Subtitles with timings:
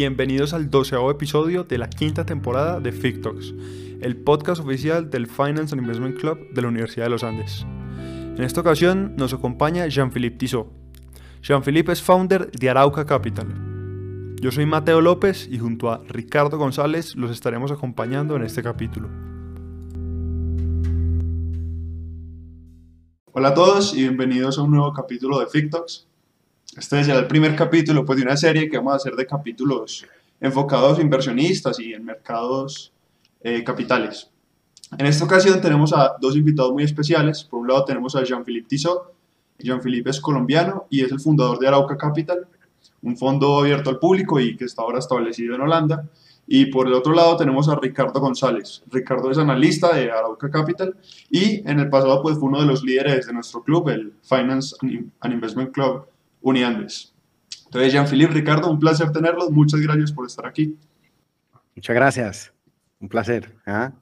[0.00, 3.52] Bienvenidos al doceavo episodio de la quinta temporada de FICTOX,
[4.00, 7.66] el podcast oficial del Finance and Investment Club de la Universidad de los Andes.
[7.98, 10.68] En esta ocasión nos acompaña Jean-Philippe Tissot.
[11.42, 13.48] Jean-Philippe es founder de Arauca Capital.
[14.40, 19.10] Yo soy Mateo López y junto a Ricardo González los estaremos acompañando en este capítulo.
[23.32, 26.09] Hola a todos y bienvenidos a un nuevo capítulo de FICTOX.
[26.76, 30.06] Este será el primer capítulo pues, de una serie que vamos a hacer de capítulos
[30.40, 32.92] enfocados a inversionistas y en mercados
[33.42, 34.30] eh, capitales.
[34.96, 37.42] En esta ocasión tenemos a dos invitados muy especiales.
[37.42, 39.12] Por un lado tenemos a Jean-Philippe Tissot.
[39.58, 42.46] Jean-Philippe es colombiano y es el fundador de Arauca Capital,
[43.02, 46.08] un fondo abierto al público y que está ahora establecido en Holanda.
[46.46, 48.82] Y por el otro lado tenemos a Ricardo González.
[48.90, 50.96] Ricardo es analista de Arauca Capital
[51.30, 54.76] y en el pasado pues, fue uno de los líderes de nuestro club, el Finance
[55.20, 56.06] and Investment Club
[56.40, 57.14] Uniandes.
[57.66, 59.50] Entonces, Jean-Philippe, Ricardo, un placer tenerlos.
[59.50, 60.76] Muchas gracias por estar aquí.
[61.76, 62.52] Muchas gracias.
[62.98, 63.54] Un placer.
[63.66, 63.92] ¿ah?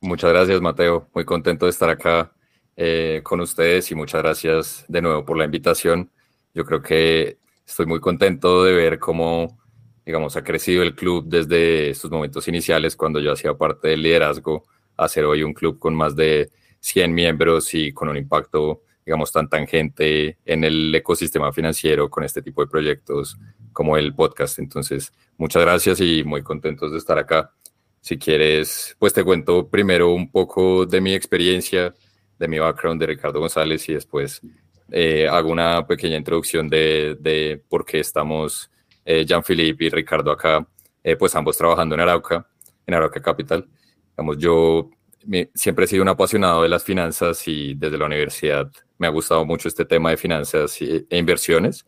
[0.00, 1.08] Muchas gracias, Mateo.
[1.14, 2.32] Muy contento de estar acá
[2.76, 6.10] eh, con ustedes y muchas gracias de nuevo por la invitación.
[6.54, 9.58] Yo creo que estoy muy contento de ver cómo,
[10.06, 14.64] digamos, ha crecido el club desde sus momentos iniciales, cuando yo hacía parte del liderazgo,
[14.96, 19.32] a ser hoy un club con más de 100 miembros y con un impacto digamos,
[19.32, 23.36] tan tangente en el ecosistema financiero con este tipo de proyectos
[23.72, 24.60] como el podcast.
[24.60, 27.52] Entonces, muchas gracias y muy contentos de estar acá.
[28.00, 31.92] Si quieres, pues te cuento primero un poco de mi experiencia,
[32.38, 34.42] de mi background de Ricardo González y después
[34.92, 38.70] eh, hago una pequeña introducción de, de por qué estamos
[39.04, 40.64] eh, Jean-Philippe y Ricardo acá,
[41.02, 42.46] eh, pues ambos trabajando en Arauca,
[42.86, 43.68] en Arauca Capital.
[44.12, 44.88] Digamos, yo
[45.54, 49.44] siempre he sido un apasionado de las finanzas y desde la universidad me ha gustado
[49.44, 51.86] mucho este tema de finanzas e inversiones.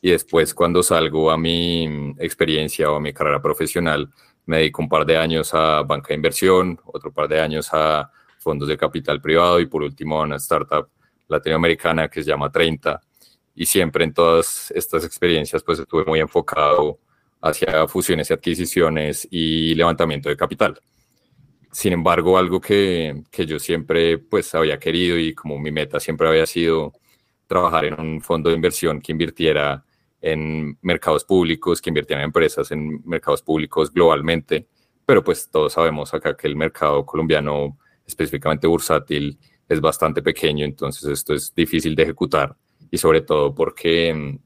[0.00, 4.10] Y después cuando salgo a mi experiencia o a mi carrera profesional,
[4.46, 8.10] me dedico un par de años a banca de inversión, otro par de años a
[8.38, 10.88] fondos de capital privado y por último a una startup
[11.28, 13.00] latinoamericana que se llama 30.
[13.54, 16.98] Y siempre en todas estas experiencias pues estuve muy enfocado
[17.40, 20.80] hacia fusiones y adquisiciones y levantamiento de capital.
[21.72, 26.28] Sin embargo, algo que, que, yo siempre pues había querido y como mi meta siempre
[26.28, 26.92] había sido
[27.46, 29.84] trabajar en un fondo de inversión que invirtiera
[30.20, 34.68] en mercados públicos, que invirtiera en empresas en mercados públicos globalmente,
[35.04, 41.08] pero pues todos sabemos acá que el mercado colombiano, específicamente bursátil, es bastante pequeño, entonces
[41.08, 42.56] esto es difícil de ejecutar.
[42.90, 44.38] Y sobre todo porque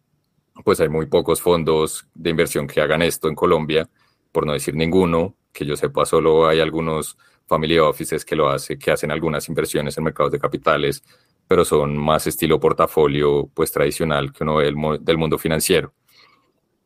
[0.65, 3.89] pues hay muy pocos fondos de inversión que hagan esto en Colombia,
[4.33, 8.79] por no decir ninguno, que yo sepa, solo hay algunos family offices que lo hacen,
[8.79, 11.03] que hacen algunas inversiones en mercados de capitales,
[11.49, 15.95] pero son más estilo portafolio pues tradicional que uno del, del mundo financiero.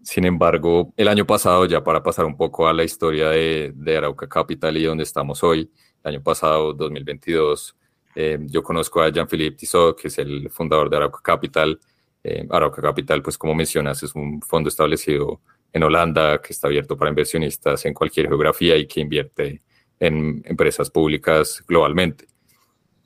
[0.03, 3.97] Sin embargo, el año pasado, ya para pasar un poco a la historia de, de
[3.97, 5.71] Arauca Capital y donde estamos hoy,
[6.05, 7.77] el año pasado, 2022,
[8.15, 11.79] eh, yo conozco a Jean-Philippe Tissot, que es el fundador de Arauca Capital.
[12.23, 15.41] Eh, Arauca Capital, pues como mencionas, es un fondo establecido
[15.73, 19.61] en Holanda, que está abierto para inversionistas en cualquier geografía y que invierte
[19.99, 22.27] en empresas públicas globalmente.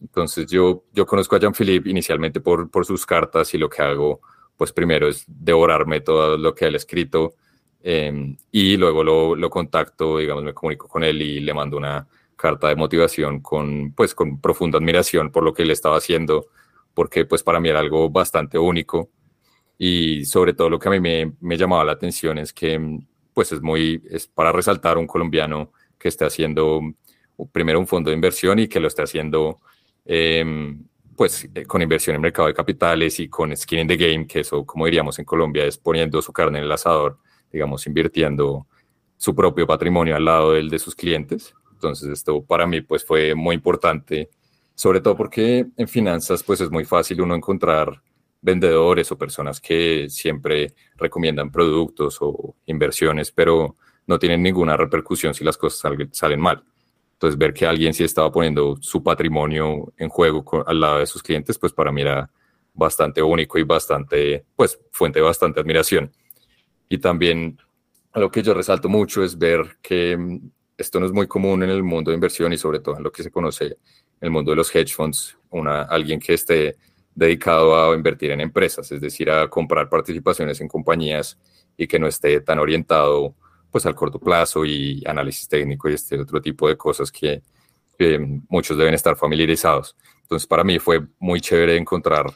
[0.00, 4.20] Entonces yo, yo conozco a Jean-Philippe inicialmente por, por sus cartas y lo que hago,
[4.56, 7.34] pues primero es devorarme todo lo que él ha escrito
[7.82, 12.06] em, y luego lo, lo, contacto, digamos, me comunico con él y le mando una
[12.36, 16.46] carta de motivación con, pues, con profunda admiración por lo que él estaba haciendo,
[16.92, 19.10] porque pues para mí era algo bastante único
[19.78, 23.06] y sobre todo lo que a mí me, me llamaba la atención es que mm,
[23.32, 26.80] pues es muy, es para resaltar un colombiano que esté haciendo
[27.52, 29.60] primero un fondo de inversión y que lo esté haciendo
[30.04, 30.84] em,
[31.16, 34.40] pues eh, con inversión en mercado de capitales y con skin in the game, que
[34.40, 37.18] eso como diríamos en Colombia es poniendo su carne en el asador,
[37.52, 38.66] digamos invirtiendo
[39.16, 41.54] su propio patrimonio al lado del de sus clientes.
[41.72, 44.30] Entonces esto para mí pues fue muy importante,
[44.74, 48.00] sobre todo porque en finanzas pues es muy fácil uno encontrar
[48.44, 53.76] vendedores o personas que siempre recomiendan productos o inversiones, pero
[54.06, 56.62] no tienen ninguna repercusión si las cosas salen mal.
[57.14, 61.22] Entonces, ver que alguien sí estaba poniendo su patrimonio en juego al lado de sus
[61.22, 62.30] clientes, pues para mí era
[62.74, 66.12] bastante único y bastante, pues, fuente de bastante admiración.
[66.86, 67.58] Y también
[68.14, 71.70] lo que yo resalto mucho es ver que mm, esto no es muy común en
[71.70, 73.78] el mundo de inversión y sobre todo en lo que se conoce
[74.20, 76.76] el mundo de los hedge funds, una, alguien que esté
[77.14, 81.38] dedicado a invertir en empresas, es decir, a comprar participaciones en compañías
[81.76, 83.34] y que no esté tan orientado
[83.70, 87.42] pues al corto plazo y análisis técnico y este otro tipo de cosas que,
[88.48, 89.96] muchos deben estar familiarizados.
[90.22, 92.26] Entonces, para mí fue muy chévere encontrar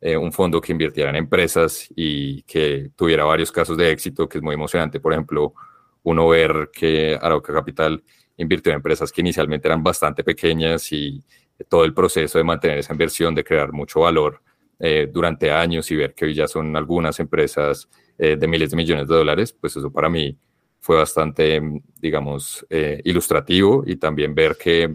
[0.00, 4.38] eh, un fondo que invirtiera en empresas y que tuviera varios casos de éxito, que
[4.38, 5.00] es muy emocionante.
[5.00, 5.54] Por ejemplo,
[6.02, 8.04] uno ver que Arauca Capital
[8.36, 11.24] invirtió en empresas que inicialmente eran bastante pequeñas y
[11.68, 14.42] todo el proceso de mantener esa inversión, de crear mucho valor
[14.78, 17.88] eh, durante años y ver que hoy ya son algunas empresas
[18.18, 20.38] eh, de miles de millones de dólares, pues eso para mí
[20.80, 21.62] fue bastante,
[21.98, 24.94] digamos, eh, ilustrativo y también ver que,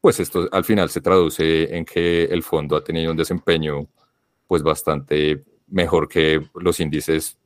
[0.00, 3.88] pues esto al final se traduce en que el fondo ha tenido un desempeño,
[4.46, 7.38] pues bastante mejor que los índices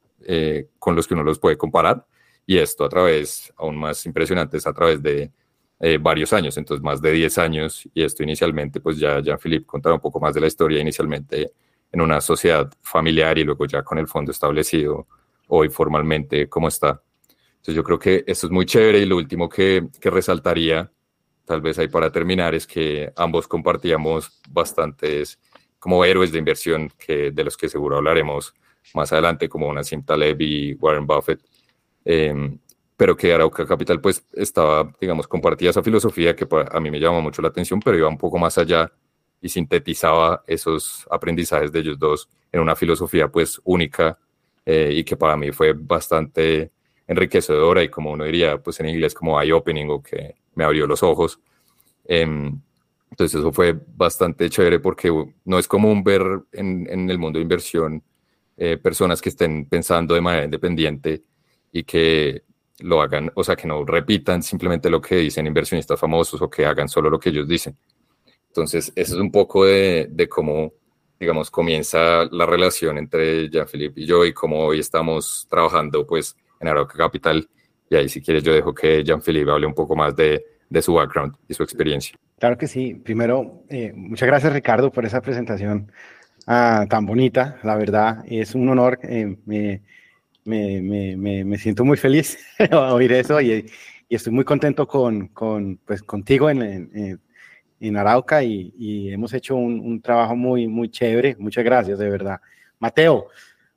[0.79, 2.05] con los que uno los puede comparar.
[2.44, 5.32] Y esto a través, aún más impresionante, es a través de
[5.81, 9.94] eh, varios años, entonces más de 10 años, y esto inicialmente, pues ya Jean-Philippe contaba
[9.94, 11.53] un poco más de la historia, inicialmente
[11.93, 15.09] en una sociedad familiar y luego ya con el fondo establecido
[15.49, 17.03] hoy formalmente como está.
[17.53, 20.91] Entonces yo creo que esto es muy chévere y lo último que, que resaltaría,
[21.44, 25.41] tal vez ahí para terminar, es que ambos compartíamos bastantes
[25.79, 28.55] como héroes de inversión que, de los que seguro hablaremos
[28.94, 31.41] más adelante, como Nassim Taleb y Warren Buffett,
[32.05, 32.59] Em,
[33.00, 37.20] pero que Arauca Capital pues estaba, digamos, compartía esa filosofía que a mí me llama
[37.23, 38.93] mucho la atención, pero iba un poco más allá
[39.41, 44.19] y sintetizaba esos aprendizajes de ellos dos en una filosofía pues única
[44.67, 46.73] eh, y que para mí fue bastante
[47.06, 51.03] enriquecedora y como uno diría pues en inglés como eye-opening o que me abrió los
[51.03, 51.41] ojos.
[52.05, 52.61] Em,
[53.11, 55.11] entonces eso fue bastante chévere porque
[55.46, 56.23] no es común ver
[56.53, 58.03] en, en el mundo de inversión
[58.58, 61.23] eh, personas que estén pensando de manera independiente
[61.73, 62.43] y que
[62.82, 66.67] lo hagan, o sea, que no repitan simplemente lo que dicen inversionistas famosos o que
[66.67, 67.77] hagan solo lo que ellos dicen.
[68.49, 70.73] Entonces, eso es un poco de, cómo,
[71.19, 76.69] digamos, comienza la relación entre Jean-Philippe y yo y cómo hoy estamos trabajando, pues, en
[76.69, 77.49] Arauca Capital.
[77.88, 80.44] Y ahí, si quieres, yo dejo que Jean-Philippe hable un poco más de,
[80.81, 82.17] su background y su experiencia.
[82.38, 82.94] Claro que sí.
[82.94, 85.93] Primero, eh, muchas gracias, Ricardo, por esa presentación
[86.47, 87.59] ah, tan bonita.
[87.62, 88.99] La verdad, es un honor.
[89.03, 89.81] Eh,
[90.45, 92.39] me, me, me, siento muy feliz
[92.73, 93.67] oír eso y,
[94.09, 97.21] y, estoy muy contento con, con pues, contigo en, en,
[97.81, 101.37] en Arauca y, y, hemos hecho un, un, trabajo muy, muy chévere.
[101.39, 102.41] Muchas gracias, de verdad.
[102.79, 103.29] Mateo,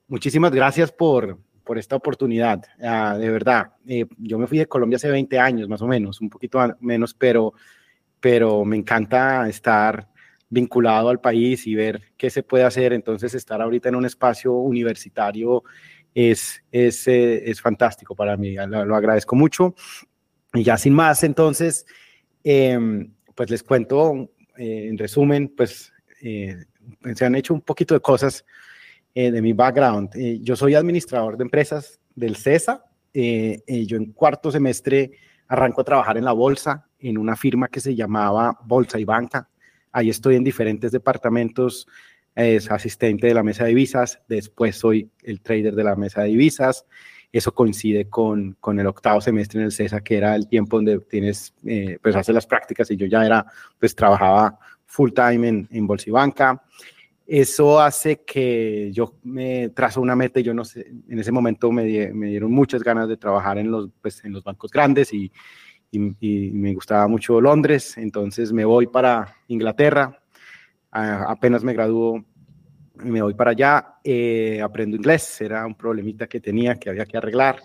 [0.08, 3.72] muchísimas gracias por, por esta oportunidad, uh, de verdad.
[3.88, 7.14] Eh, yo me fui de Colombia hace 20 años, más o menos, un poquito menos,
[7.14, 7.54] pero,
[8.20, 10.08] pero me encanta estar
[10.50, 12.94] vinculado al país y ver qué se puede hacer.
[12.94, 15.64] Entonces, estar ahorita en un espacio universitario
[16.14, 19.76] es, es, eh, es fantástico para mí, lo, agradezco mucho.
[20.54, 21.86] Y ya sin más, entonces,
[22.44, 26.66] em, pues les cuento, eh, en resumen, pues eh,
[27.16, 28.46] se han hecho un poquito de cosas
[29.16, 30.10] de mi background.
[30.42, 32.84] yo soy administrador de empresas del CESA.
[33.14, 35.12] yo en cuarto semestre
[35.48, 39.48] arranco a trabajar en la bolsa, en una firma que se llamaba Bolsa y Banca.
[39.92, 41.88] Ahí estoy en diferentes departamentos
[42.36, 46.30] es asistente de la mesa de divisas, después soy el trader de la mesa de
[46.30, 46.86] divisas.
[47.32, 51.00] Eso coincide con, con el octavo semestre en el CESA, que era el tiempo donde
[51.00, 53.46] tienes, eh, pues hacer las prácticas y yo ya era,
[53.80, 56.64] pues trabajaba full time en, en Bolsa y Banca.
[57.26, 61.72] Eso hace que yo me trazo una meta y yo no sé, en ese momento
[61.72, 65.32] me, me dieron muchas ganas de trabajar en los, pues, en los bancos grandes y,
[65.90, 70.20] y, y me gustaba mucho Londres, entonces me voy para Inglaterra,
[70.92, 72.24] apenas me graduó,
[73.04, 77.18] me voy para allá, eh, aprendo inglés, era un problemita que tenía que había que
[77.18, 77.62] arreglar.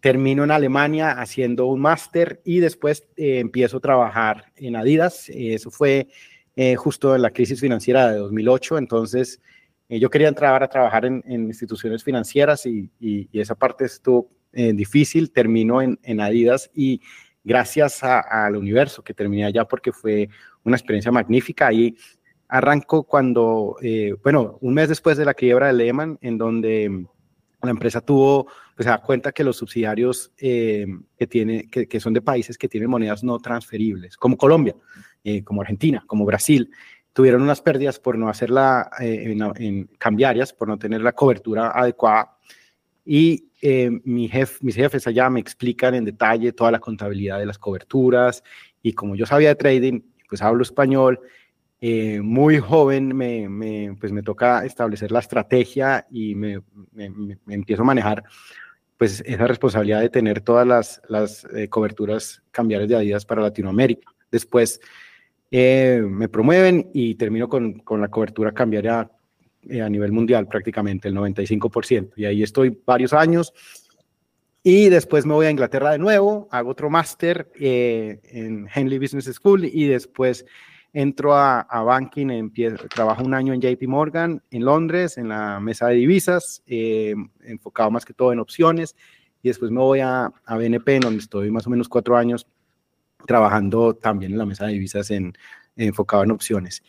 [0.00, 5.28] Termino en Alemania haciendo un máster y después eh, empiezo a trabajar en Adidas.
[5.28, 6.08] Eso fue
[6.56, 8.78] eh, justo en la crisis financiera de 2008.
[8.78, 9.40] Entonces,
[9.88, 12.90] yo quería entrar a trabajar en, instituciones financieras y,
[13.32, 15.32] esa parte estuvo difícil.
[15.32, 17.00] Termino en, en, Adidas y
[17.42, 20.28] gracias al universo que terminé allá porque fue
[20.62, 21.72] una experiencia magnífica.
[21.72, 21.96] y
[22.50, 27.06] arrancó cuando, eh, bueno, un mes después de la quiebra de Lehman, en donde
[27.62, 30.84] la empresa tuvo, pues se da cuenta que los subsidiarios eh,
[31.16, 34.74] que, tiene, que, son de países que tienen monedas no transferibles, como Colombia,
[35.22, 36.70] eh, como Argentina, como Brasil,
[37.12, 42.36] tuvieron unas pérdidas por no hacerla en, cambiarias, por no tener la cobertura adecuada.
[43.04, 43.48] Y
[44.04, 48.42] mi jef, mis jefes allá me explican en detalle toda la contabilidad de las coberturas
[48.82, 51.20] y como yo sabía de trading, pues hablo español,
[51.82, 56.60] eh, muy joven me, me, pues me toca establecer la estrategia y me,
[56.92, 58.22] me, empiezo a manejar
[58.98, 64.12] pues esa responsabilidad de tener todas las, las eh, coberturas cambiarias de Adidas para Latinoamérica.
[64.30, 64.78] Después
[65.50, 69.10] eh, me promueven y termino con, con la cobertura cambiaria
[69.82, 72.12] a nivel mundial prácticamente, el 95%.
[72.16, 73.54] Y ahí estoy varios años.
[74.62, 79.64] Y después me voy a Inglaterra de nuevo, hago otro máster en Henley Business School
[79.64, 80.44] y después
[80.92, 85.60] entro a, a banking, empiezo, trabajo un año en JP Morgan en Londres, en la
[85.60, 88.96] mesa de divisas, eh, enfocado más que todo en opciones,
[89.42, 92.46] y después me voy a, a BNP, donde estoy más o menos cuatro años
[93.26, 95.32] trabajando también en la mesa de divisas en,
[95.76, 96.82] enfocado en opciones.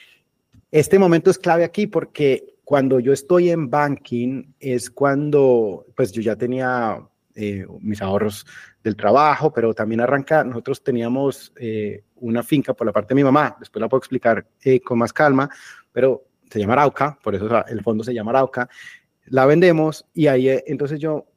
[0.71, 6.21] Este momento es clave aquí porque cuando yo estoy en banking es cuando pues yo
[6.21, 7.05] ya tenía
[7.35, 8.45] eh, mis ahorros
[8.83, 13.23] del trabajo, pero también arranca, nosotros teníamos eh, una finca por la parte de mi
[13.23, 15.49] mamá, después la puedo explicar eh, con más calma,
[15.91, 18.67] pero se llama Arauca, por eso el fondo se llama Arauca,
[19.27, 21.27] la vendemos y ahí entonces yo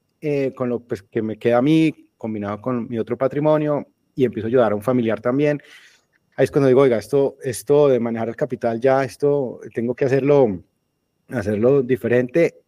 [0.55, 4.47] con lo pues, que me queda a mí, combinado con mi otro patrimonio, y empiezo
[4.47, 5.61] a ayudar a un familiar también,
[6.37, 10.07] ahí es cuando digo, oiga, esto, esto de manejar el capital ya, esto tengo que
[10.07, 10.63] hacerlo,
[11.29, 12.63] hacerlo diferente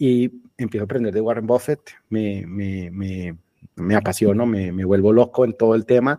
[0.00, 3.36] y empiezo a aprender de Warren Buffett, me, me, me,
[3.76, 6.18] me apasiono, me, me, vuelvo loco en todo el tema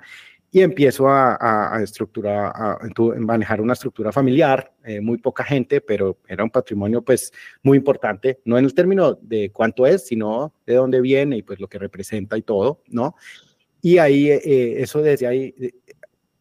[0.51, 2.77] y empiezo a, a, estructurar, a,
[3.17, 7.33] manejar una estructura familiar, eh, muy poca gente, pero era un patrimonio pues
[7.63, 11.59] muy importante, no en el término de cuánto es, sino de dónde viene y pues
[11.59, 13.15] lo que representa y todo, ¿no?
[13.81, 15.71] Y ahí, eh, eso desde ahí eh,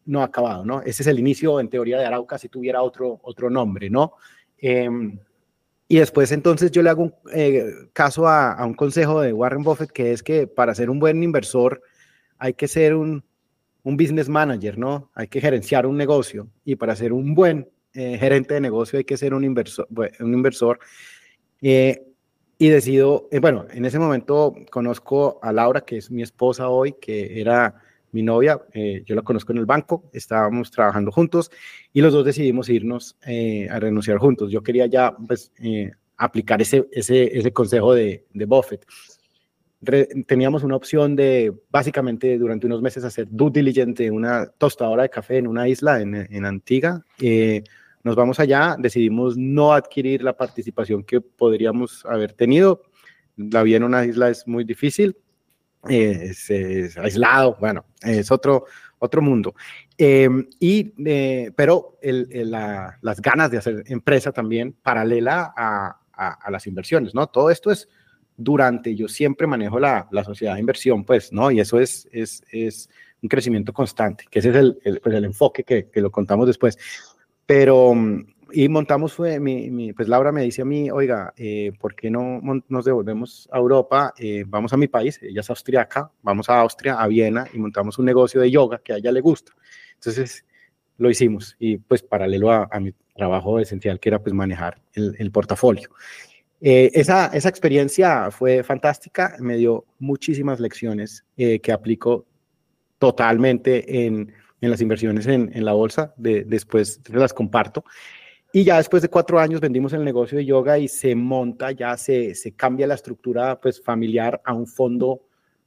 [0.05, 0.81] no ha acabado, ¿no?
[0.81, 4.13] Ese es el inicio, en teoría, de Arauca si tuviera otro, otro nombre, ¿no?
[5.91, 9.61] Y después entonces yo le hago un, eh, caso a, a, un consejo de Warren
[9.61, 11.81] Buffett, que es que para ser un buen inversor
[12.37, 13.25] hay que ser un,
[13.83, 15.11] un business manager, ¿no?
[15.13, 16.47] Hay que gerenciar un negocio.
[16.63, 19.85] Y para ser un buen eh, gerente de negocio hay que ser un inversor.
[20.21, 20.79] Un inversor.
[21.61, 22.01] Eh,
[22.57, 27.41] y decido, bueno, en ese momento conozco a Laura, que es mi esposa hoy, que
[27.41, 27.75] era
[28.11, 31.51] mi novia, eh, yo la conozco en el banco, estábamos trabajando juntos
[31.93, 34.51] y los dos decidimos irnos eh, a renunciar juntos.
[34.51, 38.85] Yo quería ya pues, eh, aplicar ese, ese, consejo de, de Buffett.
[40.27, 45.09] Teníamos una opción de básicamente durante unos meses hacer due diligence de una tostadora de
[45.09, 47.03] café en una isla en, en Antigua.
[47.19, 47.63] Eh,
[48.03, 52.83] nos vamos allá, decidimos no adquirir la participación que podríamos haber tenido.
[53.35, 55.17] La vida en una isla es muy difícil,
[55.87, 58.65] es, aislado, bueno, es otro,
[58.99, 59.55] otro mundo.
[59.97, 67.15] Eh, y, eh, pero las ganas de hacer empresa también paralela a, a, las inversiones,
[67.15, 67.27] ¿no?
[67.27, 67.89] Todo esto es
[68.37, 71.51] durante, yo siempre manejo la, la sociedad de inversión, pues, ¿no?
[71.51, 72.89] Y eso es, es, es
[73.21, 76.77] un crecimiento constante, que ese es el, el, pues enfoque que, que, lo contamos después.
[77.45, 77.93] Pero
[78.53, 82.09] y montamos, fue, mi, mi, pues Laura me dice a mí, oiga, eh, ¿por qué
[82.09, 84.13] no nos devolvemos a Europa?
[84.17, 87.97] Eh, vamos a mi país, ella es austriaca, vamos a Austria, a Viena, y montamos
[87.97, 89.53] un negocio de yoga que a ella le gusta.
[89.95, 90.45] Entonces,
[90.97, 95.15] lo hicimos, y pues paralelo a, a mi trabajo esencial, que era pues manejar el,
[95.17, 95.89] el portafolio.
[96.61, 102.27] Eh, esa, esa experiencia fue fantástica, me dio muchísimas lecciones eh, que aplico
[102.99, 104.31] totalmente en,
[104.61, 107.83] en las inversiones en, en la bolsa, de, después las comparto.
[108.53, 111.95] Y ya después de cuatro años vendimos el negocio de yoga y se monta, ya
[111.95, 115.21] se, se cambia la estructura pues, familiar a un fondo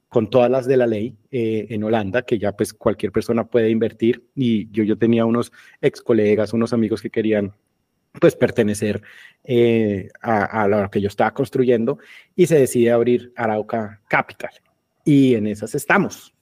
[0.07, 3.71] con todas las de la ley eh, en Holanda, que ya pues cualquier persona puede
[3.71, 4.23] invertir.
[4.35, 5.51] Y yo, yo tenía unos
[5.81, 7.53] ex colegas, unos amigos que querían
[8.21, 9.01] pues pertenecer
[9.43, 11.97] eh, a, a lo que yo estaba construyendo
[12.35, 14.51] y se decide abrir Arauca Capital.
[15.03, 16.34] Y en esas estamos.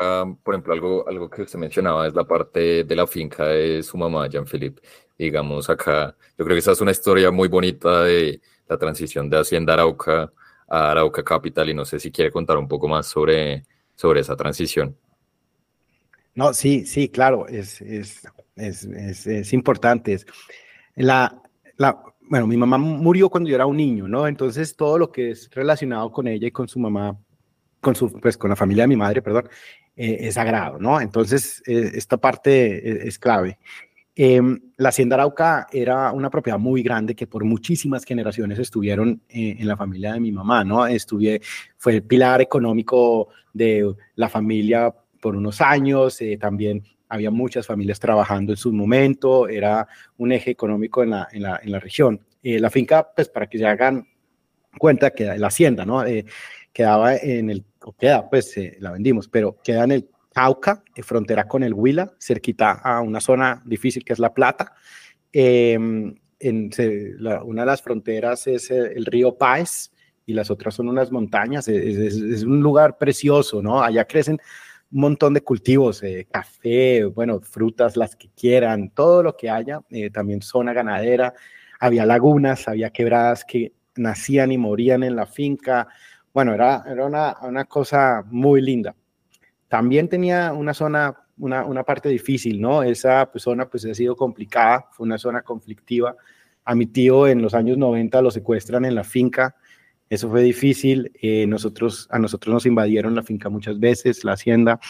[0.00, 3.82] Uh, por ejemplo, algo, algo que usted mencionaba es la parte de la finca de
[3.82, 4.80] su mamá, Jean-Philippe.
[5.18, 9.38] Digamos, acá, yo creo que esa es una historia muy bonita de la transición de
[9.38, 10.32] Hacienda Arauca
[10.68, 13.64] a Arauca Capital y no sé si quiere contar un poco más sobre,
[13.94, 14.96] sobre esa transición.
[16.34, 18.22] No, sí, sí, claro, es, es,
[18.54, 20.16] es, es, importante.
[20.94, 21.42] La,
[21.76, 24.28] la, bueno, mi mamá murió cuando yo era un niño, ¿no?
[24.28, 27.18] Entonces todo lo que es relacionado con ella y con su mamá,
[27.80, 29.48] con su, pues con la familia de mi madre, perdón,
[29.98, 31.00] eh, es sagrado, ¿no?
[31.00, 33.58] Entonces, eh, esta parte es, es clave.
[34.20, 34.40] Eh,
[34.78, 39.68] la Hacienda Arauca era una propiedad muy grande que por muchísimas generaciones estuvieron eh, en
[39.68, 40.84] la familia de mi mamá, ¿no?
[40.88, 41.40] Estuve,
[41.76, 48.00] fue el pilar económico de la familia por unos años, eh, también había muchas familias
[48.00, 49.86] trabajando en su momento, era
[50.16, 52.20] un eje económico en la, en la, en la región.
[52.42, 54.04] la finca, pues para que se hagan
[54.80, 56.02] cuenta que la hacienda, ¿no?
[56.72, 61.48] quedaba en el queda, pues eh, la vendimos, pero queda en el Cauca, eh, frontera
[61.48, 64.72] con el Huila, cerquita a una zona difícil que es La Plata.
[65.32, 65.72] Eh,
[66.40, 66.70] en,
[67.44, 69.90] una de las fronteras es el río Páez
[70.26, 71.66] y las otras son unas montañas.
[71.66, 73.82] Es, es, un lugar precioso, ¿no?
[73.82, 74.38] Allá crecen
[74.92, 79.80] un montón de cultivos, eh, café, bueno, frutas, las que quieran, todo lo que haya.
[80.12, 81.34] también zona ganadera.
[81.80, 85.88] Había lagunas, había quebradas que nacían y morían en la finca
[86.32, 88.94] bueno, era, era una, una, cosa muy linda.
[89.68, 92.82] También tenía una zona una, una, parte difícil, ¿no?
[92.82, 96.16] Esa pues, zona pues ha sido complicada, fue una zona conflictiva.
[96.64, 99.54] A mi tío en los años 90 lo secuestran en la finca,
[100.10, 101.12] eso fue difícil.
[101.20, 104.80] Eh, nosotros, a nosotros nos invadieron la finca muchas veces, la hacienda.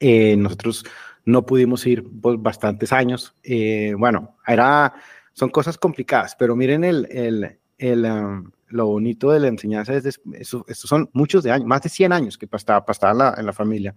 [0.00, 0.84] Eh, nosotros
[1.24, 3.34] no pudimos ir por bastantes años.
[3.42, 4.94] Eh, bueno, era,
[5.32, 10.04] son cosas complicadas, pero miren el, el, el um, lo bonito de la enseñanza es,
[10.06, 13.46] estos son muchos de años, más de 100 años que pasaba, pasaba en, la, en
[13.46, 13.94] la familia.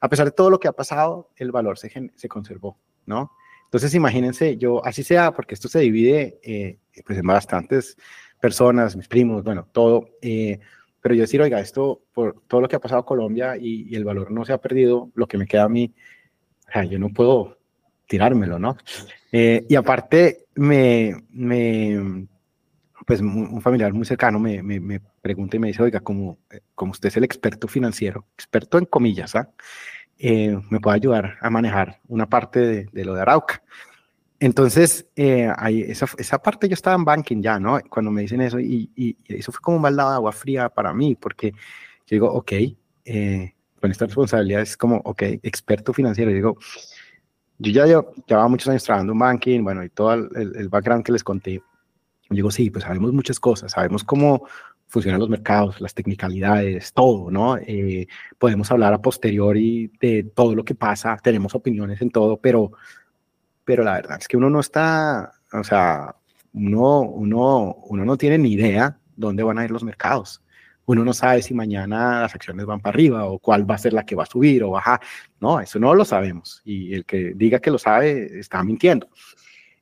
[0.00, 3.32] A pesar de todo lo que ha pasado, el valor se, se conservó, ¿no?
[3.70, 7.96] Entonces, imagínense, yo, así sea, porque esto se divide eh, pues en bastantes
[8.40, 10.58] personas, mis primos, bueno, todo, eh,
[11.00, 14.32] pero yo decir, oiga, esto, por todo lo que ha pasado Colombia y, el valor
[14.32, 15.94] no se ha perdido, lo que me queda a mí,
[16.68, 17.58] o sea, yo no puedo
[18.08, 18.76] tirármelo, ¿no?
[19.30, 22.26] Eh, y aparte, me, me,
[23.06, 26.92] pues un familiar muy cercano me, me, pregunta y me dice, oiga, como, eh, como
[26.92, 29.50] usted es el experto financiero, experto en comillas, ¿ah?
[30.18, 33.62] Eh, me puede ayudar a manejar una parte de, de lo de Arauca.
[34.38, 37.78] Entonces, eh, ahí, esa, esa, parte yo estaba en banking ya, ¿no?
[37.88, 40.92] Cuando me dicen eso, y, y, eso fue como un baldado de agua fría para
[40.92, 42.52] mí, porque yo digo, ok,
[43.80, 46.58] con esta responsabilidad es como, ok, experto financiero, digo,
[47.58, 51.12] yo ya llevaba muchos años trabajando en banking, bueno, y todo el, el background que
[51.12, 51.62] les conté,
[52.30, 54.46] digo, sí, pues sabemos muchas cosas, sabemos cómo
[54.86, 57.56] funcionan los mercados, las tecnicalidades, todo, ¿no?
[57.58, 58.06] Eh,
[58.38, 62.72] podemos hablar a posteriori de todo lo que pasa, tenemos opiniones en todo, pero,
[63.64, 66.16] pero la verdad es que uno no está, o sea,
[66.52, 70.42] uno, uno, uno no tiene ni idea dónde van a ir los mercados.
[70.86, 73.92] Uno no sabe si mañana las acciones van para arriba o cuál va a ser
[73.92, 75.00] la que va a subir o bajar.
[75.38, 76.62] No, eso no lo sabemos.
[76.64, 79.08] Y el que diga que lo sabe está mintiendo.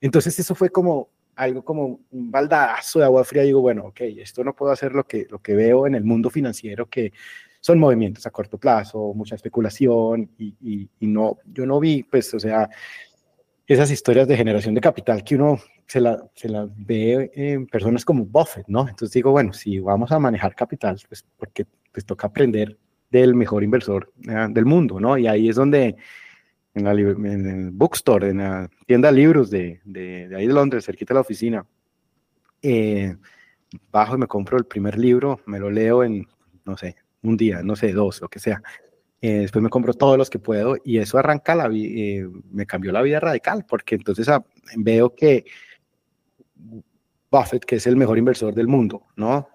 [0.03, 4.43] Entonces eso fue como algo como un baldazo de agua fría, digo, bueno, ok, esto
[4.43, 7.13] no puedo hacer lo que, lo que veo en el mundo financiero, que
[7.61, 12.41] son movimientos a corto plazo, mucha especulación, y, y, no, yo no vi, pues, o
[12.41, 12.69] sea,
[13.67, 18.05] esas historias de generación de capital que uno se las se la ve en personas
[18.05, 18.89] como Buffett, ¿no?
[18.89, 22.77] Entonces digo, bueno, si vamos a manejar capital, pues porque pues toca aprender
[23.11, 25.17] del mejor inversor eh, del mundo, ¿no?
[25.17, 25.97] Y ahí es donde
[26.79, 31.17] en, el bookstore, en la tienda de libros de, de, ahí de Londres, cerquita de
[31.17, 31.67] la oficina.
[32.63, 33.17] Eh,
[33.93, 36.27] bajo y me compro el primer libro, me lo leo en,
[36.65, 38.63] no sé, un día, no sé, dos, lo que sea.
[39.21, 42.93] Eh, después me compro todos los que puedo y eso arranca la eh, me cambió
[42.93, 44.45] la vida radical, porque entonces ah,
[44.77, 45.45] veo que
[47.31, 49.49] Buffett, que es el mejor inversor del mundo, ¿no?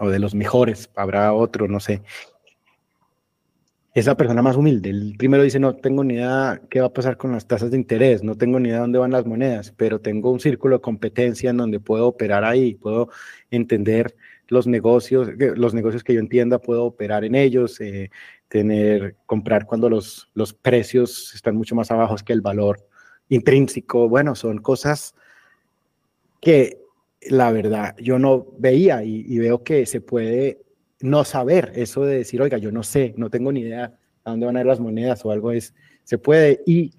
[0.00, 2.02] o de los mejores, habrá otro, no sé,
[3.98, 4.90] es la persona más humilde.
[4.90, 7.76] El primero dice, no tengo ni idea qué va a pasar con las tasas de
[7.76, 11.50] interés, no tengo ni idea dónde van las monedas, pero tengo un círculo de competencia
[11.50, 13.08] en donde puedo operar ahí, puedo
[13.50, 14.14] entender
[14.48, 18.10] los negocios, los negocios que yo entienda, puedo operar en ellos, eh,
[18.48, 22.80] tener, comprar cuando los, los precios están mucho más abajo que el valor
[23.28, 24.08] intrínseco.
[24.08, 25.14] Bueno, son cosas
[26.40, 26.78] que
[27.22, 30.62] la verdad yo no veía y veo que se puede
[31.00, 34.46] no saber, eso de decir, oiga, yo no sé, no tengo ni idea a dónde
[34.46, 36.92] van a ir las monedas o algo es, se puede y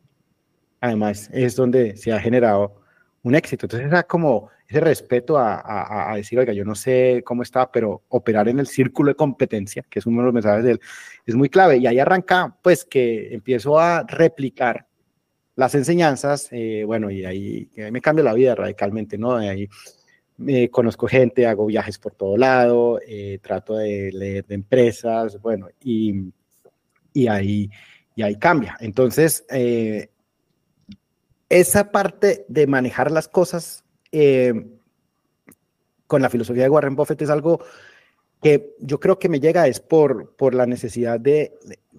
[0.80, 2.82] además es donde se ha generado
[3.24, 3.66] un éxito.
[3.66, 8.04] Entonces, es como ese respeto a, a, decir, oiga, yo no sé cómo está, pero
[8.10, 10.82] operar en el círculo de competencia, que es uno de los mensajes de él,
[11.26, 11.78] es muy clave.
[11.78, 14.86] Y ahí arranca, pues, que empiezo a replicar
[15.56, 19.36] las enseñanzas, eh, bueno, y ahí, me cambia la vida radicalmente, ¿no?
[19.36, 19.68] ahí
[20.48, 25.68] eh, conozco gente, hago viajes por todo lado, eh, trato de leer de empresas, bueno,
[25.84, 26.32] y,
[27.14, 27.70] y, ahí,
[28.16, 28.78] y ahí cambia.
[28.80, 30.10] Entonces, eh,
[31.50, 33.84] esa parte de manejar las cosas
[36.08, 37.60] con la filosofía de Warren Buffett es algo
[38.42, 41.54] que yo creo que me llega es por, por la necesidad de,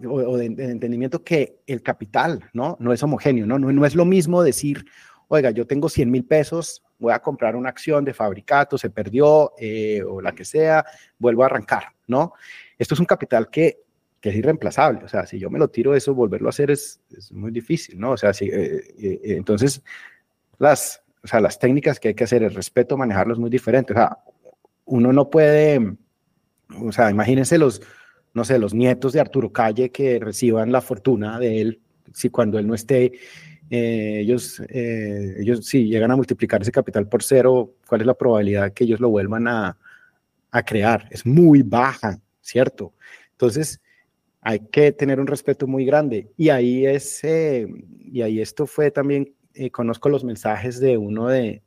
[0.08, 2.76] o, de, entendimiento que el capital, ¿no?
[2.80, 3.58] No es homogéneo, ¿no?
[3.58, 4.86] No, no es lo mismo decir,
[5.32, 9.52] oiga, yo tengo 100 mil pesos, voy a comprar una acción de fabricato, se perdió
[9.58, 10.84] eh, o la que sea,
[11.18, 12.34] vuelvo a arrancar, ¿no?
[12.76, 13.78] Esto es un capital que,
[14.22, 17.52] es irreemplazable, o sea, si yo me lo tiro eso, volverlo a hacer es, muy
[17.52, 18.10] difícil, ¿no?
[18.10, 19.82] O sea, si, eh, eh, entonces,
[20.58, 23.92] las, o sea, las técnicas que hay que hacer, el respeto, manejarlo es muy diferente,
[23.92, 24.18] o sea,
[24.84, 25.96] uno no puede,
[26.82, 27.80] o sea, imagínense los,
[28.34, 31.80] no sé, los nietos de Arturo Calle que reciban la fortuna de él,
[32.12, 33.12] si cuando él no esté,
[33.70, 38.14] eh, ellos, eh, ellos si llegan a multiplicar ese capital por cero, ¿cuál es la
[38.14, 39.78] probabilidad que ellos lo vuelvan a,
[40.50, 41.08] a crear?
[41.10, 42.92] Es muy baja, ¿cierto?
[43.32, 43.80] Entonces,
[44.40, 46.28] hay que tener un respeto muy grande.
[46.36, 47.66] Y ahí es, eh,
[48.00, 49.32] y ahí esto fue también,
[49.72, 51.62] conozco los mensajes de uno de,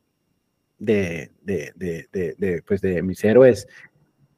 [0.80, 3.68] de, de, de, de pues de mis héroes,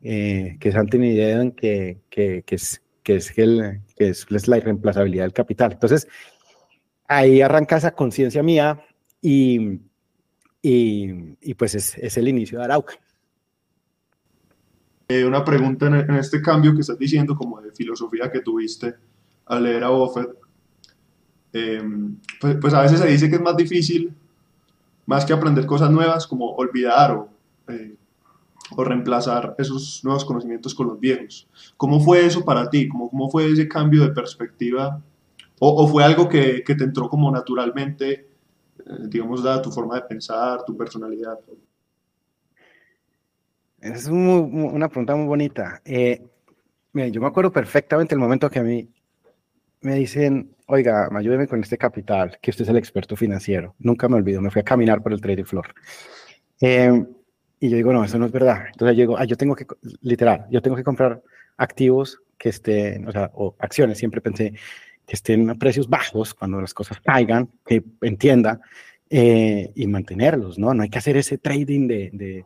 [0.01, 5.33] que es Anthony que, que, que, es, que es, el, que es, la irreemplazabilidad del
[5.33, 5.71] capital.
[5.73, 6.07] Entonces,
[7.07, 8.79] ahí arranca esa conciencia mía
[9.21, 9.79] y,
[10.61, 12.93] y, y, pues es, es, el inicio de Arauca.
[15.07, 18.95] Eh, una pregunta en, en, este cambio que estás diciendo, como de filosofía que tuviste
[19.45, 20.29] al leer a Buffett,
[21.53, 21.81] eh,
[22.41, 24.13] pues, pues, a veces se dice que es más difícil,
[25.05, 27.29] más que aprender cosas nuevas, como olvidar o,
[27.69, 27.95] eh,
[28.71, 31.47] o reemplazar esos nuevos conocimientos con los viejos.
[31.77, 32.89] ¿Cómo fue eso para ti?
[32.89, 35.01] ¿Cómo, cómo fue ese cambio de perspectiva?
[35.59, 38.11] ¿O, o fue algo que, que, te entró como naturalmente,
[38.79, 41.39] eh, digamos, dada tu forma de pensar, tu personalidad?
[43.79, 45.81] Es un, una pregunta muy bonita.
[45.85, 46.21] Eh,
[46.91, 48.89] mira, yo me acuerdo perfectamente el momento que a mí
[49.81, 53.75] me dicen, oiga, ayúdeme con este capital, que usted es el experto financiero.
[53.79, 55.73] Nunca me olvido, me fui a caminar por el trading floor.
[56.59, 57.05] Eh,
[57.59, 58.65] y yo digo, no, eso no es verdad.
[58.71, 59.65] Entonces yo ah, yo tengo que,
[60.01, 61.21] literal, yo tengo que comprar
[61.57, 64.53] activos que estén, o sea, o acciones, siempre pensé
[65.05, 68.59] que estén a precios bajos cuando las cosas caigan, que entienda,
[69.09, 70.73] eh, y mantenerlos, ¿no?
[70.73, 72.45] No hay que hacer ese trading de, de,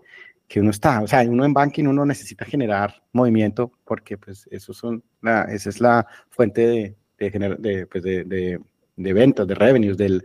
[0.50, 4.74] que uno está, o sea, uno en banking uno necesita generar movimiento porque pues eso
[4.74, 8.60] son la, esa es la fuente de, de, de, pues de,
[8.96, 10.24] de, ventas, de revenues del,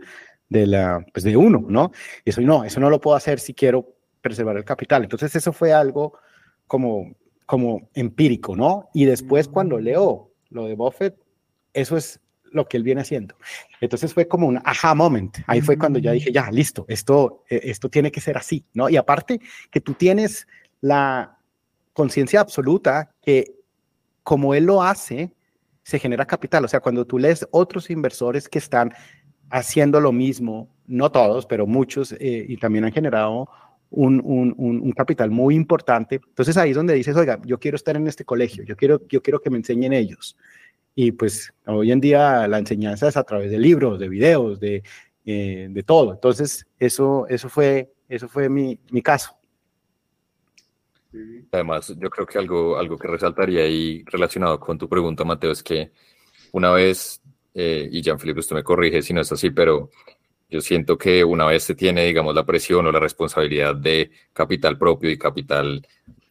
[0.49, 1.91] de, la, pues de uno, ¿no?
[2.25, 5.03] Y eso no, eso no lo puedo hacer si quiero preservar el capital.
[5.03, 6.17] Entonces eso fue algo
[6.65, 8.89] como, como empírico, ¿no?
[8.95, 11.15] Y después cuando leo lo de Buffett,
[11.71, 12.19] eso es
[12.55, 13.35] lo que él viene haciendo.
[13.81, 15.37] Entonces fue como un aha moment.
[15.47, 18.89] Ahí fue cuando ya dije, ya, listo, esto, eh, esto tiene que ser así, ¿no?
[18.89, 19.39] Y aparte
[19.69, 20.47] que tú tienes
[20.81, 21.37] la
[21.93, 23.55] conciencia absoluta que
[24.23, 25.33] como él lo hace,
[25.83, 26.65] se genera capital.
[26.65, 28.91] O sea, cuando tú lees otros inversores que están
[29.49, 33.47] haciendo lo mismo, no todos, pero muchos, eh, y también han generado
[33.91, 36.15] un, un, un, capital muy importante.
[36.15, 39.21] Entonces ahí es donde dices, oiga, yo quiero estar en este colegio, yo quiero, yo
[39.21, 40.35] quiero que me enseñen ellos.
[40.95, 44.81] Y pues hoy en día la enseñanza es a través de libros, de videos, de,
[45.25, 46.13] eh, de todo.
[46.13, 49.37] Entonces eso, eso fue, eso fue mi, mi caso.
[51.51, 55.63] Además, yo creo que algo, algo que resaltaría ahí relacionado con tu pregunta, Mateo, es
[55.63, 55.91] que
[56.51, 57.21] una vez,
[57.53, 59.89] eh, y Jean-Philippe, usted me corrige si no es así, pero
[60.49, 64.77] yo siento que una vez se tiene, digamos, la presión o la responsabilidad de capital
[64.77, 65.85] propio y capital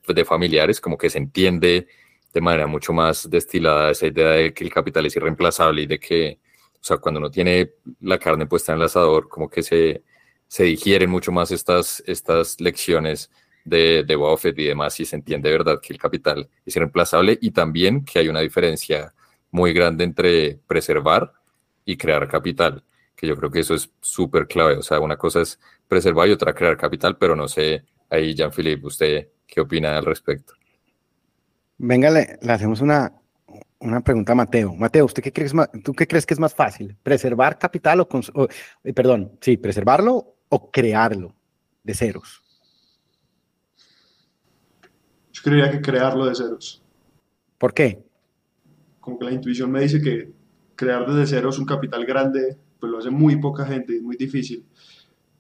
[0.07, 1.89] de familiares, como que se entiende
[2.35, 6.01] de manera mucho más destilada esa idea de que el capital es irreemplazable y de
[6.01, 6.41] que,
[6.75, 10.03] o sea, cuando uno tiene la carne puesta en el asador, como que se,
[10.49, 13.31] se digieren mucho más estas, estas lecciones
[13.65, 17.39] de, de Buffett y demás, y se entiende de verdad que el capital es irreemplazable
[17.41, 19.15] y también que hay una diferencia
[19.53, 21.33] muy grande entre preservar
[21.85, 22.83] y crear capital,
[23.15, 24.77] que yo creo que eso es súper clave.
[24.77, 28.87] O sea, una cosa es preservar y otra crear capital, pero no sé, ahí Jean-Philippe,
[28.87, 30.55] ¿usted qué opina al respecto?
[31.87, 33.13] Venga, le, le, hacemos una,
[33.81, 34.75] una pregunta a Mateo.
[34.75, 35.53] Mateo, ¿usted qué crees,
[35.85, 36.97] ¿tú qué crees que es más fácil?
[37.03, 38.49] ¿Preservar capital o, o
[38.85, 41.35] eh, perdón, sí, preservarlo o crearlo
[41.83, 42.45] de ceros?
[45.45, 46.83] creería que crearlo de ceros.
[47.59, 48.03] ¿Por qué?
[48.99, 50.33] Como que la intuición me dice que
[50.75, 54.65] crear desde ceros un capital grande, pues lo hace muy poca gente, es muy difícil.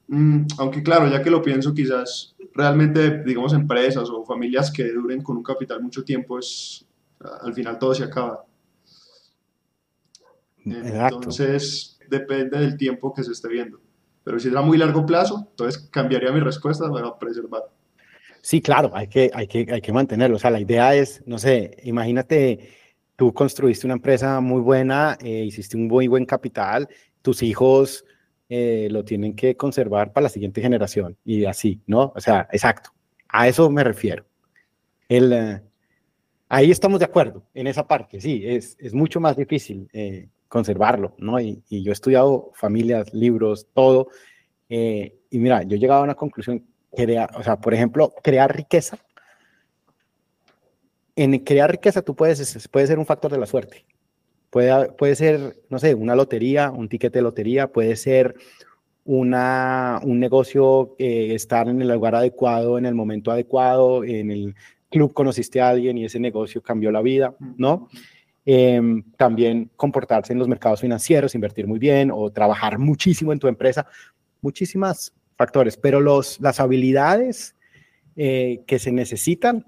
[0.09, 5.23] Mm, aunque claro, ya que lo pienso, quizás realmente, digamos, empresas o familias que duren
[5.23, 6.87] con un capital mucho tiempo, es,
[7.40, 8.45] al final todo se acaba.
[10.64, 11.17] Exacto.
[11.17, 13.81] Entonces, depende del tiempo que se esté viendo.
[14.23, 17.64] Pero si es a muy largo plazo, entonces cambiaría mi respuesta para preservar.
[18.40, 20.37] Sí, claro, hay que, hay, que, hay que mantenerlo.
[20.37, 22.71] O sea, la idea es, no sé, imagínate,
[23.17, 26.88] tú construiste una empresa muy buena, eh, hiciste un muy buen capital,
[27.23, 28.05] tus hijos
[28.57, 32.12] eh, lo tienen que conservar para la siguiente generación y así, ¿no?
[32.14, 32.90] O sea, exacto,
[33.29, 34.25] a eso me refiero.
[35.09, 35.61] El, eh,
[36.49, 41.17] ahí estamos de acuerdo en esa parte, sí, es, es mucho más difícil eh, conservarlo,
[41.19, 41.40] ¿no?
[41.40, 44.07] Y, yo he estudiado familias, libros, todo,
[44.69, 46.64] y mira, yo he llegado a una conclusión
[46.97, 48.99] crear, o sea, por ejemplo, crear riqueza.
[51.17, 53.85] En crear riqueza tú puedes, puede ser un factor de la suerte.
[54.55, 58.37] Puede, puede ser, no sé, una lotería, un ticket de lotería, puede ser
[59.03, 64.55] una, un negocio, eh, estar en el lugar adecuado, en el momento adecuado, en el
[64.93, 67.88] club conociste a alguien y ese negocio cambió la vida, ¿no?
[68.47, 68.81] Eh,
[69.17, 73.88] también comportarse en los mercados financieros, invertir muy bien o trabajar muchísimo en tu empresa,
[74.40, 77.57] muchísimas factores, pero los, las habilidades
[78.14, 79.67] eh, que se necesitan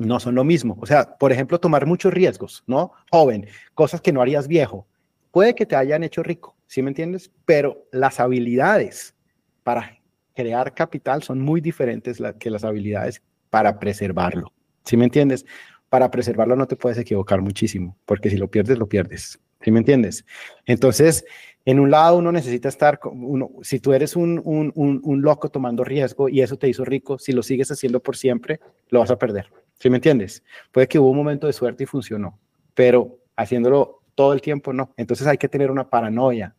[0.00, 0.76] no son lo mismo.
[0.80, 2.92] O sea, por ejemplo, tomar muchos riesgos, ¿no?
[3.10, 4.86] Joven, cosas que no harías viejo.
[5.30, 7.30] Puede que te hayan hecho rico, ¿sí me entiendes?
[7.44, 9.14] Pero las habilidades
[9.62, 9.98] para
[10.34, 14.52] crear capital son muy diferentes que las habilidades para preservarlo,
[14.84, 15.44] ¿sí me entiendes?
[15.90, 19.38] para preservarlo no te puedes equivocar muchísimo, porque si lo pierdes, lo pierdes.
[19.60, 20.24] ¿Sí me entiendes?
[20.64, 21.26] Entonces,
[21.66, 25.84] en un lado uno necesita estar, uno, si tú eres un, un, un, loco tomando
[25.84, 29.18] riesgo y eso te hizo rico, si lo sigues haciendo por siempre, lo vas a
[29.18, 29.50] perder.
[29.80, 30.44] ¿Sí me entiendes?
[30.70, 32.38] Puede que hubo un momento de suerte y funcionó,
[32.74, 34.92] pero haciéndolo todo el tiempo no.
[34.96, 36.54] Entonces hay que tener una paranoia,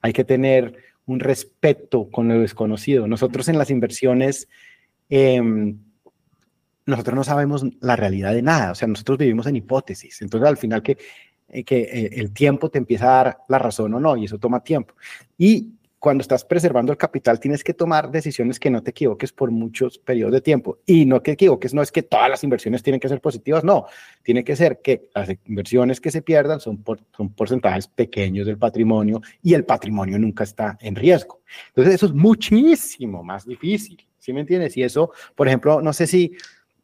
[0.00, 3.08] hay que tener un respeto con lo desconocido.
[3.08, 4.48] Nosotros en las inversiones,
[5.08, 5.78] em,
[6.86, 10.22] nosotros no sabemos la realidad de nada, o sea, nosotros vivimos en hipótesis.
[10.22, 10.96] Entonces al final que
[11.52, 14.38] eh, que eh, el tiempo te empieza a dar la razón o no, y eso
[14.38, 14.94] toma tiempo.
[15.36, 19.50] Y cuando estás preservando el capital, tienes que tomar decisiones que no te equivoques por
[19.50, 20.78] muchos periodos de tiempo.
[20.86, 23.84] Y no que equivoques, no es que todas las inversiones tienen que ser positivas, no.
[24.22, 26.82] Tiene que ser que las inversiones que se pierdan son,
[27.14, 31.42] son porcentajes pequeños del patrimonio y el patrimonio nunca está en riesgo.
[31.68, 33.98] Entonces, eso es muchísimo más difícil.
[34.18, 34.74] ¿Sí me entiendes?
[34.78, 36.34] Y eso, por ejemplo, no sé si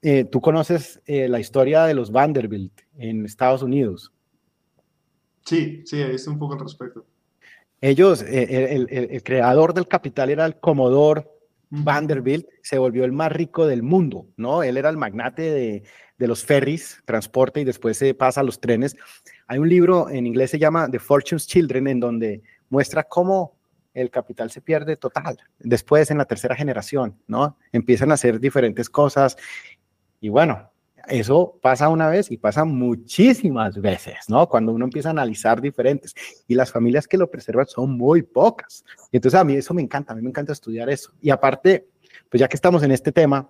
[0.02, 4.12] eh, tú conoces la historia de los Vanderbilt en Estados Unidos.
[5.46, 7.06] Sí, sí, he visto un poco al respecto.
[7.86, 11.32] Ellos, eh, el, creador del capital era el Comodor
[11.70, 14.64] Vanderbilt, se volvió el más rico del mundo, ¿no?
[14.64, 15.84] Él era el magnate de,
[16.18, 18.96] de los ferries, transporte, y después se pasa a los trenes.
[19.46, 23.56] Hay un libro en inglés se llama The Fortune's Children, en donde muestra cómo
[23.94, 25.38] el capital se pierde total.
[25.60, 27.56] Después, en la tercera generación, ¿no?
[27.70, 29.36] Empiezan a hacer diferentes cosas.
[30.20, 30.72] Y bueno,
[31.08, 34.48] eso pasa una vez y pasa muchísimas veces, ¿no?
[34.48, 36.14] Cuando uno empieza a analizar diferentes.
[36.46, 38.84] Y las familias que lo preservan son muy pocas.
[39.12, 41.12] Entonces a mí eso me encanta, a mí me encanta estudiar eso.
[41.20, 41.88] Y aparte,
[42.28, 43.48] pues ya que estamos en este tema,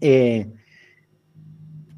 [0.00, 0.52] eh,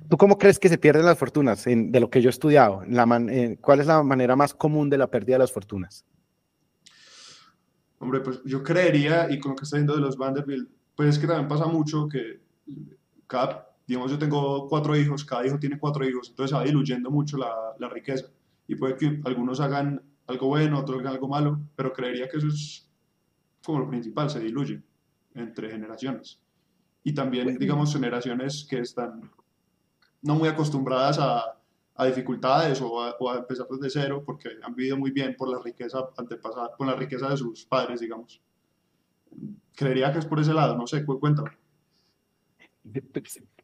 [0.09, 2.83] ¿tú cómo crees que se pierden las fortunas de lo que yo he estudiado?
[2.89, 6.05] La eh, ¿Cuál es la manera más común de la pérdida de las fortunas?
[7.99, 11.19] Hombre, pues yo creería, y con lo que está diciendo de los Vanderbilt, pues es
[11.19, 12.41] que también pasa mucho que
[13.27, 17.11] cada digamos, yo tengo cuatro hijos, cada hijo tiene cuatro hijos, entonces se va diluyendo
[17.11, 18.27] mucho la, la riqueza.
[18.67, 22.49] Y puede que algunos hagan algo bueno, otros hagan algo malo, pero creería que eso
[22.49, 22.89] es
[23.65, 24.83] como lo principal, se diluye
[25.35, 26.41] entre generaciones.
[27.03, 29.31] Y también, digamos, generaciones que están
[30.23, 31.57] no muy acostumbradas a,
[31.95, 35.49] a dificultades o a, o a, empezar desde cero porque han vivido muy bien por
[35.49, 38.41] la riqueza antepasada, con la riqueza de sus padres, digamos.
[39.75, 41.51] Creería que es por ese lado, no sé, cuéntame.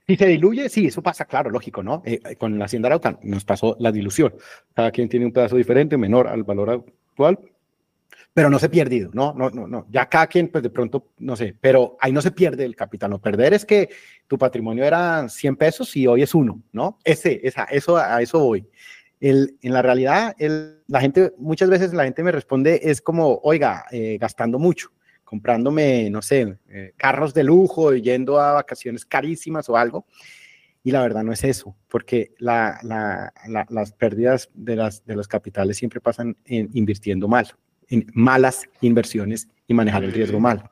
[0.07, 2.03] Si se diluye, sí, eso pasa, claro, lógico, ¿no?
[2.05, 4.35] Eh, eh, con la Hacienda Arauca nos pasó la dilución.
[4.75, 7.39] Cada quien tiene un pedazo diferente, menor al valor actual,
[8.35, 9.35] pero no se perdido, ¿no?
[9.35, 9.87] No, no, no.
[9.91, 13.11] Ya cada quien, pues de pronto, no sé, pero ahí no se pierde el capital.
[13.11, 13.91] No perder es que
[14.27, 16.99] tu patrimonio era 100 pesos y hoy es uno, ¿no?
[17.05, 18.67] Ese, esa, eso, a eso voy.
[19.21, 23.39] El, en la realidad, el, la gente, muchas veces la gente me responde, es como,
[23.45, 24.91] oiga, eh, gastando mucho
[25.25, 30.07] comprándome, no sé, eh, carros de lujo, yendo a vacaciones carísimas o algo.
[30.85, 33.33] Y la verdad no es eso, porque la, la,
[33.69, 37.49] las pérdidas de, las, de los capitales siempre pasan en invirtiendo mal,
[37.89, 40.69] en malas inversiones y manejar el riesgo mal.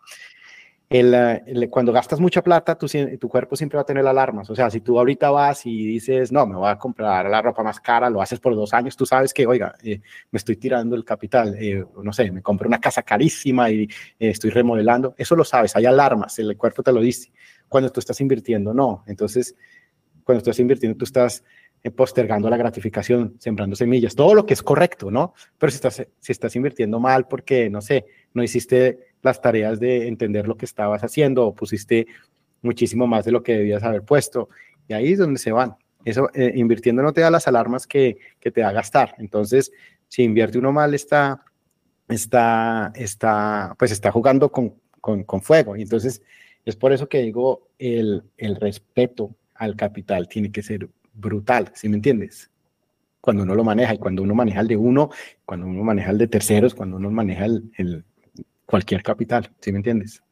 [0.92, 4.50] Eh, el, cuando gastas mucha plata, tu, tu cuerpo siempre va a tener alarmas.
[4.50, 7.62] O sea, si tú ahorita vas y dices, no, me voy a comprar la ropa
[7.62, 10.00] más cara, lo haces por dos años, tú sabes que, oiga, eh,
[10.32, 14.50] me estoy tirando el capital, eh, no sé, me compré una casa carísima y estoy
[14.50, 15.14] remodelando.
[15.16, 17.30] Eso lo sabes, hay alarmas, el cuerpo te lo dice.
[17.68, 19.04] Cuando tú estás invirtiendo, no.
[19.06, 19.54] Entonces,
[20.24, 21.44] cuando tú estás invirtiendo, tú estás
[21.94, 25.34] postergando la gratificación, sembrando semillas, todo lo que es correcto, ¿no?
[25.56, 30.08] Pero si estás, si estás invirtiendo mal porque, no sé, no hiciste las tareas de
[30.08, 32.06] entender lo que estabas haciendo o pusiste
[32.62, 34.48] muchísimo más de lo que debías haber puesto.
[34.88, 35.76] Y ahí es donde se van.
[36.04, 39.14] Eso, eh, invirtiendo no te da las alarmas que, que, te da gastar.
[39.18, 39.70] Entonces,
[40.08, 41.44] si invierte uno mal, está,
[42.08, 45.76] está, está, pues está jugando con, con, con fuego.
[45.76, 46.22] Y entonces,
[46.64, 51.88] es por eso que digo, el, el respeto al capital tiene que ser brutal, ¿sí
[51.88, 52.50] me entiendes?
[53.20, 55.10] Cuando uno lo maneja y cuando uno maneja el de uno,
[55.44, 58.04] cuando uno maneja el de terceros, cuando uno maneja el, el,
[58.70, 60.22] cualquier capital, ¿sí me entiendes?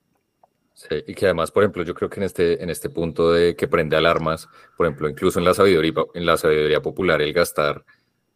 [0.72, 3.57] Sí, y que además, por ejemplo, yo creo que en este, en este punto de
[3.57, 7.85] que prende alarmas, por ejemplo, incluso en la sabiduría, en la sabiduría popular, el gastar,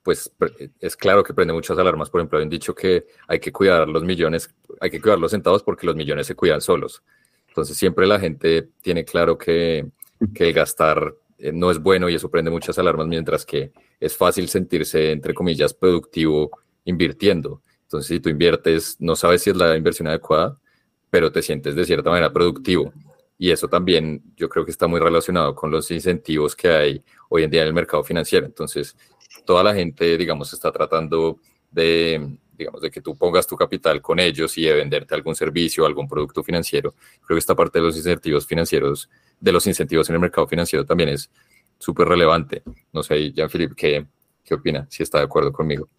[0.03, 0.33] pues
[0.81, 2.11] es claro que prende muchas alarmas.
[2.11, 5.63] Por ejemplo, han dicho que hay que cuidar los millones, hay que cuidar los centavos
[5.63, 7.05] porque los millones se cuidan solos.
[7.47, 9.87] Entonces, siempre la gente tiene claro que,
[10.35, 14.17] que el gastar eh, no es bueno y eso prende muchas alarmas, mientras que es
[14.17, 16.51] fácil sentirse, entre comillas, productivo
[16.85, 17.63] invirtiendo.
[17.93, 20.59] Entonces, si tú inviertes, no sabes si es la inversión adecuada,
[21.11, 22.91] pero te sientes de cierta manera productivo.
[23.37, 27.43] Y eso también yo creo que está muy relacionado con los incentivos que hay hoy
[27.43, 28.47] en día en el mercado financiero.
[28.47, 28.97] Entonces,
[29.45, 31.39] toda la gente, digamos, está tratando
[31.71, 35.85] de, digamos, de que tú pongas tu capital con ellos y de venderte algún servicio
[35.85, 36.95] algún producto financiero.
[37.27, 40.87] Creo que esta parte de los incentivos financieros, de los incentivos en el mercado financiero
[40.87, 41.31] también es
[41.77, 42.63] súper relevante.
[42.91, 44.07] No sé, Jean-Philippe, ¿qué,
[44.43, 44.87] ¿qué opina?
[44.89, 45.91] Si está de acuerdo conmigo.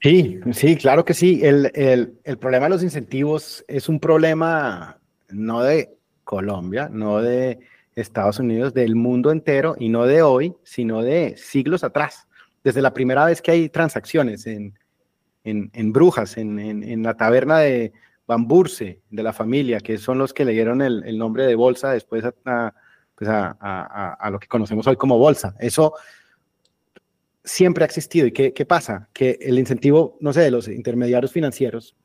[0.00, 1.40] Sí, sí, claro que sí.
[1.42, 4.98] El, el, el, problema de los incentivos es un problema
[5.30, 7.58] no de Colombia, no de
[7.94, 12.28] Estados Unidos, del mundo entero y no de hoy, sino de siglos atrás.
[12.62, 14.78] Desde la primera vez que hay transacciones en,
[15.44, 17.92] en, en Brujas, en, en, la taberna de
[18.26, 21.92] Bamburse, de la familia, que son los que le dieron el, el nombre de bolsa
[21.92, 22.74] después a,
[23.14, 25.54] pues a, a, a, lo que conocemos hoy como bolsa.
[25.58, 25.94] Eso
[27.46, 28.26] siempre ha existido.
[28.26, 29.08] ¿Y qué, qué, pasa?
[29.14, 31.96] Que el incentivo, no sé, de los intermediarios financieros,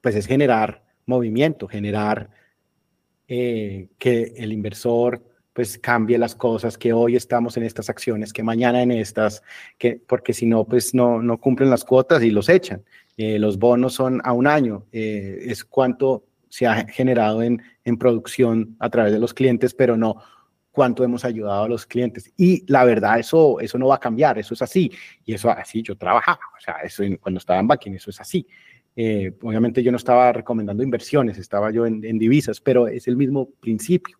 [0.00, 2.30] pues es generar movimiento, generar
[3.28, 8.42] eh, que el inversor pues cambie las cosas, que hoy estamos en estas acciones, que
[8.42, 9.42] mañana en estas,
[9.78, 12.84] que, porque si no, pues no, no cumplen las cuotas y los echan.
[13.16, 17.96] Eh, los bonos son a un año, eh, es cuánto se ha generado en, en
[17.96, 20.22] producción a través de los clientes, pero no
[20.76, 22.30] cuánto hemos ayudado a los clientes.
[22.36, 24.92] Y la verdad, eso, eso no va a cambiar, eso es así.
[25.24, 28.46] Y eso así yo trabajaba, o sea, eso cuando estaba en banking, eso es así.
[28.94, 33.16] Eh, obviamente yo no estaba recomendando inversiones, estaba yo en, en divisas, pero es el
[33.16, 34.18] mismo principio.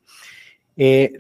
[0.78, 1.12] Eh,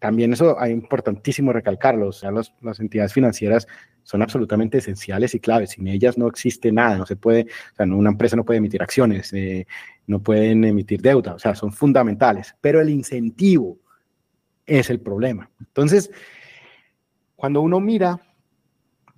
[0.00, 3.68] también eso es importantísimo recalcarlo, o sea, los, las entidades financieras
[4.02, 5.70] son absolutamente esenciales y claves.
[5.70, 8.82] Sin ellas no existe nada, no se puede, o sea, una empresa no puede emitir
[8.82, 9.68] acciones, eh,
[10.08, 12.56] no pueden emitir deuda, o sea, son fundamentales.
[12.60, 13.78] Pero el incentivo
[14.78, 15.50] es el problema.
[15.58, 16.10] Entonces,
[17.34, 18.20] cuando uno mira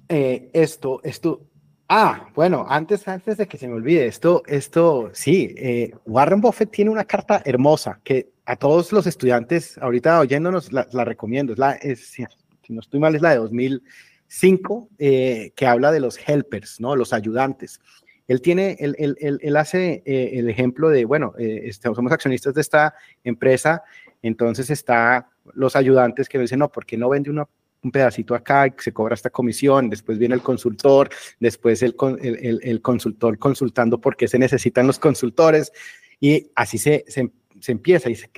[0.08, 1.42] eh, esto, esto,
[1.88, 6.70] ah, bueno, antes, antes de que se me olvide, esto, esto, sí, eh, Warren Buffett
[6.70, 11.78] tiene una carta hermosa que a todos los estudiantes, ahorita oyéndonos, la, recomiendo, es la,
[11.78, 12.24] si
[12.70, 16.96] no estoy mal, es la de 2005, eh, que habla de los helpers, ¿no?
[16.96, 17.78] Los ayudantes.
[18.26, 22.54] Él tiene, él, él, él, él hace eh, el ejemplo de, bueno, este, somos accionistas
[22.54, 23.82] de esta empresa,
[24.22, 27.46] entonces está los ayudantes que dicen, no, ¿por qué no vende una,
[27.82, 29.90] un pedacito acá y se cobra esta comisión?
[29.90, 31.08] Después viene el consultor,
[31.40, 35.72] después el, el, el consultor consultando por qué se necesitan los consultores
[36.20, 38.30] y así se, se, se empieza y se,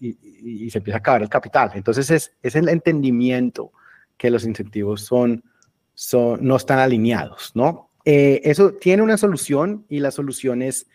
[0.00, 1.70] y, y se, empieza a acabar el capital.
[1.74, 3.72] Entonces es, es el entendimiento
[4.16, 5.42] que los incentivos son,
[5.94, 7.90] son, no están alineados, ¿no?
[8.04, 10.86] Eh, eso tiene una solución y la solución es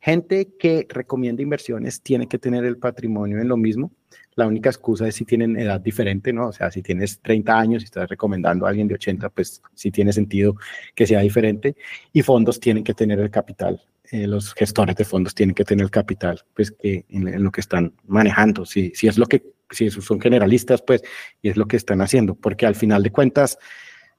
[0.00, 3.92] gente que recomienda inversiones tiene que tener el patrimonio en lo mismo.
[4.36, 6.48] La única excusa es si tienen edad diferente, ¿no?
[6.48, 9.90] O sea, si tienes 30 años y estás recomendando a alguien de 80, pues sí
[9.90, 10.56] tiene sentido
[10.94, 11.74] que sea diferente.
[12.12, 13.80] Y fondos tienen que tener el capital.
[14.12, 17.62] Eh, los gestores de fondos tienen que tener el capital, pues que en, lo que
[17.62, 18.66] están manejando.
[18.66, 21.02] Si, si es lo que, si son generalistas, pues,
[21.40, 23.58] y es lo que están haciendo, porque al final de cuentas,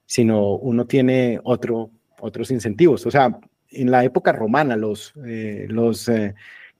[0.05, 5.67] si no uno tiene otro, otros incentivos, o sea, en la época romana los, eh,
[5.69, 6.35] los eh,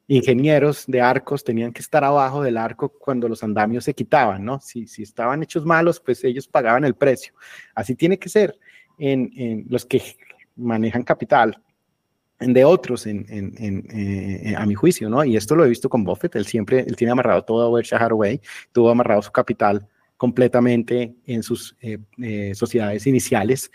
[0.08, 4.60] ingenieros de arcos tenían que estar abajo del arco cuando los andamios se quitaban, ¿no?
[4.62, 7.34] Si, si estaban hechos malos, pues ellos pagaban el precio.
[7.76, 8.58] Así tiene que ser
[8.98, 10.02] en, en los que
[10.56, 11.62] manejan capital
[12.40, 15.26] de otros, en, en, en, a mi juicio, ¿no?
[15.26, 18.02] Y esto lo he visto con Buffett, él siempre, él tiene amarrado todo a Berkshire
[18.04, 18.40] Hathaway,
[18.72, 23.72] tuvo amarrado su capital completamente en sus eh, eh, sociedades iniciales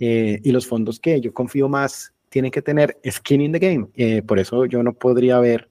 [0.00, 3.88] eh, y los fondos que yo confío más tienen que tener skin in the game.
[3.94, 5.69] Eh, por eso yo no podría ver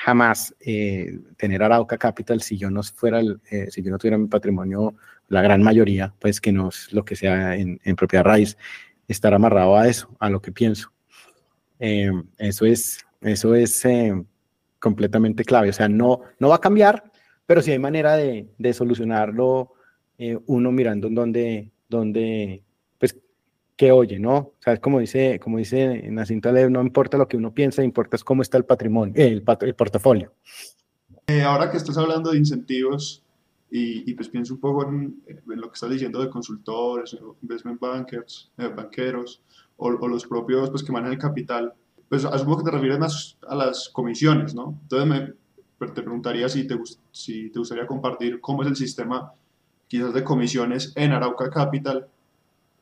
[0.00, 4.16] jamás eh, tener Arauca Capital si yo no fuera, el, eh, si yo no tuviera
[4.16, 4.94] mi patrimonio,
[5.28, 8.56] la gran mayoría, pues que no es lo que sea en, en propiedad raíz,
[9.08, 10.90] estar amarrado a eso, a lo que pienso.
[11.78, 13.84] Eh, eso es, eso es
[14.78, 15.68] completamente clave.
[15.68, 17.12] O sea, no, no va a cambiar,
[17.44, 19.74] pero sí hay manera de, de solucionarlo
[20.46, 22.62] uno mirando en dónde, dónde
[23.80, 24.36] que oye, ¿no?
[24.36, 27.82] O sea, es como dice, como dice Nacintó Taleb, no importa lo que uno piensa,
[27.82, 30.34] importa es cómo está el patrimonio, el, pat el, portafolio.
[31.26, 33.24] Eh, ahora que estás hablando de incentivos,
[33.70, 37.80] y, y pues pienso un poco en, en, lo que estás diciendo de consultores, investment
[37.80, 39.40] bankers, eh, banqueros,
[39.78, 41.72] o, o, los propios pues, que manejan el capital,
[42.06, 44.78] pues asumo que te refieres más a las comisiones, ¿no?
[44.82, 46.78] Entonces me, te preguntaría si te,
[47.12, 49.32] si te gustaría compartir cómo es el sistema
[49.88, 52.06] quizás de comisiones en Arauca Capital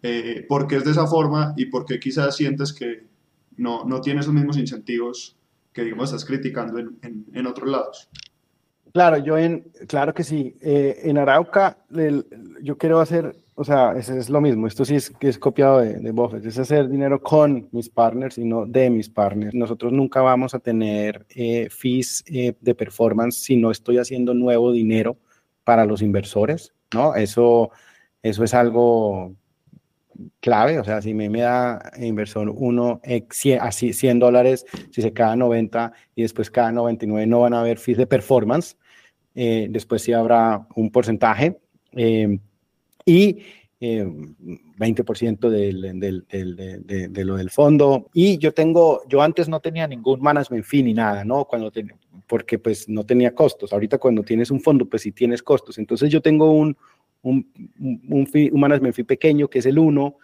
[0.02, 3.04] eh, por qué es de esa forma y por qué quizás sientes que
[3.56, 5.36] no, no tiene esos mismos incentivos
[5.72, 8.08] que, digamos, estás criticando en, en, en otros lados.
[8.92, 10.56] Claro, yo en, claro que sí.
[10.60, 12.26] Eh, en Arauca, el,
[12.62, 14.66] yo quiero hacer, o sea, eso es lo mismo.
[14.66, 18.38] Esto sí es, que es copiado de, de Buffett, es hacer dinero con mis partners
[18.38, 19.54] y no de mis partners.
[19.54, 24.72] Nosotros nunca vamos a tener eh, fees eh, de performance si no estoy haciendo nuevo
[24.72, 25.18] dinero
[25.64, 27.14] para los inversores, ¿no?
[27.14, 27.70] Eso,
[28.22, 29.34] eso es algo
[30.40, 33.00] clave, o sea, si me, me da inversor uno,
[33.60, 37.78] así 100 dólares, si se cada 90 y después cada 99 no van a haber
[37.78, 38.76] fees de performance,
[39.34, 41.58] después sí habrá un porcentaje
[43.04, 43.38] y
[43.80, 48.10] 20% del, del, del, de, lo del fondo.
[48.12, 51.44] Y yo tengo, yo antes no tenía ningún management fee ni nada, ¿no?
[51.44, 51.70] Cuando
[52.26, 53.72] porque pues no tenía costos.
[53.72, 55.78] Ahorita cuando tienes un fondo, pues sí tienes costos.
[55.78, 56.76] Entonces yo tengo un,
[57.22, 60.16] un, un, un management fee pequeño, que es el 1,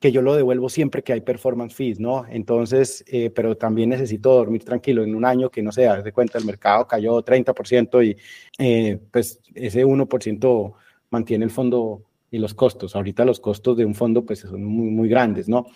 [0.00, 2.26] que yo lo devuelvo siempre que hay performance fees, ¿no?
[2.28, 6.38] Entonces, eh, pero también necesito dormir tranquilo en un año que no sé, de cuenta
[6.38, 8.16] el mercado cayó 30% y
[8.58, 10.74] eh, pues ese 1%
[11.10, 12.94] mantiene el fondo y los costos.
[12.94, 15.66] Ahorita los costos de un fondo pues son muy, muy grandes, ¿no?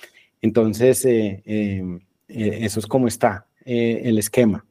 [0.43, 1.43] Entonces, eh,
[2.29, 4.65] eso es como está el esquema.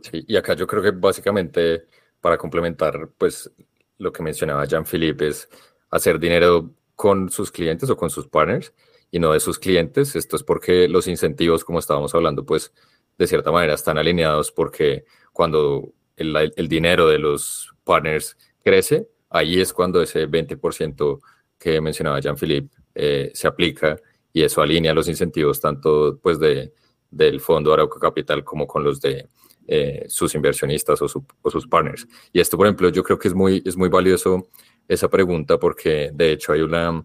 [0.00, 1.84] Sí, y acá yo creo que básicamente
[2.20, 3.50] para complementar pues
[3.98, 5.48] lo que mencionaba Jean-Philippe es
[5.90, 8.72] hacer dinero con sus clientes o con sus partners
[9.10, 10.16] y no de sus clientes.
[10.16, 12.72] Esto es porque los incentivos, como estábamos hablando, pues
[13.18, 19.60] de cierta manera están alineados porque cuando el, el dinero de los partners crece, ahí
[19.60, 21.20] es cuando ese 20%
[21.58, 24.00] que mencionaba Jean-Philippe eh, se aplica
[24.32, 26.72] y eso alinea los incentivos tanto pues de,
[27.10, 29.26] del fondo Arauca Capital como con los de
[29.70, 32.08] eh, sus inversionistas o, sus partners.
[32.32, 34.48] Y esto, por ejemplo, yo creo que es muy, es muy valioso
[34.88, 37.04] esa pregunta porque de hecho hay una,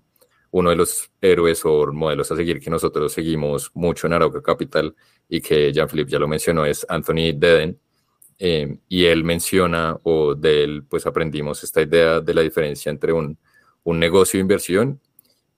[0.49, 4.95] uno de los héroes o modelos a seguir que nosotros seguimos mucho en Arauca Capital
[5.27, 7.77] y que Jean-Philippe ya lo mencionó es Anthony Deden.
[8.39, 13.11] Eh, y él menciona, o de él pues aprendimos esta idea de la diferencia entre
[13.11, 13.37] un,
[13.83, 15.01] un negocio de inversión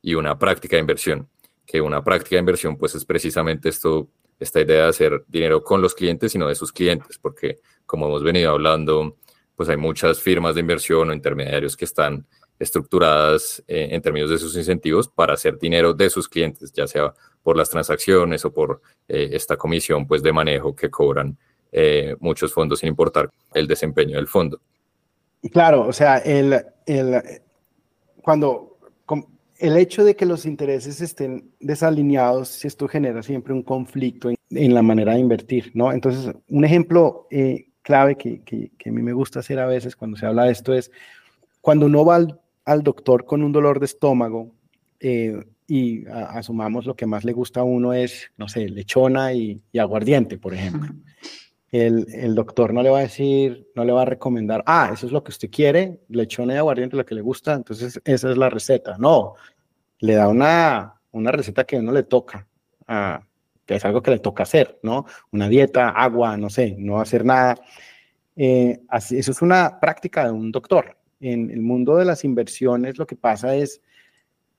[0.02, 1.30] y una práctica de inversión,
[1.68, 5.82] que una práctica de inversión pues es precisamente esto esta idea de hacer dinero con
[5.82, 9.18] los clientes, sino de sus clientes, porque como hemos venido hablando,
[9.56, 12.26] pues hay muchas firmas de inversión o intermediarios que están
[12.60, 17.14] estructuradas eh, en términos de sus incentivos para hacer dinero de sus clientes, ya sea
[17.44, 21.38] por las transacciones o por eh, esta comisión pues de manejo que cobran
[21.72, 24.62] eh, muchos fondos sin importar el desempeño del fondo.
[25.52, 27.22] Claro, o sea, el, el,
[28.22, 28.75] cuando
[29.58, 34.82] el hecho de que los intereses estén desalineados, esto genera siempre un conflicto en, la
[34.82, 35.92] manera de invertir, ¿no?
[35.92, 40.26] Entonces, un ejemplo eh, clave que, a mí me gusta hacer a veces cuando se
[40.26, 40.92] habla de esto es
[41.62, 42.26] cuando uno va
[42.66, 44.52] al, doctor con un dolor de estómago
[45.00, 49.62] eh, y asumamos lo que más le gusta a uno es, no sé, lechona y
[49.78, 50.94] aguardiente, por ejemplo.
[51.72, 55.08] El, el, doctor no le va a decir, no le va a recomendar, ah, eso
[55.08, 58.38] es lo que usted quiere, lechona y aguardiente, lo que le gusta, entonces esa es
[58.38, 58.98] la receta.
[58.98, 59.36] No,
[60.00, 62.48] le da una, una receta que uno le toca,
[62.88, 63.22] ah,
[63.66, 65.06] que es algo que le toca hacer, ¿no?
[65.32, 67.56] Una dieta, agua, no sé, no hacer nada.
[68.36, 70.98] Eh, así, eso es una práctica de un doctor.
[71.20, 73.82] En el mundo de las inversiones lo que pasa es,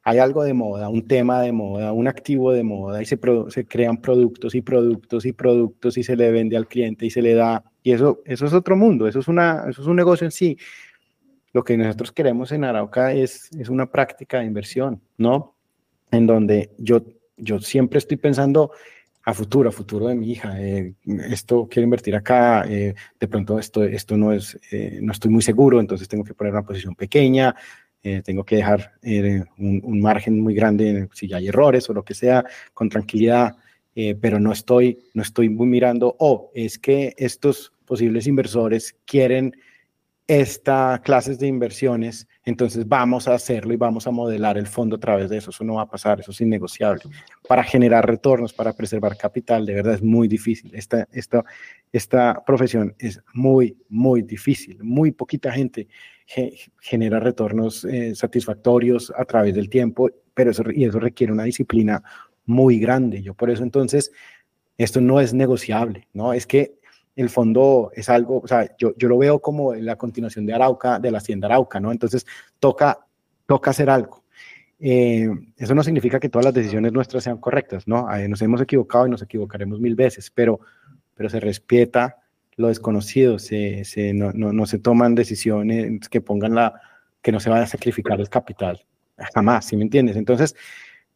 [0.09, 3.19] hay algo de moda, un tema de moda, un activo de moda y se,
[3.67, 7.35] crean productos y productos y productos y se le vende al cliente y se le
[7.35, 7.65] da.
[7.83, 10.57] Y eso, eso es otro mundo, eso es, una, eso es un negocio en sí.
[11.53, 15.57] Lo que nosotros queremos en Arauca es, es una práctica de inversión, ¿no?
[16.13, 17.03] En donde yo,
[17.37, 18.71] yo siempre estoy pensando
[19.25, 20.55] a futuro, a futuro de mi hija.
[20.63, 20.95] Eh,
[21.31, 25.43] esto quiero invertir acá, eh, de pronto esto, esto no es, eh, no estoy muy
[25.43, 27.57] seguro, entonces tengo que poner una posición pequeña,
[28.09, 32.15] eh, tengo que dejar eh, un, margen muy grande si hay errores o lo que
[32.15, 33.57] sea, con tranquilidad,
[33.97, 39.57] eh, pero no estoy, no estoy muy mirando, oh, es que estos posibles inversores quieren
[40.29, 45.01] esta clases de inversiones, entonces vamos a hacerlo y vamos a modelar el fondo a
[45.01, 45.51] través de eso.
[45.51, 47.03] Eso no va a pasar, eso es innegociable.
[47.49, 50.73] Para generar retornos, para preservar capital, de verdad es muy difícil.
[50.75, 51.45] Esta, esta,
[51.91, 54.79] esta profesión es muy, muy difícil.
[54.85, 55.89] Muy poquita gente
[56.81, 62.03] genera retornos eh, satisfactorios a través del tiempo, pero eso, y eso requiere una disciplina
[62.45, 63.23] muy grande.
[63.23, 64.11] Yo por eso entonces,
[64.77, 66.33] esto no es negociable, ¿no?
[66.33, 66.79] Es que
[67.15, 70.99] el fondo es algo, o sea, yo, yo lo veo como la continuación de Arauca,
[70.99, 71.93] de la hacienda Arauca, ¿no?
[71.93, 72.27] Entonces
[72.59, 73.07] toca,
[73.47, 74.25] toca hacer algo.
[74.79, 78.09] Eh, eso no significa que todas las decisiones nuestras sean correctas, ¿no?
[78.29, 80.61] nos hemos equivocado y nos equivocaremos mil veces, pero,
[81.15, 82.17] pero se respeta
[82.57, 86.81] lo desconocido, se, se, no, no, no, se toman decisiones que pongan la,
[87.23, 88.85] que no se vaya a sacrificar el capital,
[89.35, 90.17] jamás, ¿sí me entiendes?
[90.17, 90.57] Entonces,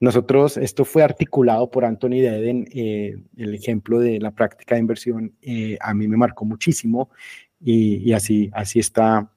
[0.01, 5.35] nosotros, esto fue articulado por Anthony Deden, eh, el ejemplo de la práctica de inversión
[5.43, 7.11] eh, a mí me marcó muchísimo
[7.61, 9.31] y, y, así, así está,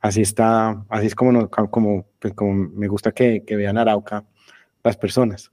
[0.00, 4.24] así está, así es como, como, pues como me gusta que, que vean Arauca
[4.82, 5.52] las personas.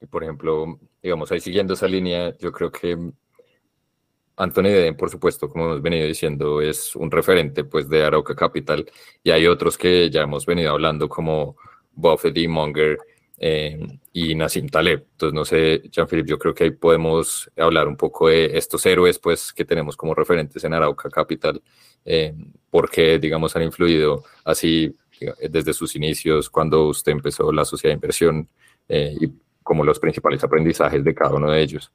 [0.00, 3.12] Y por ejemplo, digamos, ahí siguiendo esa línea, yo creo que
[4.42, 8.86] Anthony por supuesto, como hemos venido diciendo, es un referente pues, de Arauca Capital
[9.22, 11.56] y hay otros que ya hemos venido hablando como
[11.92, 12.98] Buffett y Munger,
[13.42, 13.78] eh,
[14.12, 15.06] y Nassim Taleb.
[15.12, 19.18] Entonces, no sé, Jean-Philippe, yo creo que ahí podemos hablar un poco de estos héroes
[19.18, 21.62] pues, que tenemos como referentes en Arauca Capital,
[22.04, 22.34] eh,
[22.70, 24.94] porque, digamos, han influido así
[25.50, 28.48] desde sus inicios, cuando usted empezó la sociedad de inversión
[28.88, 29.32] eh, y
[29.62, 31.92] como los principales aprendizajes de cada uno de ellos.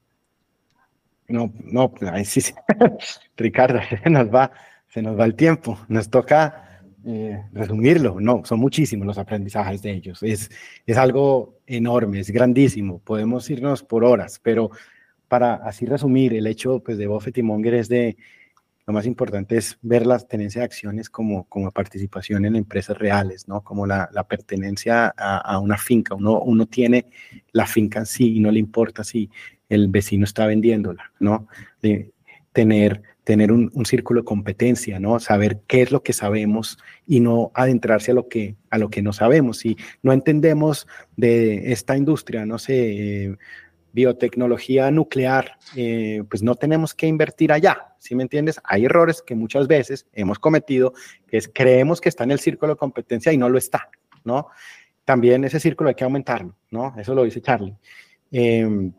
[1.28, 2.40] No, no, ahí sí,
[3.36, 4.52] Ricardo, se nos va,
[4.88, 6.66] se nos va el tiempo, nos toca
[7.04, 10.22] eh, resumirlo, no, son muchísimos los aprendizajes de ellos.
[10.22, 10.50] Es,
[10.86, 12.98] es algo enorme, es grandísimo.
[12.98, 14.70] Podemos irnos por horas, pero
[15.28, 18.16] para así resumir, el hecho pues, de Buffett y Monger es de,
[18.86, 23.48] lo más importante es ver la tenencia de acciones como, como participación en empresas reales,
[23.48, 23.62] ¿no?
[23.62, 26.14] Como la, la pertenencia a, a, una finca.
[26.14, 27.06] Uno, uno tiene
[27.52, 29.28] la finca en sí y no le importa si
[29.68, 31.48] el vecino está vendiéndola, ¿no?
[31.82, 32.12] De
[32.52, 35.18] tener tener un, círculo de competencia, ¿no?
[35.18, 39.02] Saber qué es lo que sabemos y no adentrarse a lo que, a lo que
[39.02, 39.58] no sabemos.
[39.58, 40.86] Si no entendemos
[41.16, 43.36] de esta industria, no sé, eh,
[43.90, 48.60] biotecnología nuclear, eh, pues no tenemos que invertir allá, ¿sí me entiendes?
[48.62, 50.92] Hay errores que muchas veces hemos cometido,
[51.26, 53.90] que creemos que está en el círculo de competencia y no lo está,
[54.22, 54.46] ¿no?
[55.04, 56.94] También ese círculo hay que aumentarlo, ¿no?
[56.96, 57.74] Eso lo dice Charlie.
[58.30, 58.92] Em,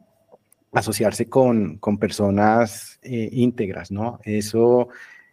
[0.72, 4.20] asociarse con, con personas eh, íntegras, ¿no?
[4.24, 4.89] Eso,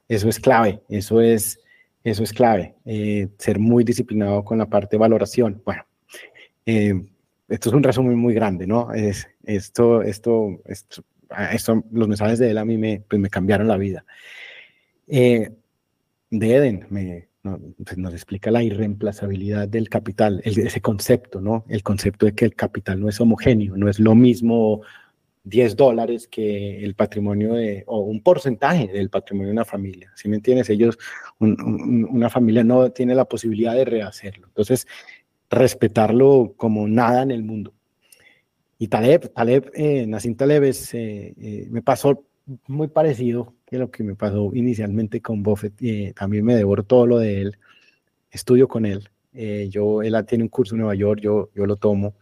[0.08, 1.60] eso es clave, eso es,
[2.02, 5.62] eso es clave, eh, ser muy disciplinado con la parte de valoración.
[5.64, 5.84] Bueno,
[6.66, 6.94] eh,
[7.48, 8.92] esto es un resumen muy grande, ¿no?
[8.92, 11.04] Es, esto, esto, esto,
[11.90, 14.04] los mensajes de él a mí me, pues me cambiaron la vida.
[15.06, 15.50] de
[16.30, 21.64] Eden me, pues nos explica la irreemplazabilidad del capital, ese concepto, ¿no?
[21.68, 24.82] El concepto de que el capital no es homogéneo, no es lo mismo
[25.44, 30.10] 10 dólares que el patrimonio de, o un porcentaje del patrimonio de una familia.
[30.16, 30.70] ¿Sí me entiendes?
[30.70, 30.98] Ellos,
[31.38, 34.46] una familia no tiene la posibilidad de rehacerlo.
[34.48, 34.86] Entonces,
[35.50, 37.74] respetarlo como nada en el mundo.
[38.78, 42.24] Y Taleb, Taleb, eh, Nassim Taleb es, eh, eh, me pasó
[42.66, 45.74] muy parecido que lo que me pasó inicialmente con Buffett.
[45.80, 47.58] Eh, también me devoro todo lo de él.
[48.30, 49.08] Estudio con él.
[49.70, 52.14] yo, él tiene un curso en Nueva York, yo, yo lo tomo.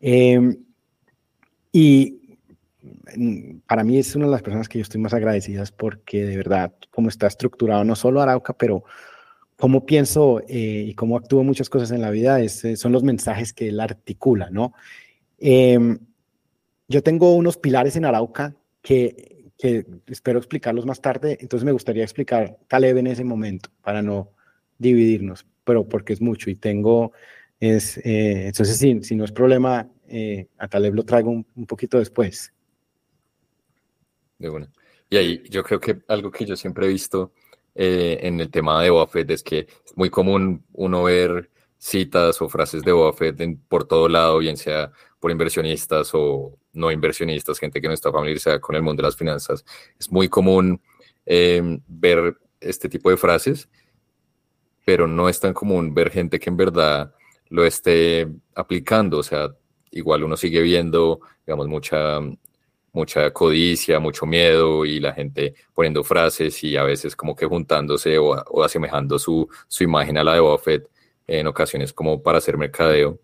[0.00, 0.56] Em,
[1.72, 2.19] y
[3.66, 6.72] para mí es una de las personas que yo estoy más agradecidas porque de verdad,
[6.90, 8.84] como está estructurado no solo Arauca, pero
[9.56, 13.52] cómo pienso eh, y cómo actúo muchas cosas en la vida, eh, son los mensajes
[13.52, 14.72] que él articula, ¿no?
[15.38, 15.98] Em,
[16.88, 19.36] yo tengo unos pilares en Arauca que,
[20.06, 24.32] espero explicarlos más tarde, entonces me gustaría explicar Taleb en ese momento para no
[24.78, 27.12] dividirnos, pero porque es mucho y tengo,
[27.60, 27.78] eh,
[28.46, 29.86] entonces si, si no es problema,
[30.58, 32.54] a Taleb lo traigo un, un poquito después
[34.40, 34.68] de
[35.10, 37.32] Y ahí yo creo que algo que yo siempre he visto
[37.74, 42.48] eh, en el tema de Buffett es que es muy común uno ver citas o
[42.48, 43.38] frases de Buffett
[43.68, 48.60] por todo lado, bien sea por inversionistas o no inversionistas, gente que no está familiarizada
[48.60, 49.64] con el mundo de las finanzas.
[49.98, 50.80] Es muy común
[51.26, 53.68] em, ver este tipo de frases,
[54.84, 57.14] pero no es tan común ver gente que en verdad
[57.48, 59.18] lo esté aplicando.
[59.18, 59.50] O sea,
[59.90, 62.20] igual uno sigue viendo, digamos, mucha
[62.92, 68.18] mucha codicia, mucho miedo y la gente poniendo frases y a veces como que juntándose
[68.18, 70.88] o, asemejando su, su, imagen a la de Buffett
[71.26, 73.20] en ocasiones como para hacer mercadeo,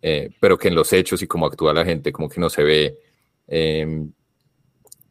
[0.00, 2.62] eh, pero que en los hechos y cómo actúa la gente como que no se
[2.62, 2.98] ve
[3.46, 4.10] em,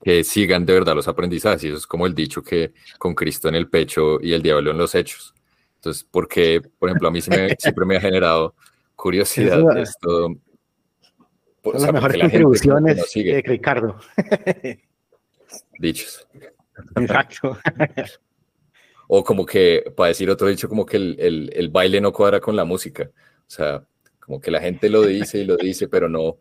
[0.03, 1.63] que sigan de verdad los aprendizajes.
[1.63, 4.71] Y eso es como el dicho que con Cristo en el pecho y el diablo
[4.71, 5.35] en los hechos.
[5.75, 8.55] Entonces, porque, por ejemplo, a mí siempre me ha generado
[8.95, 10.35] curiosidad esto
[11.63, 13.99] son las mejores contribuciones de Ricardo.
[15.79, 16.27] Dichos.
[16.95, 17.57] Exacto.
[19.07, 22.55] o como que, para decir otro dicho, como que el, el, baile no cuadra con
[22.55, 23.09] la música.
[23.13, 23.83] O sea,
[24.19, 26.37] como que la gente lo dice y lo dice, pero no,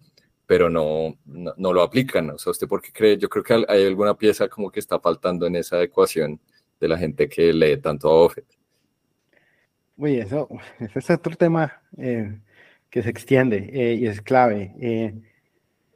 [0.47, 2.31] pero no, no, lo aplican.
[2.31, 3.17] O sea, ¿usted por qué cree?
[3.17, 6.41] Yo creo que hay alguna pieza como que está faltando en esa ecuación
[6.79, 8.47] de la gente que lee tanto a Buffett.
[9.97, 10.49] Uy, eso,
[10.79, 12.39] ese es otro tema eh,
[12.91, 14.75] que se extiende eh, y es clave.
[14.81, 15.15] Eh,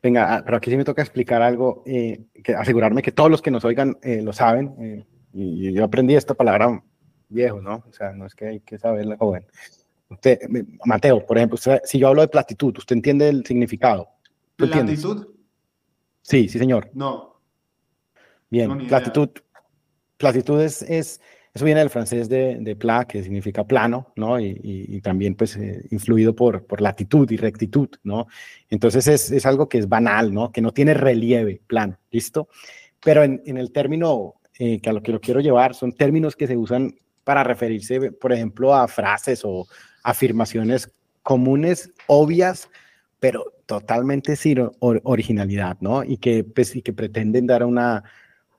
[0.02, 3.42] venga, ah, pero aquí sí me toca explicar algo, eh, que asegurarme que todos los
[3.42, 5.06] que nos oigan lo saben.
[5.32, 6.82] y yo aprendí esta palabra
[7.28, 7.84] viejo, ¿no?
[7.88, 9.46] O sea, no es que hay que saberla joven.
[10.08, 10.40] Usted,
[10.84, 14.08] Mateo, por ejemplo, si yo hablo de platitud, ¿usted entiende el significado?
[14.56, 15.28] ¿Platitud?
[16.20, 16.90] Sí, sí, señor.
[16.92, 17.40] No.
[18.50, 19.30] Bien, platitud.
[20.18, 21.20] Platitud es, es
[21.54, 24.40] eso viene del francés de, de plat, que significa plano, ¿no?
[24.40, 28.26] Y, también, pues, eh, influido por, latitud y rectitud, ¿no?
[28.70, 30.50] Entonces es, algo que es banal, ¿no?
[30.50, 32.48] Que no tiene relieve, plano, ¿listo?
[33.04, 36.36] Pero en, en el término eh, que a lo que lo quiero llevar, son términos
[36.36, 36.94] que se usan
[37.24, 39.66] para referirse, por ejemplo, a frases o
[40.02, 40.92] afirmaciones
[41.22, 42.68] comunes, obvias,
[43.20, 46.02] pero totalmente sin originalidad, ¿no?
[46.02, 48.04] Y que, pues, y que pretenden dar una,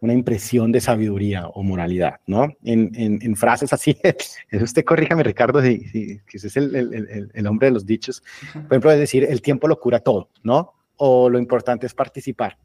[0.04, 2.54] una impresión de sabiduría o moralidad, ¿no?
[2.62, 3.98] En, en, frases así,
[4.52, 8.22] usted corríjame, Ricardo, si, si, ese es el, el, el, hombre de los dichos.
[8.52, 10.74] Por ejemplo, es decir, el tiempo lo cura todo, ¿no?
[10.98, 12.58] O lo importante es participar.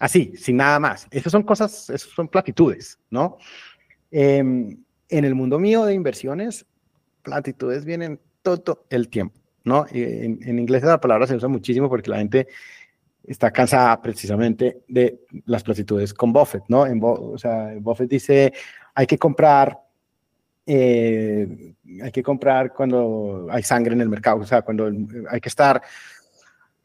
[0.00, 1.06] Así, sin nada más.
[1.12, 3.36] Esas son cosas, esas son platitudes, ¿no?
[4.10, 4.76] Em,
[5.08, 6.66] en el mundo mío de inversiones,
[7.22, 9.86] platitudes vienen todo el tiempo, ¿no?
[9.92, 12.48] En, en inglés la palabra se usa muchísimo porque la gente
[13.24, 16.86] está cansada precisamente de las platitudes con Buffett, ¿no?
[16.86, 18.52] En, o sea, Buffett dice,
[18.94, 19.78] hay que comprar,
[20.66, 24.90] eh, hay que comprar cuando hay sangre en el mercado, o sea, cuando
[25.30, 25.82] hay que estar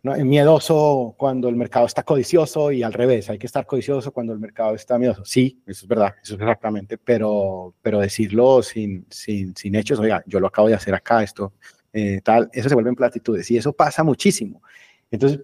[0.03, 0.15] ¿no?
[0.25, 4.39] miedoso cuando el mercado está codicioso y al revés, hay que estar codicioso cuando el
[4.39, 5.25] mercado está miedoso.
[5.25, 10.23] Sí, eso es verdad, eso es exactamente, pero, pero decirlo sin, sin, sin hechos, oiga,
[10.27, 11.53] yo lo acabo de hacer acá, esto,
[11.91, 14.61] eh, tal, eso se vuelven platitudes y eso pasa muchísimo.
[15.09, 15.39] Entonces,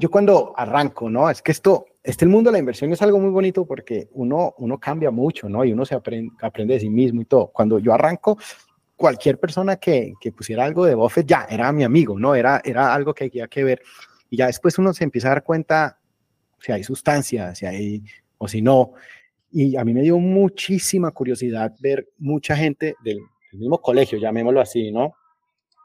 [0.00, 1.28] yo cuando arranco, ¿no?
[1.28, 4.54] Es que esto, este el mundo de la inversión es algo muy bonito porque uno,
[4.56, 5.62] uno cambia mucho, ¿no?
[5.62, 7.48] Y uno se aprende, aprende de sí mismo y todo.
[7.48, 8.38] Cuando yo arranco,
[8.96, 12.34] cualquier persona que, que, pusiera algo de Buffett ya era mi amigo, ¿no?
[12.34, 13.82] Era, era algo que había que ver.
[14.30, 15.98] Y ya después uno se empieza a dar cuenta
[16.58, 18.02] si hay sustancia, si hay
[18.38, 18.94] o si no.
[19.52, 23.18] Y a mí me dio muchísima curiosidad ver mucha gente del,
[23.52, 25.12] del mismo colegio, llamémoslo así, ¿no?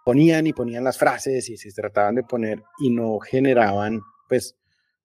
[0.06, 4.56] Ponían y ponían las frases y se trataban de poner y no generaban, pues,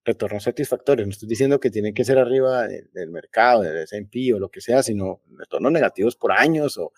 [0.05, 1.09] retornos satisfactorios.
[1.09, 4.61] No estoy diciendo que tienen que ser arriba del mercado, del S&P o lo que
[4.61, 6.93] sea, sino retornos negativos por años o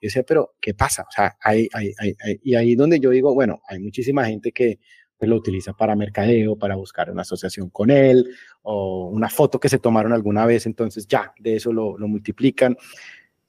[0.00, 1.02] yo decía, pero ¿qué pasa?
[1.08, 4.80] O sea, hay, hay, hay, y ahí donde yo digo, bueno, hay muchísima gente que
[5.16, 9.68] pues, lo utiliza para mercadeo, para buscar una asociación con él, o una foto que
[9.68, 12.76] se tomaron alguna vez, entonces ya, de eso lo, lo multiplican.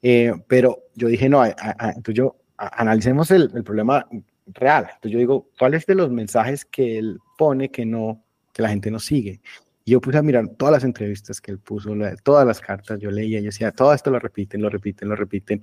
[0.00, 4.06] Eh, pero yo dije, no, entonces yo analicemos el, el, problema
[4.46, 4.84] real.
[4.84, 8.90] Entonces yo digo, ¿cuáles de los mensajes que él pone que no, que la gente
[8.90, 9.40] no sigue?
[9.84, 11.94] Y yo puse a mirar todas las entrevistas que él puso,
[12.24, 15.62] todas las cartas, yo leía y decía, todo esto lo repiten, lo repiten, lo repiten.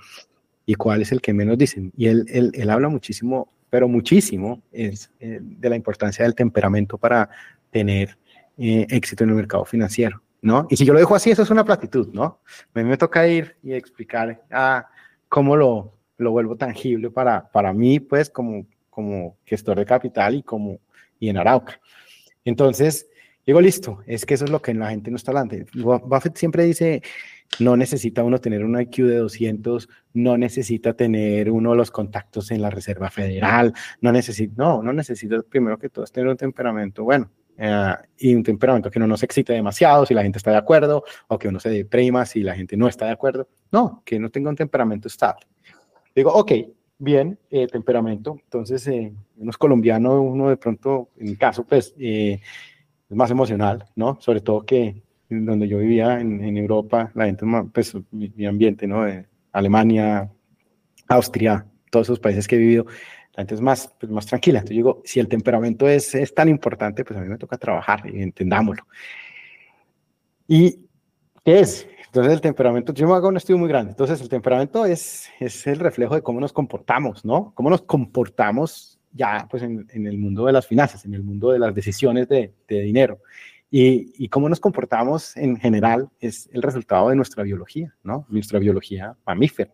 [0.65, 1.91] ¿Y cuál es el que menos dicen?
[1.97, 6.97] Y él, él, él habla muchísimo, pero muchísimo, es, eh, de la importancia del temperamento
[6.97, 7.29] para
[7.69, 8.17] tener
[8.57, 10.67] eh, éxito en el mercado financiero, ¿no?
[10.69, 12.39] Y si yo lo dejo así, eso es una platitud, ¿no?
[12.73, 14.87] A mí me toca ir y explicar ah,
[15.27, 20.43] cómo lo, lo vuelvo tangible para, para mí, pues, como, como gestor de capital y
[20.43, 20.79] como
[21.19, 21.79] y en Arauca.
[22.43, 23.07] Entonces,
[23.45, 25.55] digo, listo, es que eso es lo que la gente no está hablando.
[25.73, 27.01] Buffett siempre dice,
[27.59, 32.51] no necesita uno tener un IQ de 200, no necesita tener uno de los contactos
[32.51, 37.03] en la Reserva Federal, no necesita, no, no necesita primero que todo tener un temperamento
[37.03, 37.29] bueno.
[37.55, 41.03] Eh, y un temperamento que no nos excite demasiado si la gente está de acuerdo
[41.27, 43.47] o que uno se deprima si la gente no está de acuerdo.
[43.71, 45.45] No, que no tenga un temperamento estable.
[46.15, 46.51] Digo, ok,
[46.99, 48.37] bien, eh, temperamento.
[48.43, 52.39] Entonces, eh, uno es colombiano, uno de pronto, en mi caso, pues, eh,
[53.09, 54.17] es más emocional, ¿no?
[54.21, 59.05] Sobre todo que donde yo vivía en, en Europa, la gente, pues, mi, ambiente, ¿no?
[59.51, 60.31] Alemania,
[61.07, 62.85] Austria, todos esos países que he vivido,
[63.35, 64.59] la gente es más, pues, más tranquila.
[64.59, 68.03] Entonces, digo, si el temperamento es, es tan importante, pues a mí me toca trabajar
[68.05, 68.85] y entendámoslo.
[70.47, 70.85] ¿Y
[71.43, 71.87] qué es?
[72.13, 75.65] Entonces el temperamento, yo me hago un estudio muy grande, entonces el temperamento es, es
[75.65, 77.51] el reflejo de cómo nos comportamos, ¿no?
[77.55, 81.49] Cómo nos comportamos ya pues en, en el mundo de las finanzas, en el mundo
[81.49, 83.17] de las decisiones de, de dinero.
[83.71, 88.27] Y, y, cómo nos comportamos en general es el resultado de nuestra biología, ¿no?
[88.29, 89.71] Nuestra biología mamífera.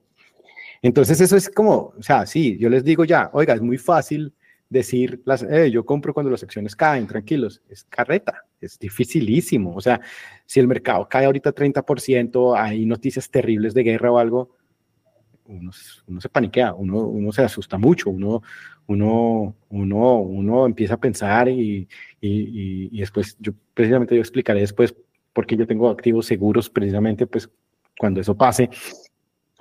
[0.82, 4.34] Entonces eso es como, o sea, sí, yo les digo ya, oiga, es muy fácil
[4.70, 9.76] decir, las, eh, yo compro cuando las acciones caen, tranquilos, es carreta, es dificilísimo.
[9.76, 10.00] O sea,
[10.46, 14.56] si el mercado cae ahorita 30%, hay noticias terribles de guerra o algo,
[15.46, 15.72] uno,
[16.08, 18.44] uno se paniquea, uno, uno, se asusta mucho, uno,
[18.86, 21.88] uno, uno, uno empieza a pensar y,
[22.22, 24.96] y, y, después, yo precisamente yo explicaré después
[25.34, 27.50] por qué yo tengo activos seguros precisamente pues
[27.98, 28.70] cuando eso pase,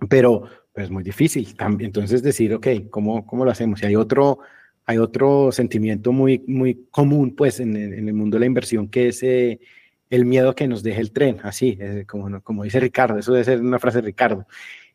[0.09, 1.89] pero, pero es muy difícil también.
[1.89, 3.81] Entonces decir, ok, ¿cómo, cómo lo hacemos?
[3.81, 4.41] Si hay otro,
[4.89, 9.23] hay otro sentimiento muy, muy común pues en, el mundo de la inversión que es
[9.23, 9.61] eh,
[10.09, 13.45] el miedo que nos deja el tren, así, eh, como, como dice Ricardo, eso debe
[13.45, 14.47] ser una frase de Ricardo.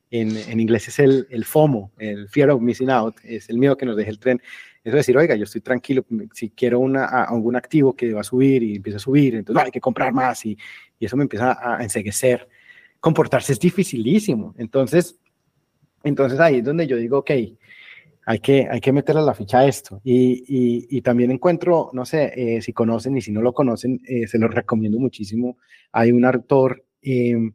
[0.09, 3.77] En, en, inglés es el, el FOMO, el Fear of Missing Out, es el miedo
[3.77, 4.41] que nos deja el tren.
[4.83, 8.63] Eso decir, oiga, yo estoy tranquilo, si quiero una, algún activo que va a subir
[8.63, 10.57] y empieza a subir, entonces no, hay que comprar más y,
[10.97, 12.49] y eso me empieza a enseguecer.
[12.99, 14.55] Comportarse es dificilísimo.
[14.57, 15.19] Entonces,
[16.03, 17.31] entonces ahí es donde yo digo, ok,
[18.25, 20.01] hay que, hay que meterle la ficha a esto.
[20.03, 24.27] Y, y, también encuentro, no sé, eh, si conocen y si no lo conocen, eh,
[24.27, 25.57] se los recomiendo muchísimo.
[25.91, 27.51] Hay un autor em,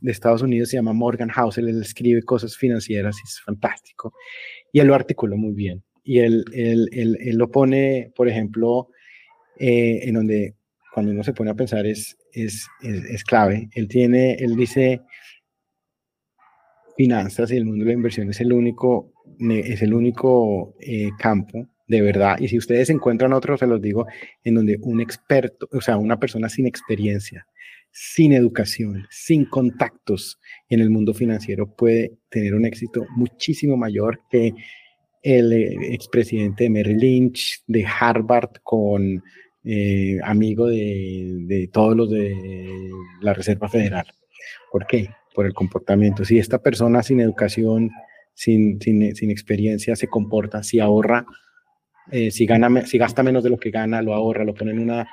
[0.00, 4.14] de Estados Unidos, se llama Morgan Housel, él escribe cosas financieras y es fantástico.
[4.72, 5.82] Y él lo articula muy bien.
[6.04, 8.90] y él, él, él, él lo pone, por ejemplo,
[9.58, 10.54] eh, en donde
[10.92, 13.68] cuando uno se pone a pensar es, es, es, es, clave.
[13.74, 15.02] Él tiene, él dice,
[16.96, 21.66] finanzas y el mundo de la inversión es el único, es el único eh, campo
[21.86, 22.38] de verdad.
[22.40, 24.06] Y si ustedes encuentran otro, se los digo,
[24.42, 27.46] en donde un experto, o sea, una persona sin experiencia,
[27.92, 34.52] sin educación, sin contactos en el mundo financiero puede tener un éxito muchísimo mayor que
[35.22, 39.22] el eh, expresidente de Merrill Lynch, de Harvard, con
[39.64, 44.06] eh, amigo de, de, todos los de la Reserva Federal.
[44.70, 45.08] ¿Por qué?
[45.34, 46.24] Por el comportamiento.
[46.24, 47.90] Si esta persona sin educación,
[48.36, 51.24] sin, sin, sin experiencia se comporta, si ahorra,
[52.12, 54.80] eh, si, gana, si gasta menos de lo que gana, lo ahorra, lo pone en
[54.80, 55.08] una,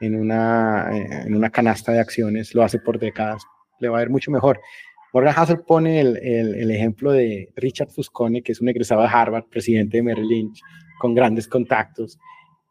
[0.00, 3.42] en, una, eh, en una canasta de acciones, lo hace por décadas,
[3.80, 4.60] le va a ir mucho mejor.
[5.12, 9.08] Morgan Housel pone el, el, el, ejemplo de Richard Fuscone, que es un egresado de
[9.08, 10.60] Harvard, presidente de Merrill Lynch,
[11.00, 12.16] con grandes contactos,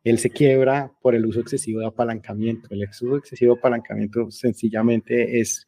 [0.10, 2.70] él se quiebra por el uso excesivo de apalancamiento.
[2.72, 5.68] El uso excesivo de apalancamiento sencillamente es,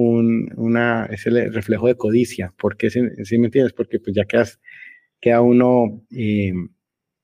[0.00, 2.52] un, una, es el reflejo de codicia.
[2.56, 2.90] ¿Por qué?
[2.90, 3.00] ¿Sí,
[3.38, 3.72] me entiendes?
[3.72, 4.60] Porque pues ya quedas,
[5.20, 6.52] queda uno eh,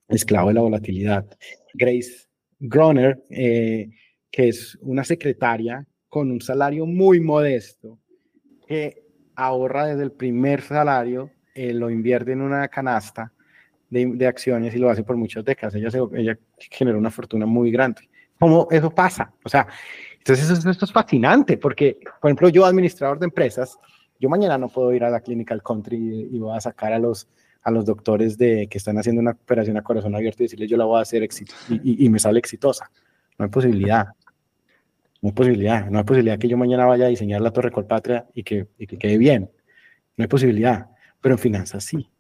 [0.09, 1.27] esclavo de la volatilidad.
[1.75, 3.91] Grace Groner, eh,
[4.31, 7.99] que es una secretaria con un salario muy modesto,
[8.67, 9.03] que
[9.35, 13.33] ahorra desde el primer salario, eh, lo invierte en una canasta
[13.91, 15.75] de, de, acciones y lo hace por muchas décadas.
[15.75, 18.09] Ella, se, ella generó una fortuna muy grande.
[18.39, 19.33] ¿Cómo eso pasa?
[19.45, 19.67] O sea,
[20.27, 23.79] entonces eso, esto es fascinante porque, por ejemplo, yo administrador de empresas,
[24.19, 27.29] yo mañana no puedo ir a la Clinical Country y, voy a sacar a los,
[27.63, 30.77] a los doctores de, que están haciendo una operación a corazón abierto y decirles yo
[30.77, 31.29] la voy a hacer y,
[31.71, 32.91] y, y me sale exitosa.
[33.39, 34.09] No hay posibilidad.
[35.23, 35.89] No hay posibilidad.
[35.89, 38.89] No hay posibilidad que yo mañana vaya a diseñar la Torre Colpatria y que, y
[38.89, 39.49] que quede bien.
[40.17, 40.89] No hay posibilidad.
[41.21, 42.11] Pero en finanzas sí.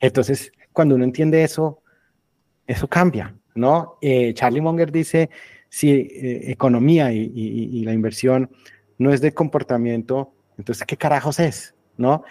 [0.00, 1.82] Entonces, cuando uno entiende eso,
[2.66, 3.96] eso cambia, ¿no?
[4.00, 5.30] Eh, Charlie Munger dice,
[5.74, 8.48] si eh, economía y, y, y, la inversión
[8.96, 11.74] no es de comportamiento, entonces, ¿qué carajos es?
[11.96, 12.22] ¿No?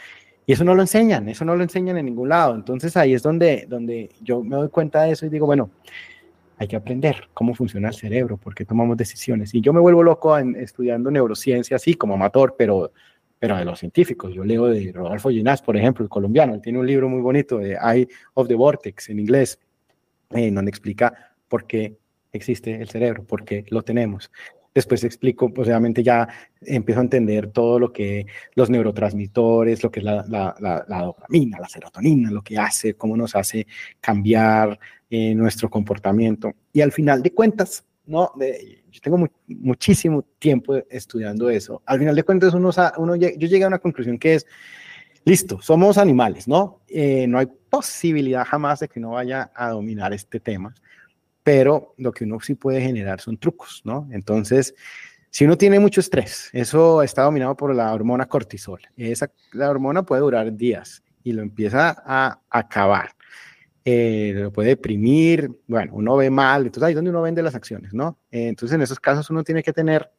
[0.46, 2.56] Y eso no lo enseñan, eso no lo enseñan en ningún lado.
[2.56, 5.72] Entonces ahí es donde, donde yo me doy cuenta de eso y digo, bueno,
[6.58, 9.54] hay que aprender cómo funciona el cerebro, por qué tomamos decisiones.
[9.54, 12.94] Y yo me vuelvo loco en, estudiando neurociencia, así como amateur, pero
[13.40, 14.34] pero de los científicos.
[14.34, 17.58] Yo leo de Rodolfo Ginás, por ejemplo, el colombiano, él tiene un libro muy bonito
[17.58, 19.60] de Eye of the Vortex en inglés,
[20.30, 21.98] eh, donde explica por qué
[22.34, 24.32] existe el cerebro, por qué lo tenemos.
[24.74, 26.28] Después explico, pues obviamente ya
[26.62, 28.26] empiezo a entender todo lo que
[28.56, 32.96] los neurotransmisores, lo que es la, la, la, la dopamina, la serotonina, lo que hace,
[32.96, 33.68] cómo nos hace
[34.02, 34.80] cambiar
[35.12, 36.54] eh, nuestro comportamiento.
[36.74, 38.32] Y al final de cuentas, ¿no?
[38.92, 41.84] Yo tengo mu muchísimo tiempo estudiando eso.
[41.86, 44.48] Al final de cuentas, uno, uno, yo llegué a una conclusión que es,
[45.24, 46.82] listo, somos animales, ¿no?
[46.88, 50.74] Eh, no hay posibilidad jamás de que uno vaya a dominar este tema,
[51.44, 54.08] pero lo que uno sí puede generar son trucos, ¿no?
[54.12, 54.74] Entonces,
[55.30, 58.82] si uno tiene mucho estrés, eso está dominado por la hormona cortisol.
[58.96, 63.10] Esa, la hormona puede durar días y lo empieza a acabar
[63.86, 67.54] eh, lo puede deprimir, bueno, uno ve mal, entonces ahí es donde uno vende las
[67.54, 68.18] acciones, ¿no?
[68.32, 70.10] Entonces en esos casos uno tiene que tener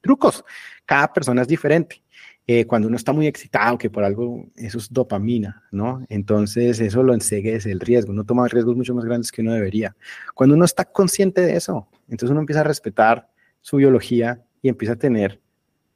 [0.00, 0.44] trucos,
[0.84, 2.02] cada persona es diferente.
[2.46, 6.04] Eh, cuando uno está muy excitado, que por algo eso es dopamina, ¿no?
[6.08, 9.52] Entonces eso lo ensegue es el riesgo, uno toma riesgos mucho más grandes que uno
[9.52, 9.94] debería.
[10.34, 13.30] Cuando uno está consciente de eso, entonces uno empieza a respetar
[13.60, 15.40] su biología y empieza a tener,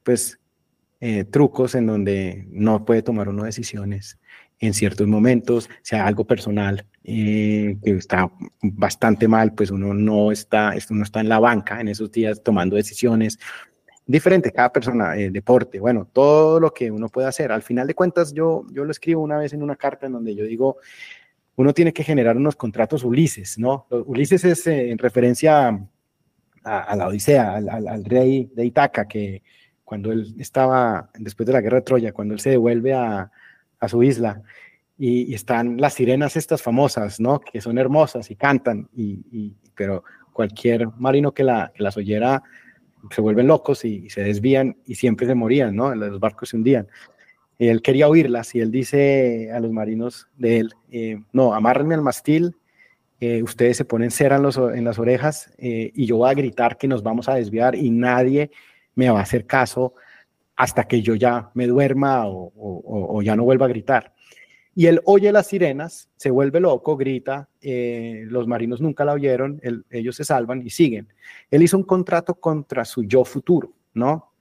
[0.03, 0.39] pues,
[1.01, 4.19] eh, trucos en donde no puede tomar uno decisiones
[4.61, 8.31] en ciertos momentos, sea algo personal eh, que está
[8.63, 12.77] bastante mal, pues uno no está, uno está en la banca en esos días tomando
[12.77, 13.39] decisiones.
[14.07, 17.51] Diferente, cada persona, eh, deporte, bueno, todo lo que uno puede hacer.
[17.51, 20.35] Al final de cuentas, yo, yo lo escribo una vez en una carta en donde
[20.35, 20.77] yo digo,
[21.57, 23.87] uno tiene que generar unos contratos Ulises, ¿no?
[23.91, 29.07] Ulises es eh, en referencia a, a, la Odisea, al, al, al rey de Itaca,
[29.09, 29.43] que
[29.85, 33.31] cuando él estaba, después de la guerra de Troya, cuando él se devuelve a,
[33.81, 34.43] a su isla
[34.99, 37.41] y, y, están las sirenas estas famosas, ¿no?
[37.41, 42.43] Que son hermosas y cantan, y, y pero cualquier marino que, la, que, las oyera
[43.11, 45.95] se vuelven locos y, se desvían y siempre se morían, ¿no?
[45.95, 46.89] Los barcos se hundían.
[47.59, 52.03] Él quería oírlas y él dice a los marinos de él, eh, no, amárrenme al
[52.03, 52.57] mastil,
[53.21, 56.89] eh, ustedes se ponen cera en, las orejas eh, y yo voy a gritar que
[56.89, 58.51] nos vamos a desviar y nadie
[58.97, 59.95] me va a hacer caso
[60.57, 64.14] hasta que yo ya me duerma o, o ya no vuelva a gritar.
[64.75, 69.61] Y él oye las sirenas, se vuelve loco, grita, eh, los marinos nunca la oyeron,
[69.91, 71.09] ellos se salvan y siguen.
[71.51, 74.33] Él hizo un contrato contra su yo futuro, ¿no?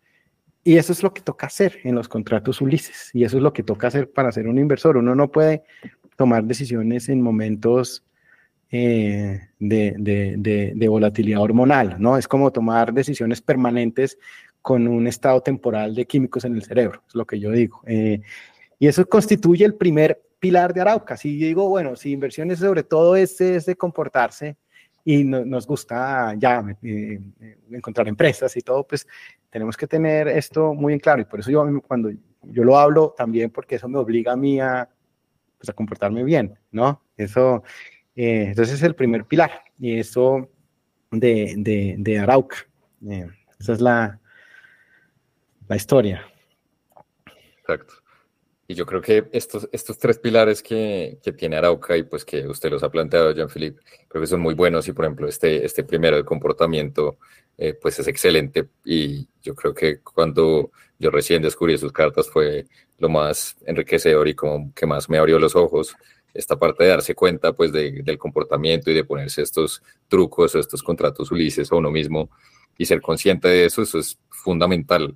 [0.64, 3.54] Y eso es lo que toca hacer en los contratos Ulises, y eso es lo
[3.54, 4.98] que toca hacer para ser un inversor.
[4.98, 5.64] Uno no puede
[6.16, 8.04] tomar decisiones en momentos
[8.72, 12.18] eh, de, volatilidad hormonal, ¿no?
[12.18, 14.18] Es como tomar decisiones permanentes
[14.64, 17.82] con un estado temporal de químicos en el cerebro, es lo que yo digo.
[17.86, 18.22] Eh,
[18.84, 21.16] y eso constituye el primer pilar de Arauca.
[21.16, 24.58] Si digo, bueno, si inversiones sobre todo este es de comportarse
[25.06, 27.18] y nos gusta ya eh,
[27.72, 29.08] encontrar empresas y todo, pues
[29.50, 31.22] tenemos que tener esto muy en claro.
[31.22, 32.12] Y por eso yo cuando
[32.42, 34.90] yo lo hablo también porque eso me obliga a mí a,
[35.58, 37.02] pues, comportarme bien, ¿no?
[37.16, 37.64] Eso,
[38.18, 40.50] eh, entonces es el primer pilar y eso
[41.10, 42.58] de, de, de Arauca.
[43.10, 44.20] Eh, esa es la,
[45.70, 46.28] la historia.
[47.60, 48.03] Exacto.
[48.68, 52.48] Y yo creo que estos, estos tres pilares que, que, tiene Arauca y pues que
[52.48, 55.84] usted los ha planteado, Jean-Philippe, creo que son muy buenos y por ejemplo este, este
[55.84, 57.18] primero, el comportamiento,
[57.58, 62.66] eh, pues es excelente y yo creo que cuando yo recién descubrí sus cartas fue
[63.00, 65.96] lo más enriquecedor y como que más me abrió los ojos
[66.34, 70.60] esta parte de darse cuenta pues de, del comportamiento y de ponerse estos trucos o
[70.60, 72.30] estos contratos Ulises a uno mismo
[72.78, 75.16] y ser consciente de eso, eso es fundamental.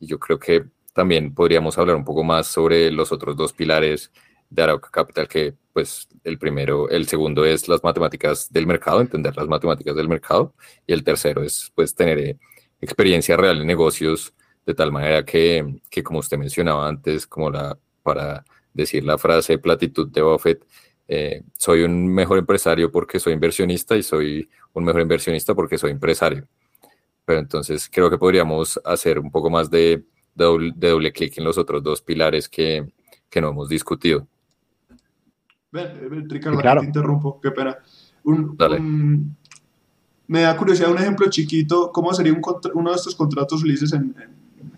[0.00, 0.64] Y yo creo que
[0.96, 4.10] también podríamos hablar un poco más sobre los otros dos pilares
[4.48, 9.36] de Arauca Capital, que pues el primero, el segundo es las matemáticas del mercado, entender
[9.36, 10.54] las matemáticas del mercado,
[10.86, 12.38] y el tercero es pues tener eh,
[12.80, 14.32] experiencia real en negocios
[14.64, 18.42] de tal manera que, que, como usted mencionaba antes, como la, para
[18.72, 20.64] decir la frase platitud de Buffett,
[21.08, 25.90] eh, soy un mejor empresario porque soy inversionista y soy un mejor inversionista porque soy
[25.90, 26.48] empresario.
[27.26, 30.02] Pero entonces creo que podríamos hacer un poco más de
[30.36, 32.86] de doble, clic en los otros dos pilares que,
[33.28, 34.26] que no hemos discutido.
[35.72, 37.76] Ven, Ricardo, te interrumpo, qué pena.
[40.26, 42.42] me da curiosidad un ejemplo chiquito, ¿cómo sería un
[42.74, 44.14] uno de estos contratos Ulises en,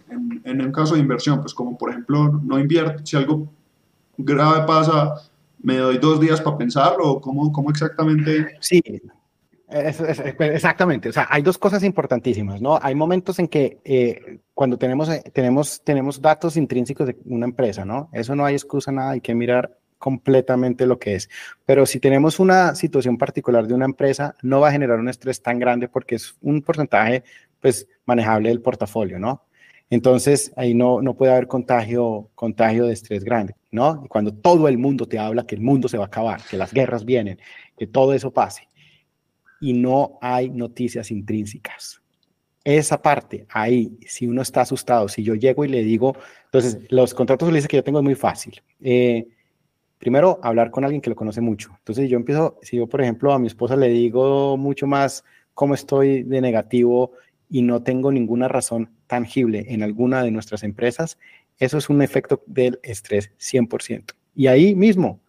[0.08, 1.40] en, en, un caso de inversión?
[1.40, 3.48] Pues como por ejemplo, no invierto, si algo
[4.16, 5.14] grave pasa,
[5.62, 8.56] me doy dos días para pensarlo, ¿cómo, cómo exactamente?
[8.60, 8.82] Sí,
[9.70, 12.78] exactamente, o sea, hay dos cosas importantísimas, ¿no?
[12.80, 17.84] Hay momentos en que eh, cuando tenemos, eh, tenemos, tenemos datos intrínsecos de una empresa,
[17.84, 18.08] ¿no?
[18.12, 21.28] Eso no hay excusa, nada, hay que mirar completamente lo que es.
[21.66, 25.42] Pero si tenemos una situación particular de una empresa, no va a generar un estrés
[25.42, 27.24] tan grande porque es un porcentaje,
[27.60, 29.44] pues, manejable del portafolio, ¿no?
[29.90, 34.06] Entonces, ahí no, no puede haber contagio, contagio de estrés grande, ¿no?
[34.08, 36.72] Cuando todo el mundo te habla que el mundo se va a acabar, que las
[36.72, 37.38] guerras vienen,
[37.76, 38.68] que todo eso pase
[39.60, 42.00] y no hay noticias intrínsecas.
[42.64, 47.14] Esa parte, ahí, si uno está asustado, si yo llego y le digo, entonces, los
[47.14, 48.60] contratos que yo tengo es muy fácil.
[48.80, 49.26] Eh,
[49.98, 51.70] primero, hablar con alguien que lo conoce mucho.
[51.78, 55.74] Entonces, yo empiezo, si yo, por ejemplo, a mi esposa le digo mucho más cómo
[55.74, 57.12] estoy de negativo
[57.48, 61.18] y no tengo ninguna razón tangible en alguna de nuestras empresas,
[61.58, 64.14] eso es un efecto del estrés 100%.
[64.34, 65.20] Y ahí mismo,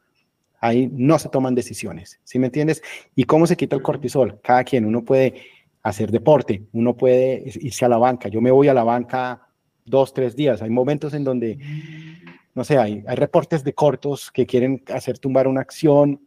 [0.62, 2.82] Ahí no se toman decisiones, ¿sí me entiendes?
[3.16, 4.40] ¿Y cómo se quita el cortisol?
[4.44, 5.36] Cada quien, uno puede
[5.84, 8.30] hacer deporte, uno puede irse a la banca.
[8.30, 9.48] Yo me voy a la banca
[9.86, 10.62] dos, tres días.
[10.62, 11.58] Hay momentos en donde,
[12.54, 16.22] no sé, hay, hay reportes de cortos que quieren hacer tumbar una acción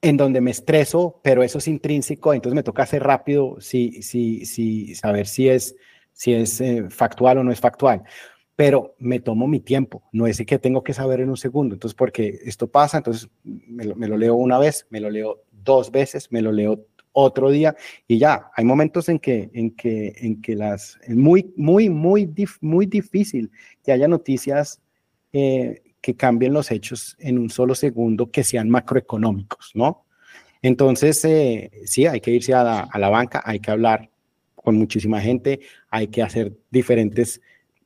[0.00, 4.44] en donde me estreso, pero eso es intrínseco, entonces me toca hacer rápido, sí, sí,
[4.44, 5.76] sí, saber si es,
[6.12, 8.02] si es eh, factual o no es factual
[8.56, 11.94] pero me tomo mi tiempo, no es que tengo que saber en un segundo, entonces
[11.94, 16.40] porque esto pasa, entonces me lo, leo una vez, me lo leo dos veces, me
[16.40, 17.74] lo leo otro día
[18.06, 22.86] y ya, hay momentos en que, en que, en que las, muy, muy, muy, muy
[22.86, 23.50] difícil
[23.82, 24.80] que haya noticias
[25.32, 30.04] eh, que cambien los hechos en un solo segundo que sean macroeconómicos, ¿no?
[30.62, 34.10] Entonces, eh, sí, hay que irse a la, a la banca, hay que hablar
[34.54, 37.40] con muchísima gente, hay que hacer diferentes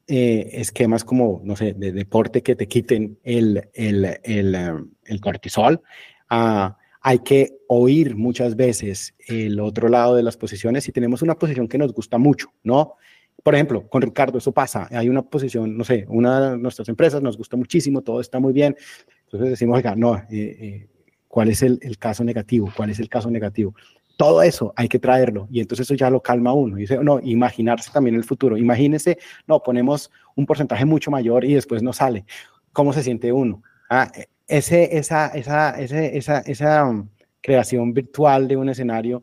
[0.09, 4.57] eh, esquemas como, no sé, de deporte que te quiten el, el, el,
[5.05, 5.83] el cortisol.
[6.31, 11.35] Ah, hay que oír muchas veces el otro lado de las posiciones si tenemos una
[11.35, 12.95] posición que nos gusta mucho, ¿no?
[13.43, 17.23] Por ejemplo, con Ricardo eso pasa, hay una posición, no sé, una de nuestras empresas
[17.23, 18.77] nos gusta muchísimo, todo está muy bien,
[19.25, 20.89] entonces decimos, oiga, no, eh, eh,
[21.29, 22.73] ¿cuál es el, el, caso negativo?
[22.77, 23.75] ¿Cuál es el caso negativo?
[24.19, 26.77] Todo eso hay que traerlo y entonces eso ya lo calma uno.
[26.77, 28.57] Y dice, no, imaginarse también el futuro.
[28.57, 29.17] Imagínese,
[29.47, 32.25] no, ponemos un porcentaje mucho mayor y después no sale.
[32.73, 33.63] ¿Cómo se siente uno?
[33.89, 34.11] Ah,
[34.49, 37.09] ese, esa, esa, esa, esa um,
[37.41, 39.23] creación virtual de un escenario,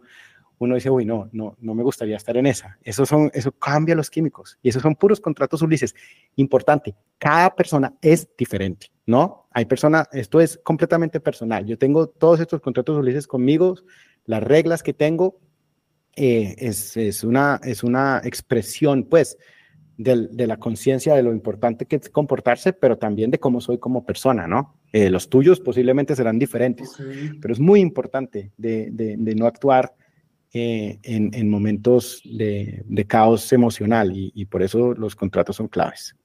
[0.60, 2.78] uno dice, uy, no, no, no me gustaría estar en esa.
[2.82, 5.94] Eso, son, eso cambia los químicos y esos son puros contratos Ulises.
[6.38, 9.50] Importante, cada persona es diferente, ¿no?
[9.52, 11.66] Hay personas, esto es completamente personal.
[11.66, 13.76] Yo tengo todos estos contratos Ulises conmigo,
[14.26, 15.40] las reglas que tengo
[16.16, 19.38] eh, es, es, una, es una expresión, pues,
[19.98, 23.78] del, de la conciencia de lo importante que es comportarse, pero también de cómo soy
[23.78, 24.78] como persona, ¿no?
[24.92, 26.98] Eh, los tuyos posiblemente serán diferentes,
[27.42, 29.94] pero es muy importante de, de, no actuar
[30.54, 35.68] eh, en, en, momentos de, de, caos emocional y, y, por eso los contratos son
[35.68, 36.16] claves.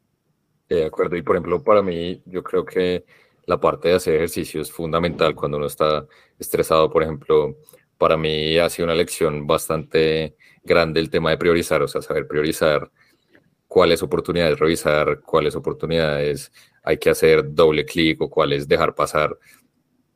[0.69, 3.05] De acuerdo, y por ejemplo, para mí, yo creo que
[3.47, 6.07] la parte de hacer ejercicio es fundamental cuando uno está
[6.39, 7.57] estresado, por ejemplo,
[8.01, 10.35] para mí ha sido una lección bastante
[10.65, 12.91] grande el tema de priorizar, o sea, saber priorizar
[13.69, 16.51] cuáles oportunidades revisar, cuáles oportunidades
[16.83, 19.39] hay que hacer doble clic o cuáles dejar pasar.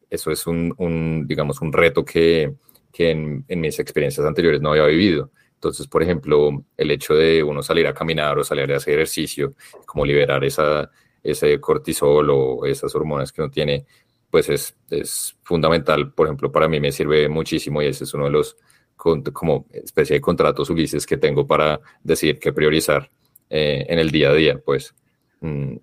[0.08, 2.54] Eso es un, digamos, un reto que,
[2.90, 5.30] que en, en, mis experiencias anteriores no había vivido.
[5.52, 9.52] Entonces, por ejemplo, el hecho de uno salir a caminar o salir a hacer ejercicio,
[9.84, 10.90] como liberar esa,
[11.22, 13.84] ese cortisol o esas hormonas que uno tiene,
[14.34, 16.12] pues es, es, fundamental.
[16.12, 18.56] Por ejemplo, para mí me sirve muchísimo y ese es uno de los
[18.96, 23.08] como especie de contratos Ulises que tengo para decir qué priorizar
[23.48, 24.92] eh, en el día a día, pues.
[25.40, 25.76] Mm,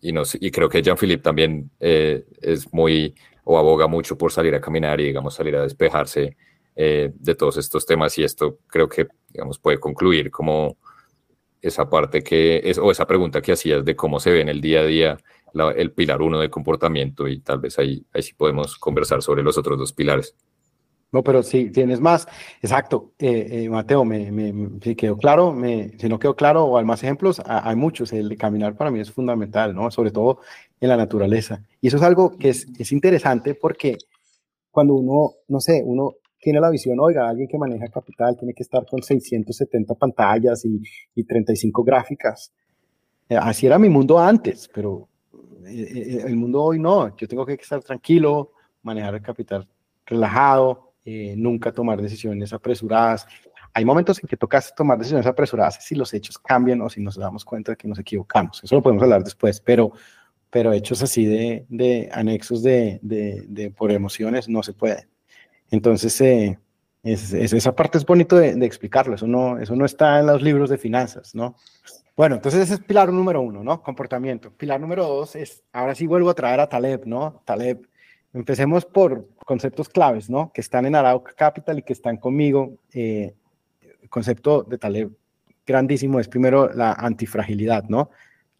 [0.00, 3.14] y, no, y creo que Jean-Philippe también eh, es muy
[3.44, 6.36] o aboga mucho por salir a caminar y, digamos, salir a despejarse
[6.74, 10.78] eh, de todos estos temas y esto creo que, digamos, puede concluir como
[11.62, 14.60] esa parte que es, o esa pregunta que hacías de cómo se ve en el
[14.60, 15.18] día a día
[15.76, 19.58] el pilar uno de comportamiento y tal vez ahí, ahí sí podemos conversar sobre los
[19.58, 20.34] otros dos pilares.
[21.10, 22.28] No, pero si tienes más,
[22.60, 24.30] exacto, eh, eh, Mateo, me,
[24.82, 28.36] si quedó claro, me, si no quedó claro o hay más ejemplos, hay muchos, el
[28.36, 29.90] caminar para mí es fundamental, ¿no?
[29.90, 30.40] Sobre todo
[30.80, 31.62] en la naturaleza.
[31.80, 33.96] Y eso es algo que es, es interesante porque
[34.70, 38.62] cuando uno, no sé, uno tiene la visión, oiga, alguien que maneja capital tiene que
[38.62, 40.82] estar con 670 pantallas y,
[41.14, 42.52] y 35 gráficas.
[43.30, 45.08] Eh, así era mi mundo antes, pero
[45.68, 48.52] eh, eh, el mundo hoy no, yo tengo que estar tranquilo,
[48.82, 49.68] manejar el capital
[50.06, 53.26] relajado, eh, nunca tomar decisiones apresuradas.
[53.74, 57.16] Hay momentos en que toca tomar decisiones apresuradas si los hechos cambian o si nos
[57.16, 58.62] damos cuenta de que nos equivocamos.
[58.64, 59.92] Eso lo podemos hablar después, pero,
[60.50, 65.06] pero hechos así de, de anexos de, de, de, por emociones no se puede.
[65.70, 66.20] Entonces,
[67.02, 70.70] es, esa parte es bonito de, explicarlo, eso no, eso no está en los libros
[70.70, 71.56] de finanzas, ¿no?
[72.18, 73.80] Bueno, entonces ese es pilar número uno, ¿no?
[73.80, 74.50] Comportamiento.
[74.50, 77.42] Pilar número dos es, ahora sí vuelvo a traer a Taleb, ¿no?
[77.44, 77.86] Taleb,
[78.34, 80.52] empecemos por conceptos claves, ¿no?
[80.52, 82.74] Que están en Arauca Capital y que están conmigo.
[82.92, 83.36] Eh,
[84.02, 85.12] el concepto de Taleb
[85.64, 88.10] grandísimo es primero la antifragilidad, ¿no?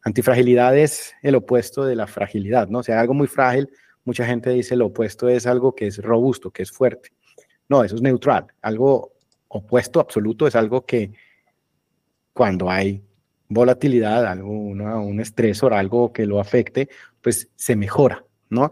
[0.02, 2.78] Antifragilidad es el opuesto de la fragilidad, ¿no?
[2.78, 3.68] O sea, algo muy frágil,
[4.04, 7.08] mucha gente dice lo opuesto es algo que es robusto, que es fuerte.
[7.68, 8.46] No, eso es neutral.
[8.62, 9.14] Algo
[9.48, 11.10] opuesto absoluto es algo que
[12.32, 13.02] cuando hay
[13.48, 16.88] volatilidad, algo, un estresor, algo que lo afecte,
[17.22, 18.70] pues se mejora, ¿no?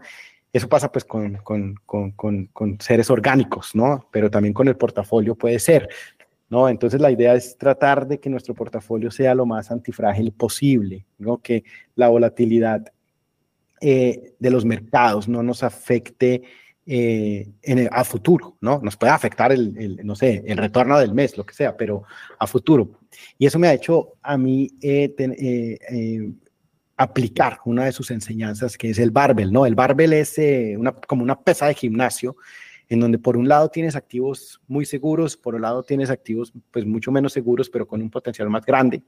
[0.53, 2.11] Eso pasa pues con, con, con,
[2.47, 4.07] con, seres orgánicos, ¿no?
[4.11, 5.89] Pero también con el portafolio puede ser,
[6.49, 6.69] ¿no?
[6.69, 11.39] Entonces la idea es tratar de que nuestro portafolio sea lo más antifrágil posible, ¿no?
[11.39, 11.63] Que
[11.95, 12.91] la volatilidad
[13.81, 16.43] eh, de los mercados no nos afecte
[16.89, 18.79] eh, en a futuro, ¿no?
[18.81, 22.03] Nos puede afectar el, el, no sé, el retorno del mes, lo que sea, pero
[22.39, 22.91] a futuro.
[23.37, 26.31] Y eso me ha hecho a mí eh, eh,
[26.95, 29.65] aplicar una de sus enseñanzas, que es el barbell, ¿no?
[29.65, 30.39] El barbell es
[30.77, 32.37] una, como una pesa de gimnasio,
[32.87, 36.85] en donde por un lado tienes activos muy seguros, por otro lado tienes activos pues
[36.85, 39.03] mucho menos seguros, pero con un potencial más grande.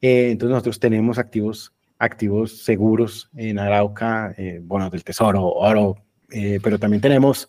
[0.00, 5.96] entonces nosotros tenemos activos activos seguros en Arauca, bonos del tesoro, oro,
[6.30, 7.48] eh, pero también tenemos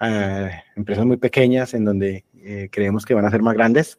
[0.00, 3.98] eh, empresas muy pequeñas en donde eh, creemos que van a ser más grandes.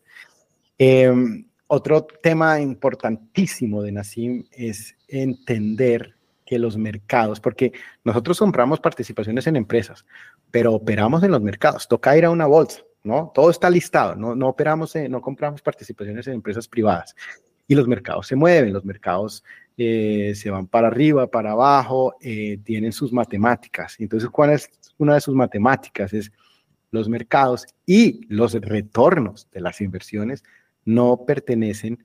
[0.77, 6.15] Em, otro tema importantísimo de Nassim es entender
[6.45, 7.71] que los mercados, porque
[8.03, 10.05] nosotros compramos participaciones en empresas,
[10.49, 13.31] pero operamos en los mercados, toca ir a una bolsa, ¿no?
[13.35, 17.15] Todo está listado, no, no operamos, no compramos participaciones en empresas privadas.
[17.67, 19.43] Y los mercados se mueven, los mercados
[19.81, 23.95] eh, se van para arriba, para abajo, eh, tienen sus matemáticas.
[23.97, 26.11] Entonces, ¿cuál es una de sus matemáticas?
[26.11, 26.33] Es
[26.91, 30.43] los mercados y los retornos de las inversiones
[30.83, 32.03] no pertenecen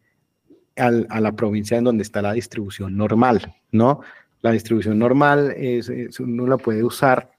[0.77, 4.03] a la provincia en donde está la distribución normal, ¿no?
[4.41, 5.89] La distribución normal es,
[6.21, 7.33] uno la puede usar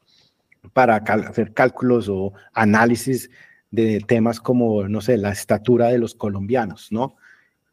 [0.74, 3.30] para hacer cálculos o análisis
[3.72, 7.16] de temas como, no sé, la estatura de los colombianos, ¿no?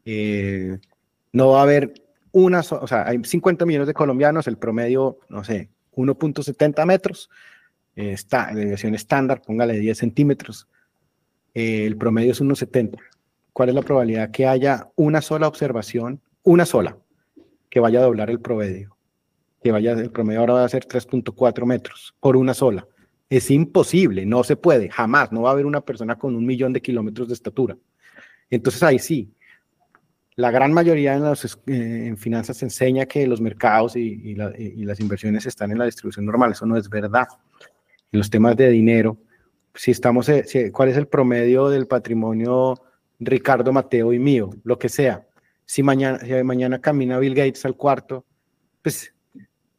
[0.05, 0.79] Eh,
[1.33, 2.02] no va a haber
[2.33, 7.29] una, o sea, hay 50 millones de colombianos, el promedio, no sé, 1.70 metros,
[7.95, 10.67] está, la deviación estándar, póngale 10 centímetros,
[11.53, 12.97] eh, el promedio es 1.70.
[13.53, 16.97] ¿Cuál es la probabilidad que haya una sola observación, una sola,
[17.69, 18.97] que vaya a doblar el promedio?
[19.63, 22.87] Que vaya, el promedio ahora va a ser 3.4 metros por una sola.
[23.29, 26.73] Es imposible, no se puede, jamás, no va a haber una persona con un millón
[26.73, 27.77] de kilómetros de estatura.
[28.49, 29.31] Entonces ahí sí,
[30.35, 35.45] la gran mayoría en, los, eh, en finanzas enseña que los mercados y, las inversiones
[35.45, 36.51] están en la distribución normal.
[36.51, 37.27] Eso no es verdad.
[38.11, 39.17] En los temas de dinero,
[39.75, 42.75] si estamos, eh, ¿cuál es el promedio del patrimonio
[43.19, 44.49] Ricardo, Mateo y mío?
[44.63, 45.27] Lo que sea.
[45.65, 48.25] Si mañana, si mañana camina Bill Gates al cuarto,
[48.81, 49.13] pues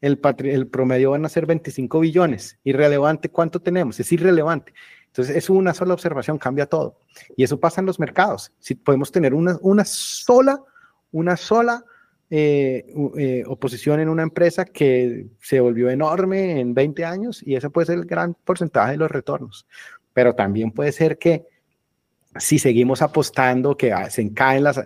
[0.00, 2.58] el, el promedio van a ser 25 billones.
[2.64, 4.72] Irrelevante cuánto tenemos, es irrelevante.
[5.14, 6.98] Entonces, es una sola observación, cambia todo.
[7.36, 8.52] Y eso pasa en los mercados.
[8.58, 10.60] Si podemos tener una, una sola,
[11.12, 11.84] una sola
[12.30, 17.70] eh, eh, oposición en una empresa que se volvió enorme en 20 años y ese
[17.70, 19.68] puede ser el gran porcentaje de los retornos.
[20.12, 21.46] Pero también puede ser que
[22.36, 24.28] si seguimos apostando, que ah, se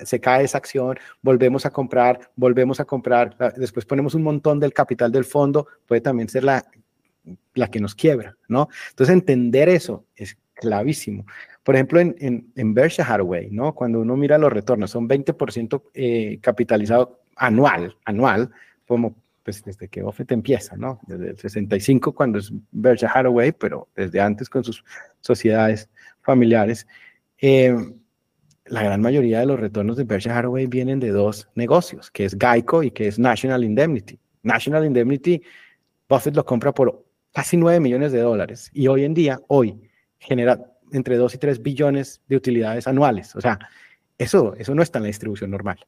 [0.05, 4.75] se cae esa acción, volvemos a comprar, volvemos a comprar, después ponemos un montón del
[4.75, 6.67] capital del fondo, puede también ser la
[7.55, 8.69] la que nos quiebra, ¿no?
[8.91, 11.27] Entonces, entender eso es clavísimo.
[11.63, 13.75] Por ejemplo, en, en, en Berkshire Hathaway, ¿no?
[13.75, 18.51] Cuando uno mira los retornos, son 20% eh, capitalizado anual, anual,
[18.87, 19.17] como
[19.49, 21.01] pues desde que Buffett empieza, ¿no?
[21.07, 24.85] Desde el 65 cuando es Berkshire Hathaway, pero desde antes con sus
[25.21, 25.89] sociedades
[26.21, 26.87] familiares.
[27.41, 27.75] Eh,
[28.67, 32.37] la gran mayoría de los retornos de Berkshire Hathaway vienen de dos negocios, que es
[32.39, 34.19] Geico y que es National Indemnity.
[34.43, 35.43] National Indemnity,
[36.09, 39.81] Buffett lo compra por casi 9 millones de dólares y hoy en día, hoy,
[40.19, 40.59] genera
[40.93, 43.35] entre 2 y 3 billones de utilidades anuales.
[43.37, 43.59] O sea,
[44.17, 45.79] eso, eso no está en la distribución normal.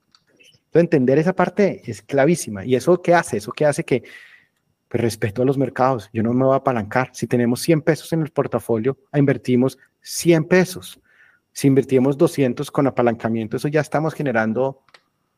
[0.70, 2.64] Entonces, entender esa parte es clavísima.
[2.64, 3.38] ¿Y eso qué hace?
[3.38, 4.04] Eso qué hace que
[4.88, 6.08] pues, respeto a los mercados.
[6.12, 7.10] Yo no me voy a apalancar.
[7.12, 11.00] Si tenemos 100 pesos en el portafolio, invertimos 100 pesos.
[11.52, 14.84] Si invertimos 200 con apalancamiento, eso ya estamos generando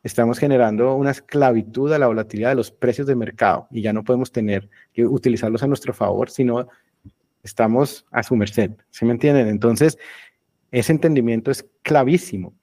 [0.03, 4.03] estamos generando una esclavitud a la volatilidad de los precios de mercado y ya no
[4.03, 6.67] podemos tener que utilizarlos a nuestro favor, sino
[7.41, 8.71] estamos a su merced.
[8.89, 9.47] ¿Sí me entienden?
[9.47, 9.97] Entonces,
[10.71, 12.53] ese entendimiento es clavísimo.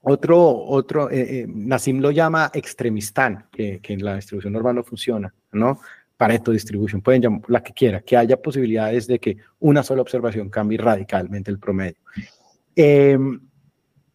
[0.00, 5.32] Otro, otro, eh, eh lo llama extremistán, que, que, en la distribución normal no funciona,
[5.52, 5.78] ¿no?
[6.16, 10.50] Pareto Distribution, pueden llamar la que quiera, que haya posibilidades de que una sola observación
[10.50, 11.98] cambie radicalmente el promedio.
[12.74, 13.18] Eh,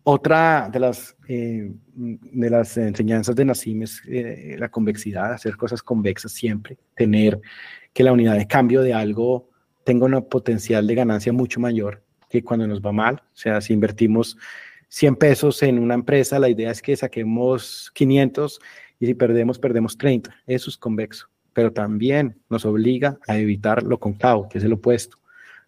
[0.09, 5.83] otra de las, eh, de las enseñanzas de Nassim es eh, la convexidad, hacer cosas
[5.83, 7.41] convexas siempre, tener
[7.91, 9.49] que la unidad de cambio de algo
[9.83, 13.15] tenga un potencial de ganancia mucho mayor que cuando nos va mal.
[13.15, 14.37] O sea, si invertimos
[14.87, 18.61] 100 pesos en una empresa, la idea es que saquemos 500
[19.01, 20.33] y si perdemos, perdemos 30.
[20.47, 25.17] Eso es convexo, pero también nos obliga a evitar lo concavo, que es el opuesto.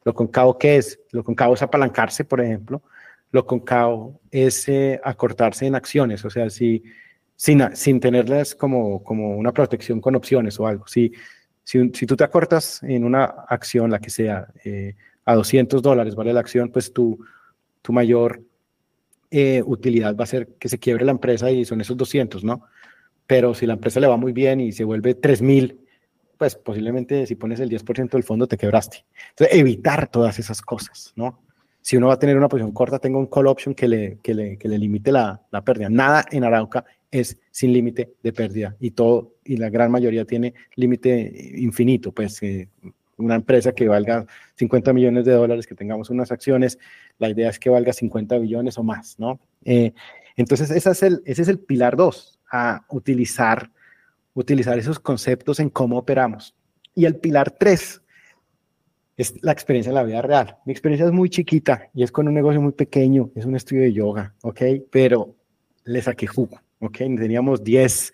[0.06, 0.98] Lo concavo, ¿qué es?
[1.12, 2.82] Lo concavo es apalancarse, por ejemplo,
[3.32, 6.84] lo concavo es eh, acortarse en acciones, o sea, si,
[7.36, 10.88] sin, sin tenerlas como, como una protección con opciones o algo.
[10.88, 11.12] Si,
[11.64, 16.16] si, si tú te acortas en una acción, la que sea, eh, a 200 dólares
[16.16, 17.24] vale la acción, pues tu,
[17.82, 18.42] tu mayor
[19.30, 22.64] eh, utilidad va a ser que se quiebre la empresa y son esos 200, ¿no?
[23.28, 25.80] Pero si la empresa le va muy bien y se vuelve 3000,
[26.36, 29.06] pues posiblemente si pones el 10% del fondo te quebraste.
[29.30, 31.40] Entonces, evitar todas esas cosas, ¿no?
[31.82, 34.34] Si uno va a tener una posición corta, tengo un call option que le, que
[34.34, 35.90] le, que le limite la, la, pérdida.
[35.90, 40.54] Nada en Arauca es sin límite de pérdida y todo, y la gran mayoría tiene
[40.76, 42.70] límite infinito, pues eh,
[43.18, 44.26] una empresa que valga
[44.56, 46.80] 50 millones de dólares, que tengamos unas acciones,
[47.18, 49.40] la idea es que valga 50 billones o más, ¿no?
[49.66, 49.94] Eh,
[50.36, 53.72] entonces, ese es el, ese es el pilar 2, a utilizar,
[54.34, 56.56] utilizar esos conceptos en cómo operamos.
[56.96, 58.02] Y el pilar 3
[59.20, 60.56] es la experiencia en la vida real.
[60.64, 63.82] Mi experiencia es muy chiquita y es con un negocio muy pequeño, es un estudio
[63.82, 64.62] de yoga, ¿ok?
[64.90, 65.36] Pero
[65.84, 67.00] le saqué jugo, ¿ok?
[67.00, 68.14] Teníamos 10,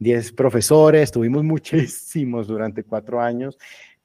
[0.00, 3.58] 10 profesores, tuvimos muchísimos durante cuatro años.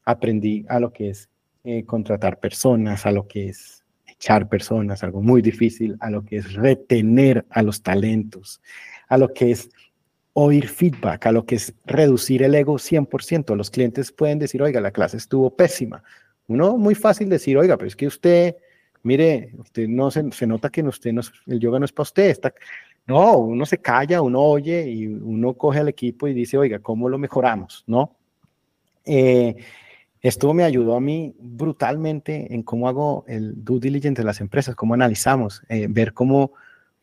[0.04, 1.30] Aprendí a lo que es
[1.64, 6.38] eh, contratar personas, a lo que es echar personas, algo muy difícil, a lo que
[6.38, 8.62] es retener a los talentos,
[9.08, 9.72] a lo que es
[10.34, 13.56] oír feedback, a lo que es reducir el ego 100%.
[13.56, 16.04] Los clientes pueden decir, oiga, la clase estuvo pésima,
[16.48, 18.56] uno muy fácil decir, oiga, pero es que usted,
[19.04, 22.30] mire, usted no se, se nota que usted no, el yoga no es para usted.
[22.30, 22.54] Está,
[23.08, 27.10] no, uno se calla, uno oye y uno coge al equipo y dice, oiga, ¿cómo
[27.10, 27.84] lo mejoramos?
[27.88, 28.16] ¿No?
[29.06, 29.56] Eh,
[30.22, 34.76] esto me ayudó a mí brutalmente en cómo hago el due diligence de las empresas,
[34.76, 36.54] cómo analizamos, eh, ver cómo,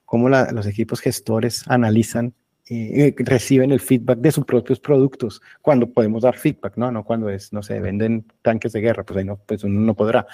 [0.05, 2.35] cómo los equipos gestores analizan
[2.69, 6.93] eh, reciben el feedback de sus propios productos, cuando podemos dar feedback, ¿no?
[6.93, 9.95] No cuando es, no sé, venden tanques de guerra, pues ahí no, pues uno no
[9.95, 10.27] podrá,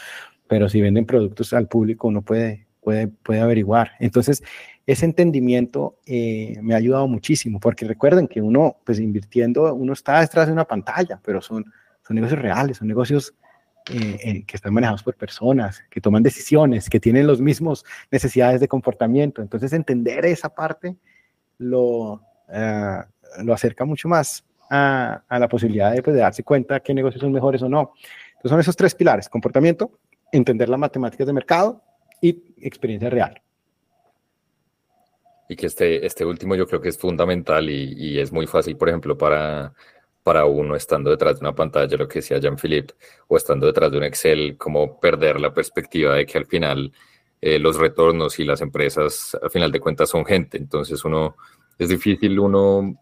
[0.46, 3.92] pero si venden productos al público uno puede, puede, puede averiguar.
[3.98, 4.42] Entonces,
[4.86, 10.20] ese entendimiento eh, me ha ayudado muchísimo, porque recuerden que uno, pues invirtiendo, uno está
[10.20, 11.64] detrás de una pantalla, pero son,
[12.06, 13.34] son negocios reales, son negocios
[13.90, 18.68] eh, que están manejados por personas, que toman decisiones, que tienen los mismos necesidades de
[18.68, 19.40] comportamiento.
[19.40, 20.96] Entonces, entender esa parte
[21.58, 23.02] lo, eh,
[23.42, 27.20] lo acerca mucho más a, a la posibilidad de, pues, de darse cuenta qué negocios
[27.20, 27.92] son mejores o no.
[28.28, 29.98] Entonces son esos tres pilares, comportamiento,
[30.32, 31.82] entender las matemáticas de mercado
[32.20, 33.40] y experiencia real.
[35.48, 38.76] Y que este, este último yo creo que es fundamental y, y es muy fácil,
[38.76, 39.72] por ejemplo, para,
[40.22, 42.94] para uno estando detrás de una pantalla, lo que decía Jean-Philippe,
[43.28, 46.92] o estando detrás de un Excel, como perder la perspectiva de que al final
[47.40, 50.58] eh, los retornos y las empresas, al final de cuentas, son gente.
[50.58, 51.36] Entonces, uno,
[51.78, 53.00] es difícil uno,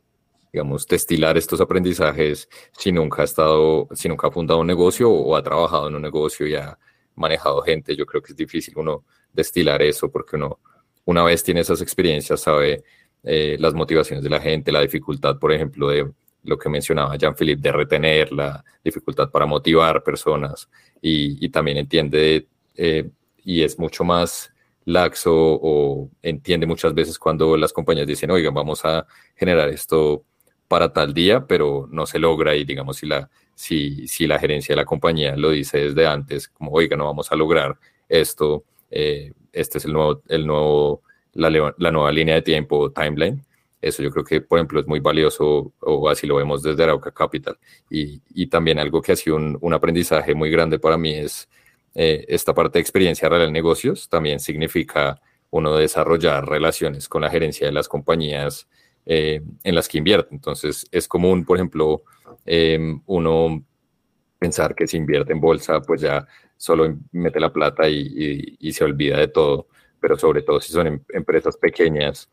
[0.53, 5.37] digamos, destilar estos aprendizajes si nunca ha estado, si nunca ha fundado un negocio o
[5.37, 6.79] ha trabajado en un negocio y ha
[7.15, 7.97] manejado gente.
[7.97, 10.61] Yo creo que es difícil uno destilar eso porque uno,
[11.05, 12.85] una vez tiene esas experiencias, sabe
[13.23, 16.11] eh, las motivaciones de la gente, la dificultad, por ejemplo, de
[16.43, 20.69] lo que mencionaba Jean-Philippe, de retener, la dificultad para motivar personas
[21.01, 22.47] y, también entiende
[22.77, 23.11] eh,
[23.47, 24.53] y es mucho más
[24.85, 29.07] laxo o entiende muchas veces cuando las compañías dicen, oigan, vamos a
[29.37, 30.25] generar esto
[30.69, 34.75] para tal día, pero no se logra y digamos si la, si, si la gerencia
[34.75, 37.79] de la compañía lo dice desde antes, como, oiga, no vamos a lograr
[38.09, 41.03] esto, eh, este es el nuevo, el nuevo,
[41.33, 43.45] la, la nueva línea de tiempo, timeline,
[43.81, 47.13] eso yo creo que, por ejemplo, es muy valioso, o así lo vemos desde Arauca
[47.13, 47.57] Capital.
[47.89, 51.49] Y, y también algo que ha sido un, un, aprendizaje muy grande para mí es
[51.97, 54.09] eh, esta parte de experiencia real en negocios.
[54.09, 55.21] También significa
[55.51, 58.69] uno desarrollar relaciones con la gerencia de las compañías
[59.07, 60.35] eh, en las que invierte.
[60.35, 62.03] Entonces, es común, por ejemplo,
[62.45, 63.65] eh, uno
[64.39, 69.19] pensar que si invierte en bolsa, pues ya solo mete la plata y se olvida
[69.19, 69.69] de todo.
[69.99, 72.29] Pero sobre todo si son em empresas pequeñas,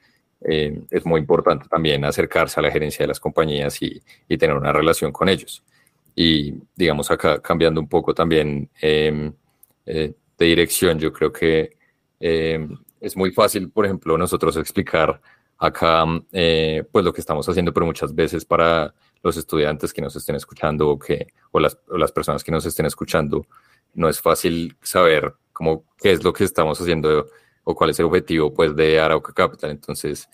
[0.46, 4.56] eh, es muy importante también acercarse a la gerencia de las compañías y, y, tener
[4.56, 5.64] una relación con ellos.
[6.16, 8.70] Y digamos acá, cambiando un poco también
[9.86, 11.78] eh, eh, de dirección, yo creo que
[12.20, 15.22] em, es muy fácil, por ejemplo, nosotros explicar
[15.58, 20.16] acá eh, pues lo que estamos haciendo, pero muchas veces para los estudiantes que nos
[20.16, 23.46] estén escuchando o, que, o, las, o las personas que nos estén escuchando,
[23.94, 27.28] no es fácil saber cómo, qué es lo que estamos haciendo
[27.64, 29.72] o cuál es el objetivo pues de Arauca Capital.
[29.72, 30.28] Entonces,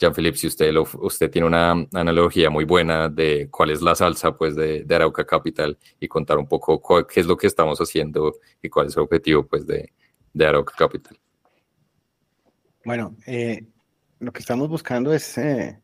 [0.00, 4.34] Jean-Philippe, si usted, lo, usted tiene una analogía muy buena de cuál es la salsa
[4.34, 8.70] pues de, Arauca Capital y contar un poco qué es lo que estamos haciendo y
[8.70, 9.92] cuál es el objetivo pues de,
[10.42, 11.18] Arauca Capital.
[12.82, 13.66] Bueno, eh,
[14.20, 15.78] lo que estamos buscando es eh,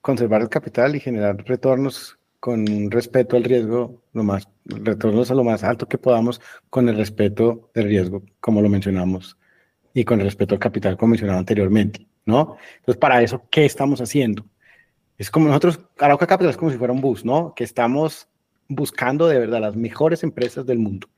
[0.00, 5.42] conservar el capital y generar retornos con respeto al riesgo, lo más, retornos a lo
[5.42, 6.40] más alto que podamos
[6.70, 9.36] con el respeto del riesgo, como lo mencionamos
[9.94, 12.56] y con respeto al capital como mencionaba anteriormente, ¿no?
[12.76, 14.44] Entonces, para eso, ¿qué estamos haciendo?
[15.18, 17.54] Es como nosotros, Arauca Capital es como si fuera un bus, ¿no?
[17.54, 18.28] Que estamos
[18.68, 21.08] buscando de verdad las mejores empresas del mundo,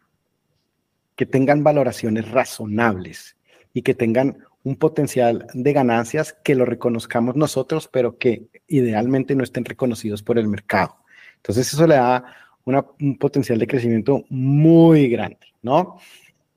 [1.14, 3.36] que tengan valoraciones razonables
[3.72, 9.44] y que tengan un potencial de ganancias que lo reconozcamos nosotros, pero que idealmente no
[9.44, 10.96] estén reconocidos por el mercado.
[11.36, 12.24] Entonces, eso le da
[12.64, 15.98] un potencial de crecimiento muy grande, ¿no?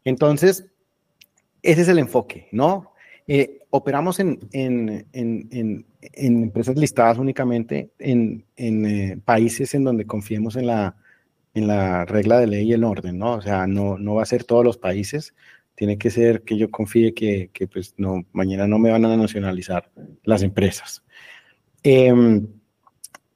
[0.03, 0.65] Entonces,
[1.61, 2.88] ese es el enfoque, ¿no?
[3.31, 4.39] Eh, operamos en,
[6.01, 10.95] empresas listadas únicamente en, eh, países en donde confiemos en la,
[11.53, 13.33] en la regla de ley y el orden, ¿no?
[13.33, 15.35] O sea, no, va a ser todos los países,
[15.75, 17.93] tiene que ser que yo confíe que, pues
[18.31, 19.91] mañana no me van a nacionalizar
[20.23, 21.03] las empresas.
[21.83, 22.11] Eh,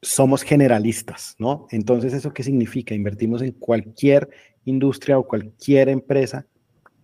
[0.01, 1.67] somos generalistas, ¿no?
[1.69, 2.95] Entonces, ¿eso qué significa?
[2.95, 4.27] Invertimos en cualquier
[4.65, 6.47] industria o cualquier empresa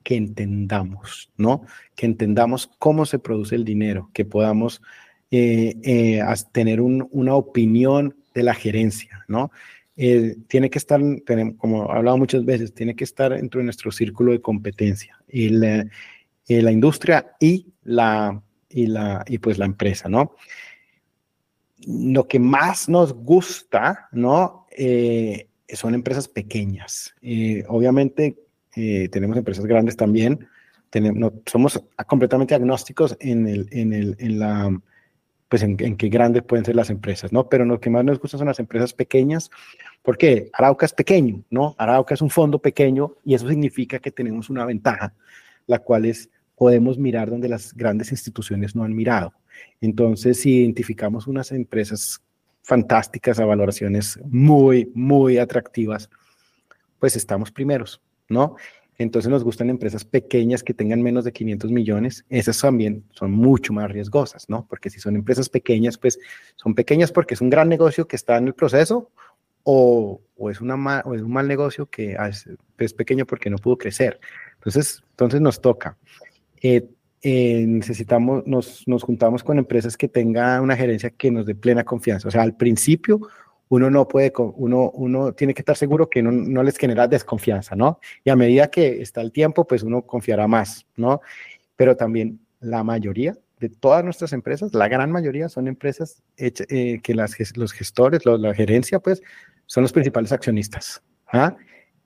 [0.04, 1.66] que entendamos, ¿no?
[1.96, 4.82] Que entendamos cómo se produce el dinero, que podamos
[5.32, 9.52] eh, eh, tener un, una opinión de la gerencia, ¿no?
[9.96, 11.00] Eh, tiene que estar,
[11.58, 15.50] como he hablado muchas veces, tiene que estar dentro de nuestro círculo de competencia, y
[15.50, 15.86] la,
[16.48, 20.36] la industria y la, y, la, y pues la empresa, ¿no?
[21.86, 24.66] Lo que más nos gusta, ¿no?
[25.72, 27.14] son empresas pequeñas.
[27.68, 28.38] obviamente
[28.76, 30.48] eh, tenemos empresas grandes también,
[30.90, 34.82] tenemos, no, somos completamente agnósticos en, el, en, el, en la,
[35.48, 37.48] pues en, en, qué grandes pueden ser las empresas, ¿no?
[37.50, 39.50] Pero lo que más nos gusta son las empresas pequeñas,
[40.02, 41.76] porque Arauca es pequeño, ¿no?
[41.78, 45.14] Arauca es un fondo pequeño y eso significa que tenemos una ventaja,
[45.68, 46.30] la cual es
[46.60, 49.34] podemos mirar donde las grandes instituciones no han mirado.
[49.80, 52.22] Entonces, si identificamos unas empresas
[52.64, 56.10] fantásticas a valoraciones muy, muy atractivas,
[57.00, 58.02] pues estamos primeros.
[58.30, 58.56] ¿No?
[59.00, 62.26] Entonces nos gustan empresas pequeñas que tengan menos de 500 millones.
[62.30, 64.68] Esas también son mucho más riesgosas, ¿no?
[64.70, 66.20] Porque si son empresas pequeñas, pues
[66.58, 69.10] son pequeñas porque es un gran negocio que está en el proceso
[69.64, 73.58] o, o es, una o es un mal negocio que es, es, pequeño porque no
[73.58, 74.20] pudo crecer.
[74.56, 75.98] Entonces, entonces nos toca.
[76.62, 76.90] Eh,
[77.22, 81.86] eh, necesitamos, nos, nos juntamos con empresas que tengan una gerencia que nos dé plena
[81.86, 82.28] confianza.
[82.28, 83.22] O sea, al principio
[83.70, 87.76] uno no puede, uno, uno tiene que estar seguro que no, no, les genera desconfianza,
[87.76, 88.00] ¿no?
[88.24, 91.22] Y a medida que está el tiempo, pues uno confiará más, ¿no?
[91.76, 97.14] Pero también la mayoría de todas nuestras empresas, la gran mayoría son empresas eh, que
[97.14, 99.22] las, los gestores, la gerencia, pues,
[99.66, 101.04] son los principales accionistas.
[101.32, 101.56] ¿ah?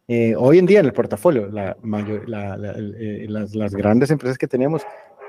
[0.07, 4.48] Eh, hoy en día en el portafolio, la mayor, eh, las, las, grandes empresas que
[4.48, 4.81] tenemos,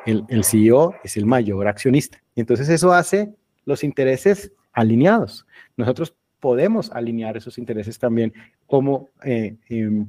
[0.07, 2.23] el, el CEO es el mayor accionista.
[2.35, 3.33] Entonces eso hace
[3.67, 5.47] los intereses alineados.
[5.77, 8.35] Nosotros podemos alinear esos intereses también
[8.67, 10.07] como, eh, em,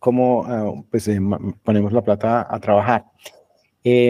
[0.00, 1.08] como ah, pues,
[1.62, 3.06] ponemos la plata a trabajar.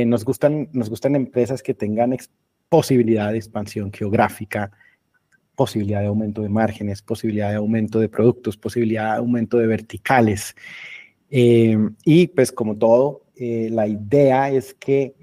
[0.06, 2.16] nos, gustan, nos gustan empresas que tengan
[2.68, 4.72] posibilidad de expansión geográfica,
[5.54, 10.56] posibilidad de aumento de márgenes, posibilidad de aumento de productos, posibilidad de aumento de verticales.
[11.30, 15.14] Eh, y pues como todo, eh, la idea es que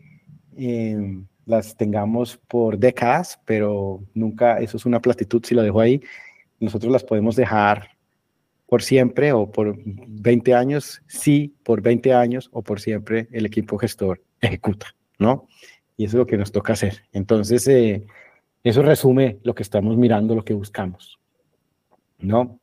[0.55, 6.01] eh, las tengamos por décadas, pero nunca, eso es una platitud si lo dejo ahí,
[6.59, 7.97] nosotros las podemos dejar
[8.67, 13.77] por siempre o por 20 años, sí, por 20 años o por siempre el equipo
[13.77, 15.47] gestor ejecuta, ¿no?
[15.97, 17.03] Y eso es lo que nos toca hacer.
[17.11, 17.67] Entonces,
[18.63, 21.19] eso resume lo que estamos mirando, lo que buscamos.
[22.19, 22.59] ¿No?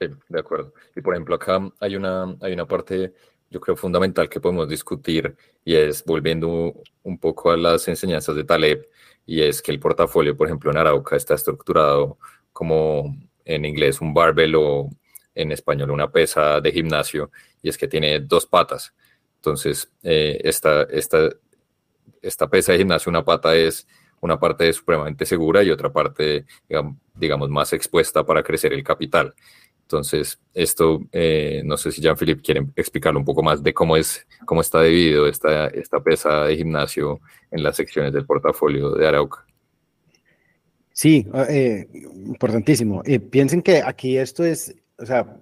[0.00, 0.72] Sí, de acuerdo.
[0.94, 3.14] Y por ejemplo, acá hay una, hay una parte,
[3.50, 5.34] yo creo, fundamental que podemos discutir
[5.64, 8.86] y es volviendo un poco a las enseñanzas de Taleb,
[9.26, 12.18] y es que el portafolio, por ejemplo, en Arauca está estructurado
[12.52, 14.90] como en inglés un barbell o
[15.34, 17.30] en español una pesa de gimnasio,
[17.62, 18.94] y es que tiene dos patas.
[19.36, 21.28] Entonces, eh, esta, esta
[22.26, 23.86] esta pesa de gimnasio, una pata es
[24.20, 26.46] una parte supremamente segura y otra parte,
[27.14, 29.34] digamos, más expuesta para crecer el capital.
[29.86, 34.26] Entonces, esto, eh, no sé si Jean-Philippe quiere explicarlo un poco más de cómo, es,
[34.44, 37.20] cómo está dividido esta, esta pesa de gimnasio
[37.52, 39.46] en las secciones del portafolio de Arauca.
[40.92, 43.02] Sí, eh, importantísimo.
[43.04, 45.40] Eh, piensen que aquí esto es, o sea,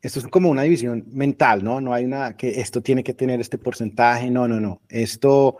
[0.00, 1.82] esto es como una división mental, ¿no?
[1.82, 4.80] No hay una que esto tiene que tener este porcentaje, no, no, no.
[4.88, 5.58] Esto,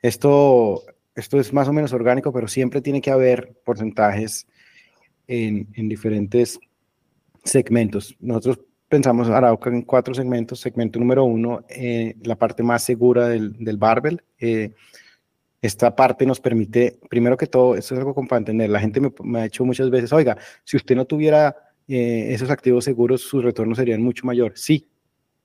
[0.00, 0.84] esto,
[1.16, 4.46] esto es más o menos orgánico, pero siempre tiene que haber porcentajes
[5.26, 6.58] en, en diferentes
[7.44, 8.16] segmentos.
[8.20, 10.60] Nosotros pensamos Arauca en cuatro segmentos.
[10.60, 14.22] Segmento número uno, eh, la parte más segura del, del barbell.
[14.38, 14.74] Eh,
[15.62, 19.00] esta parte nos permite, primero que todo, esto es algo como para entender, la gente
[19.00, 21.56] me, me ha dicho muchas veces, oiga, si usted no tuviera
[21.88, 24.52] eh, esos activos seguros, sus retornos serían mucho mayor.
[24.56, 24.88] Sí,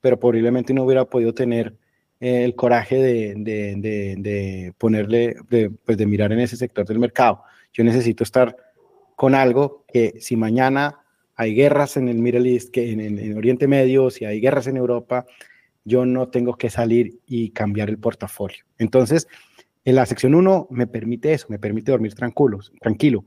[0.00, 1.76] pero probablemente no hubiera podido tener
[2.20, 5.36] eh, el coraje de, de, de, ponerle,
[5.84, 7.42] pues de mirar en ese sector del mercado.
[7.72, 8.56] Yo necesito estar
[9.18, 11.00] con algo que si mañana
[11.34, 14.76] hay guerras en el Middle East, que en, en, Oriente Medio, si hay guerras en
[14.76, 15.26] Europa,
[15.82, 18.64] yo no tengo que salir y cambiar el portafolio.
[18.78, 19.26] Entonces,
[19.84, 23.24] en la sección 1 me permite eso, me permite dormir tranquilo, tranquilo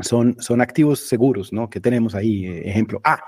[0.00, 1.70] son, son activos seguros, ¿no?
[1.70, 3.00] Que tenemos ahí, eh, ejemplo.
[3.04, 3.22] Ah,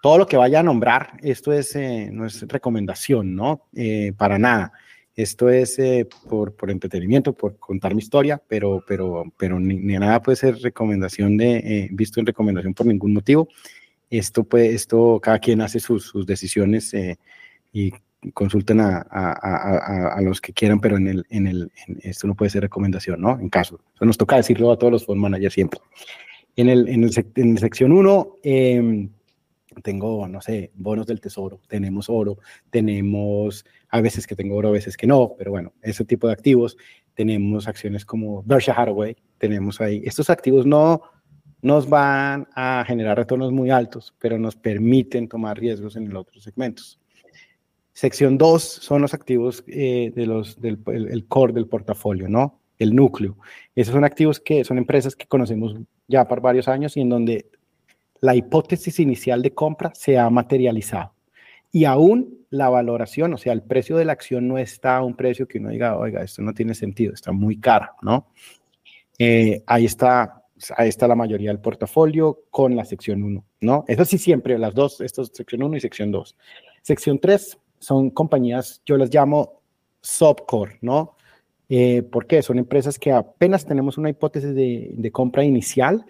[0.00, 3.66] todo lo que vaya a nombrar, esto es, eh, no es recomendación, ¿no?
[3.74, 4.72] Eh, para nada.
[5.16, 5.80] Esto es
[6.28, 11.38] por, por, entretenimiento, por contar mi historia, pero, pero, pero ni, nada puede ser recomendación
[11.38, 13.48] de, visto en recomendación por ningún motivo.
[14.10, 16.94] Esto, puede, esto cada quien hace sus, sus decisiones
[17.72, 17.92] y
[18.32, 21.70] consulten a, a, a, los que quieran, pero en, el, en, el,
[22.02, 23.38] esto no puede ser recomendación, ¿no?
[23.38, 23.80] En caso.
[23.94, 25.80] Eso nos toca decirlo a todos los fund managers siempre.
[26.56, 29.10] En el, en el, en sección 1, em,
[29.82, 32.38] tengo, no sé, bonos del tesoro, tenemos oro,
[32.70, 36.32] tenemos, a veces que tengo oro, a veces que no, pero bueno, ese tipo de
[36.32, 36.76] activos.
[37.14, 40.02] Tenemos acciones como Berkshire Hathaway, tenemos ahí.
[40.04, 41.00] Estos activos no
[41.62, 46.44] nos van a generar retornos muy altos, pero nos permiten tomar riesgos en los otros
[46.44, 47.00] segmentos.
[47.92, 52.60] Sección 2 son los activos eh, de los, del el, core del portafolio, ¿no?
[52.78, 53.38] El núcleo.
[53.74, 55.74] Esos son activos que son empresas que conocemos
[56.06, 57.50] ya por varios años y en donde
[58.26, 61.12] la hipótesis inicial de compra se ha materializado.
[61.70, 65.14] Y aún la valoración, o sea, el precio de la acción no está a un
[65.14, 68.26] precio que uno diga, oiga, esto no tiene sentido, está muy cara, ¿no?
[69.16, 70.42] Eh, ahí está
[70.76, 73.84] ahí está la mayoría del portafolio con la sección 1, ¿no?
[73.86, 76.36] Eso sí siempre, las dos, esto es sección 1 y sección 2.
[76.82, 79.60] Sección 3 son compañías, yo las llamo
[80.00, 81.14] subcore, ¿no?
[81.68, 82.42] Eh, ¿Por qué?
[82.42, 86.04] Son empresas que apenas tenemos una hipótesis de, de compra inicial,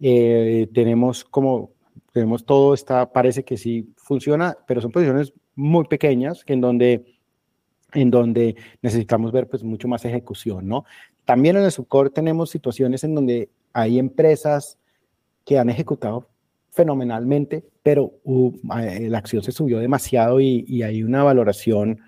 [0.00, 1.70] eh, tenemos como,
[2.12, 7.18] tenemos todo, está, parece que sí funciona, pero son posiciones muy pequeñas en donde,
[7.92, 10.84] en donde necesitamos ver pues mucho más ejecución, ¿no?
[11.24, 14.78] También en el subcore tenemos situaciones en donde hay empresas
[15.44, 16.28] que han ejecutado
[16.70, 22.00] fenomenalmente, pero eh, la acción se subió demasiado y, y, hay una valoración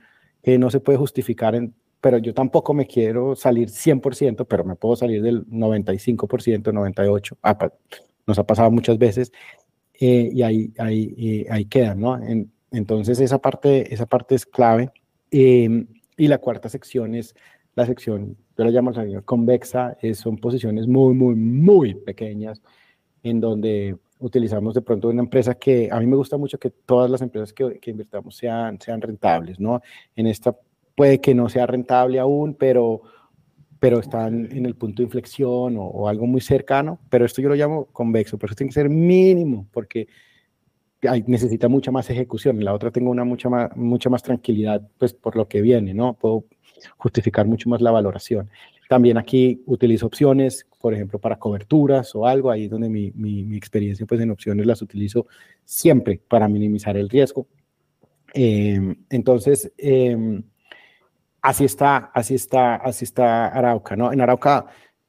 [0.42, 4.76] que no se puede justificar, en, pero yo tampoco me quiero salir 100%, pero me
[4.76, 7.70] puedo salir del 95%, 98%, ah,
[8.26, 9.32] nos ha pasado muchas veces,
[10.00, 12.18] eh, y ahí, ahí, ahí queda, ¿no?
[12.70, 14.90] entonces esa parte, esa parte es clave.
[15.30, 17.34] Em, y la cuarta sección es
[17.74, 22.60] la sección, yo la llamo la convexa, es, son posiciones muy, muy, muy pequeñas
[23.22, 27.10] en donde utilizamos de pronto una empresa que a mí me gusta mucho que todas
[27.10, 29.80] las empresas que, que invirtamos sean, sean rentables, ¿no?
[30.16, 30.56] En esta
[30.98, 33.02] puede que no sea rentable aún, pero,
[33.78, 37.54] pero están en el punto de inflexión o, algo muy cercano, pero esto yo lo
[37.54, 40.08] llamo convexo, pero eso tiene que ser mínimo porque
[41.08, 42.58] hay, necesita mucha más ejecución.
[42.58, 45.94] En la otra tengo una mucha más, mucha más tranquilidad, pues por lo que viene,
[45.94, 46.14] ¿no?
[46.14, 46.46] Puedo
[46.96, 48.50] justificar mucho más la valoración.
[48.88, 53.56] También aquí utilizo opciones, por ejemplo, para coberturas o algo, ahí es donde mi, mi,
[53.56, 55.28] experiencia pues en opciones las utilizo
[55.64, 57.46] siempre para minimizar el riesgo.
[58.34, 60.42] Em, entonces, em,
[61.48, 64.12] así está, así está, así está Arauca, ¿no?
[64.12, 64.66] En Arauca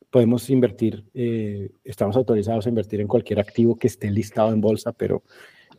[0.10, 4.94] podemos invertir, eh, estamos autorizados a invertir en cualquier activo que esté listado en bolsa,
[4.94, 5.24] pero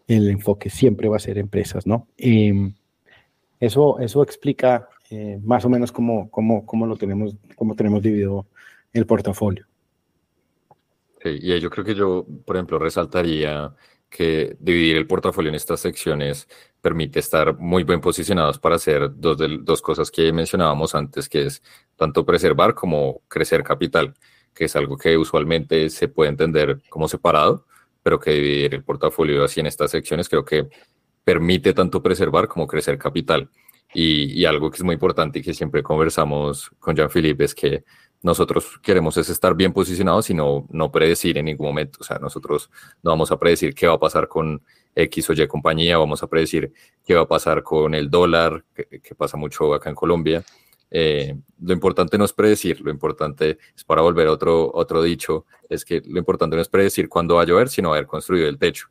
[0.07, 2.09] el enfoque siempre va a ser empresas, ¿no?
[2.19, 2.75] Em,
[3.59, 8.47] eso, eso explica eh, más o menos cómo, cómo, cómo, lo tenemos, cómo tenemos dividido
[8.93, 9.67] el portafolio.
[11.25, 13.75] y yo creo que yo, por ejemplo, resaltaría
[14.11, 16.49] que dividir el portafolio en estas secciones
[16.81, 21.63] permite estar muy bien posicionados para hacer dos, dos cosas que mencionábamos antes, que es
[21.97, 24.15] tanto preservar como crecer capital,
[24.55, 27.67] que es algo que usualmente se puede entender como separado,
[28.03, 30.69] pero que dividir el portafolio así en estas secciones creo que
[31.25, 33.51] permite tanto preservar como crecer capital.
[33.93, 37.85] Y, algo que es muy importante y que siempre conversamos con Jean-Philippe es que
[38.23, 41.99] nosotros queremos es estar bien posicionados y no, no predecir en ningún momento.
[42.01, 42.71] O sea, nosotros
[43.03, 44.63] no vamos a predecir qué va a pasar con
[44.95, 46.73] X o Y compañía, vamos a predecir
[47.05, 50.45] qué va a pasar con el dólar, que, pasa mucho acá en Colombia.
[50.91, 55.47] Eh, lo importante no es predecir, lo importante es para volver a otro, otro dicho,
[55.69, 58.59] es que lo importante no es predecir cuándo va a llover, sino haber construido el
[58.59, 58.89] techo.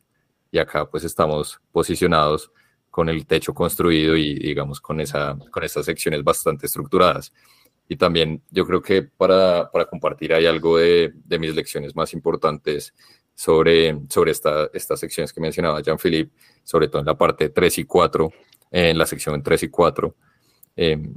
[0.50, 2.50] Y acá pues estamos posicionados
[2.90, 7.32] con el techo construido y digamos con, esa, con esas secciones bastante estructuradas.
[7.90, 12.12] Y también yo creo que para, para compartir hay algo de, de, mis lecciones más
[12.14, 12.94] importantes
[13.34, 16.30] sobre, sobre esta, estas secciones que mencionaba Jean-Philippe,
[16.62, 18.32] sobre todo en la parte 3 y 4,
[18.70, 20.14] en la sección 3 y 4.
[20.76, 21.14] Em,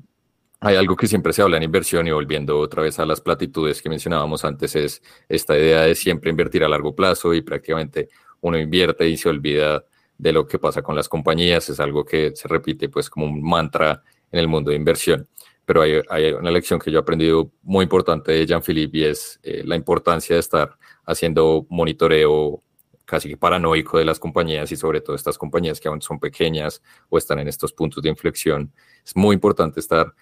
[0.61, 3.79] hay algo que siempre se habla en inversión y volviendo otra vez a las platitudes
[3.79, 8.09] que mencionábamos antes, es esta idea de siempre invertir a largo plazo y prácticamente
[8.41, 9.85] uno invierte y se olvida
[10.17, 13.43] de lo que pasa con las compañías, es algo que se repite pues como un
[13.43, 14.01] mantra
[14.31, 15.27] en el mundo de inversión.
[15.65, 19.64] Pero hay, una lección que yo he aprendido muy importante de Jean-Philippe y es eh,
[19.65, 22.61] la importancia de estar haciendo monitoreo
[23.06, 26.81] casi que paranoico de las compañías y sobre todo estas compañías que aún son pequeñas
[27.10, 28.73] o están en estos puntos de inflexión.
[29.06, 30.14] Es muy importante estar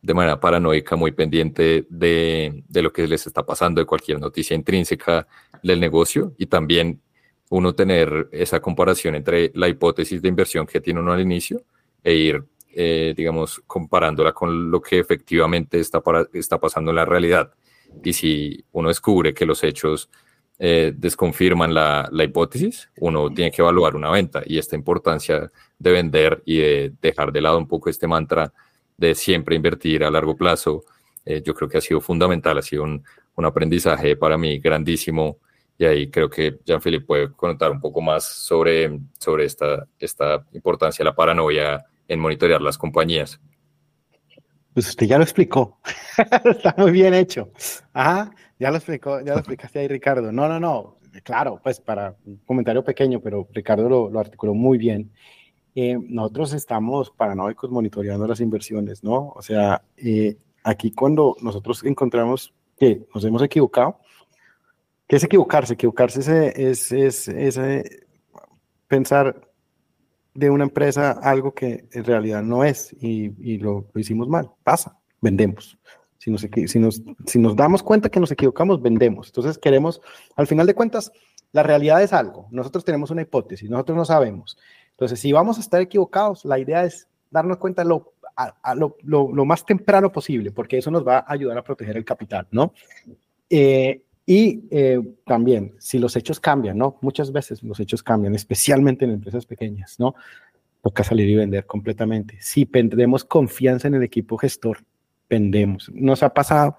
[0.00, 4.56] de manera paranoica, muy pendiente de, de, lo que les está pasando, de cualquier noticia
[4.56, 5.28] intrínseca
[5.62, 7.00] del negocio y también
[7.50, 11.62] uno tener esa comparación entre la hipótesis de inversión que tiene uno al inicio
[12.02, 17.04] e ir, eh, digamos, comparándola con lo que efectivamente está, para, está pasando en la
[17.04, 17.52] realidad.
[18.02, 20.08] Y si uno descubre que los hechos
[20.58, 25.92] eh, desconfirman la, la, hipótesis, uno tiene que evaluar una venta y esta importancia de
[25.92, 28.52] vender y de dejar de lado un poco este mantra
[28.96, 30.84] de siempre invertir a largo plazo,
[31.24, 33.04] eh, yo creo que ha sido fundamental, ha sido un,
[33.34, 35.38] un aprendizaje para mí grandísimo
[35.78, 41.02] y ahí creo que Jean-Philippe puede contar un poco más sobre, sobre esta, esta importancia
[41.02, 43.40] de la paranoia en monitorear las compañías.
[44.74, 45.80] Pues usted ya lo explicó.
[46.44, 47.50] Está muy bien hecho.
[47.92, 50.32] Ajá, ya lo explicó, ya lo explicaste ahí, Ricardo.
[50.32, 50.98] No, no, no.
[51.24, 55.12] Claro, pues para un comentario pequeño, pero Ricardo lo, lo articuló muy bien.
[55.74, 59.28] Eh, nosotros estamos paranoicos monitoreando las inversiones, ¿no?
[59.34, 63.98] O sea, eh, aquí cuando nosotros encontramos que nos hemos equivocado,
[65.12, 65.74] ¿Qué es equivocarse?
[65.74, 66.20] Equivocarse
[66.56, 68.06] es, es, es, eh,
[68.88, 69.51] pensar
[70.34, 74.50] de una empresa algo que en realidad no es y, lo, hicimos mal.
[74.64, 75.78] Pasa, vendemos.
[76.18, 79.28] Si nos, si, nos, si nos damos cuenta que nos equivocamos, vendemos.
[79.28, 80.00] Entonces queremos,
[80.36, 81.12] al final de cuentas,
[81.52, 82.48] la realidad es algo.
[82.50, 84.56] Nosotros tenemos una hipótesis, nosotros no sabemos.
[84.92, 89.32] Entonces, si vamos a estar equivocados, la idea es darnos cuenta lo, a, lo, lo,
[89.32, 92.72] lo, más temprano posible, porque eso nos va a ayudar a proteger el capital, ¿no?
[93.50, 96.98] Eh, y eh, también, si los hechos cambian, ¿no?
[97.00, 100.14] Muchas veces los hechos cambian, especialmente en empresas pequeñas, ¿no?
[100.80, 102.36] Toca salir y vender completamente.
[102.40, 104.78] Si perdemos confianza en el equipo gestor,
[105.28, 105.90] vendemos.
[105.92, 106.76] Nos ha pasado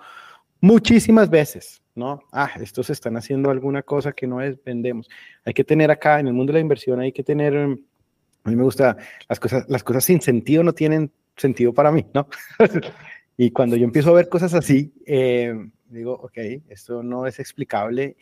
[0.62, 2.22] muchísimas veces, ¿no?
[2.32, 5.10] Ah, estos están haciendo alguna cosa que no es, vendemos.
[5.44, 8.56] Hay que tener acá, en el mundo de la inversión, hay que tener, a mí
[8.56, 8.96] me gusta,
[9.28, 12.28] las cosas, las cosas sin sentido no tienen sentido para mí, ¿no?
[13.38, 15.54] y cuando yo empiezo a ver cosas así, eh,
[15.90, 16.38] digo, ok,
[16.70, 18.16] esto no es explicable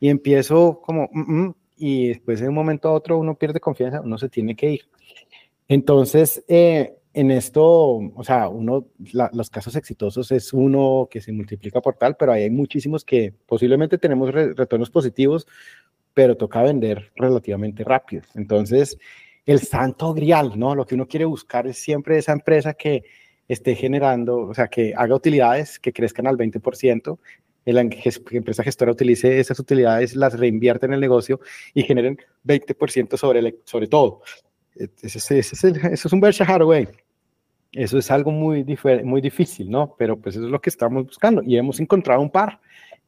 [0.00, 4.00] y empiezo como, mm, mm", y después de un momento a otro uno pierde confianza,
[4.00, 4.80] uno se tiene que ir.
[5.68, 8.88] Entonces, eh, en esto, o sea, uno,
[9.32, 13.96] los casos exitosos es uno que se multiplica por tal, pero hay muchísimos que posiblemente
[13.96, 15.46] tenemos retornos positivos,
[16.12, 18.22] pero toca vender relativamente rápido.
[18.34, 18.98] Entonces,
[19.46, 20.74] el santo grial, ¿no?
[20.74, 23.04] Lo que uno quiere buscar es siempre esa empresa que
[23.48, 27.18] esté generando, o sea, que haga utilidades que crezcan al 20%,
[27.72, 31.40] la empresa gestora utilice esas utilidades, las reinvierte en el negocio
[31.74, 34.22] y generen 20% sobre, sobre todo.
[35.02, 36.88] Ese, es, eso es un Berkshire Hathaway.
[37.72, 38.64] Eso es algo muy,
[39.04, 39.94] muy difícil, ¿no?
[39.98, 42.60] Pero pues eso es lo que estamos buscando y hemos encontrado un par.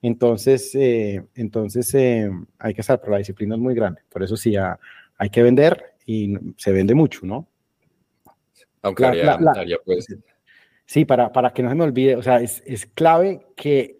[0.02, 4.02] Entonces, eh, entonces eh, hay que estar, pero la disciplina es muy grande.
[4.09, 7.48] Por eso sí, hay que vender y se vende mucho, ¿no?
[8.82, 9.05] Aunque
[9.85, 10.06] pues.
[10.89, 13.98] Sí, para, para que no se me olvide, o sea, es, es clave que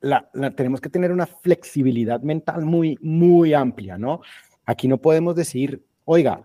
[0.00, 4.22] la, tenemos que tener una flexibilidad mental muy, muy amplia, ¿no?
[4.64, 6.42] Aquí no podemos decir, oiga,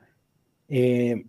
[0.67, 1.23] eh,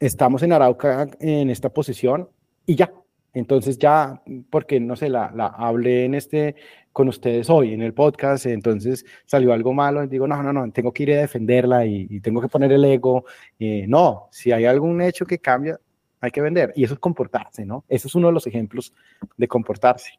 [0.00, 2.30] estamos en Arauca en esta posición
[2.66, 2.92] y ya.
[3.32, 4.20] Entonces ya,
[4.50, 6.56] porque no sé, la, la hablé en este
[6.92, 10.68] con ustedes hoy en el podcast, entonces salió algo malo, y digo, no, no, no,
[10.72, 13.24] tengo que ir a defenderla y, tengo que poner el ego.
[13.56, 15.78] Eh, no, si hay algún hecho que cambia,
[16.20, 16.72] hay que vender.
[16.76, 17.84] Y eso es comportarse, ¿no?
[17.88, 18.92] Eso es uno de los ejemplos
[19.36, 20.12] de comportarse.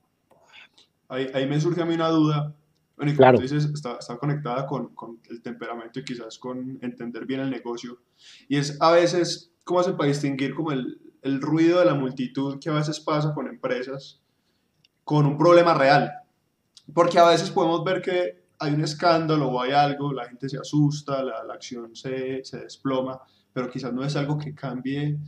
[1.08, 2.56] Ahí, ahí me surge a mí una duda.
[2.96, 3.40] Bueno, y como claro.
[3.40, 8.02] dices, está, está conectada con, con, el temperamento y quizás con entender bien el negocio.
[8.48, 12.58] Y es a veces ¿cómo hace para distinguir como el, el ruido de la multitud
[12.60, 14.20] que a veces pasa con empresas
[15.04, 16.12] con un problema real?
[16.92, 20.58] Porque a veces podemos ver que hay un escándalo o hay algo, la gente se
[20.58, 23.22] asusta, la, la acción se, se, desploma,
[23.54, 25.20] pero quizás no es algo que cambie,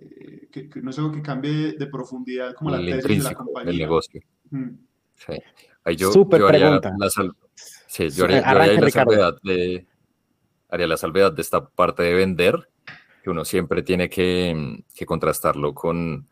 [0.00, 3.34] eh, que, que, no es algo que cambie de profundidad como la tesis de la
[3.34, 3.70] compañía.
[3.70, 4.20] El negocio.
[4.50, 4.70] Hmm.
[5.14, 5.32] Sí.
[5.84, 6.94] Ahí yo, Super yo haría pregunta.
[6.98, 7.32] La sal...
[7.54, 9.86] sí, yo haría, yo haría la salvedad de,
[10.68, 12.68] haría la salvedad de esta parte de vender,
[13.22, 16.28] que uno siempre tiene que, que contrastarlo con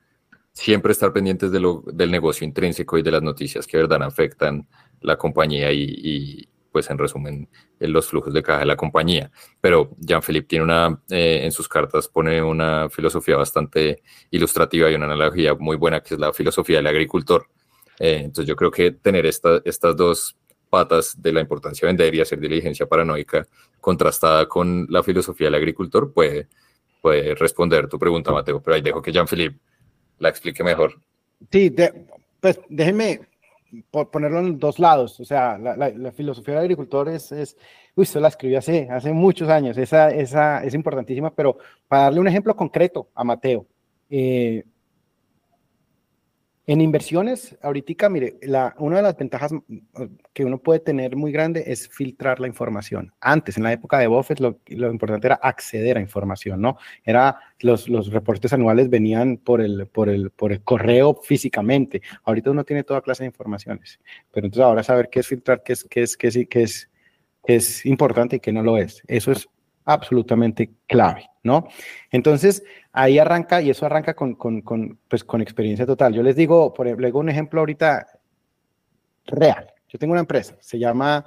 [0.53, 4.67] siempre estar pendientes de lo, del negocio intrínseco y de las noticias que verdad afectan
[5.01, 7.49] la compañía y, y pues en resumen
[7.81, 9.31] en los flujos de caja de la compañía.
[9.63, 15.07] Pero Jean-Philippe tiene una, eh, en sus cartas pone una filosofía bastante ilustrativa y una
[15.07, 17.49] analogía muy buena que es la filosofía del agricultor.
[17.99, 20.37] Eh, entonces yo creo que tener esta, estas dos
[20.69, 23.47] patas de la importancia de vender y hacer diligencia paranoica
[23.81, 26.47] contrastada con la filosofía del agricultor puede
[27.01, 29.59] puede responder tu pregunta, Mateo, pero ahí dejo que Jean-Philippe
[30.19, 31.01] la explique mejor.
[31.51, 31.75] Sí,
[32.39, 33.21] pues déjenme
[33.91, 35.19] ponerlo en dos lados.
[35.21, 37.57] O sea, la, la, filosofía del agricultor es, es,
[37.95, 42.21] uy, esto la escribí hace, hace muchos años, esa, esa es importantísima, pero para darle
[42.21, 43.67] un ejemplo concreto a Mateo,
[44.11, 44.65] eh,
[46.69, 49.79] en inversiones, ahorita, mire, la, una de las ventajas mm,
[50.33, 53.13] que uno puede tener muy grande es filtrar la información.
[53.21, 56.77] Antes, en la época de Buffett, lo, lo importante era acceder a información, ¿no?
[57.05, 62.03] Era, los, los reportes anuales venían por el, por, el, por el correo físicamente.
[62.25, 64.01] Ahorita uno tiene toda clase de informaciones.
[64.33, 66.91] Pero entonces ahora saber qué es filtrar, qué es, qué es, qué es, qué es,
[67.45, 69.03] es importante y qué no lo es.
[69.07, 69.49] Eso es
[69.87, 71.69] absolutamente clave, ¿no?
[72.11, 76.13] Entonces, ahí arranca, y eso arranca con, con, con, pues, con experiencia total.
[76.13, 78.07] Yo les digo, por ejemplo, un ejemplo ahorita
[79.27, 79.73] real.
[79.89, 81.25] Yo tengo una empresa, se llama,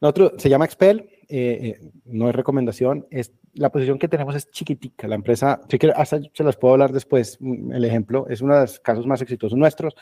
[0.00, 4.50] nosotros, se llama Expel, eh, eh, no es recomendación, es, la posición que tenemos es
[4.50, 8.40] chiquitica, la empresa, si quiero, hasta se las puedo hablar después, mm, el ejemplo, es
[8.40, 9.94] uno de los casos más exitosos nuestros,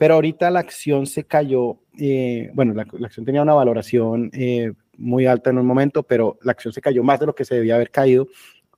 [0.00, 5.26] pero ahorita la acción se cayó, eh, bueno, la, acción tenía una valoración eh, muy
[5.26, 7.74] alta en un momento, pero la acción se cayó más de lo que se debía
[7.74, 8.26] haber caído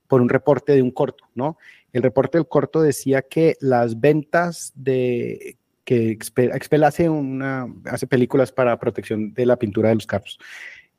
[0.09, 1.57] por un reporte de un corto, ¿no?
[1.93, 5.55] El reporte del corto decía que las ventas de
[5.85, 10.37] que Expel, hace, una, hace películas para protección de la pintura de los carros,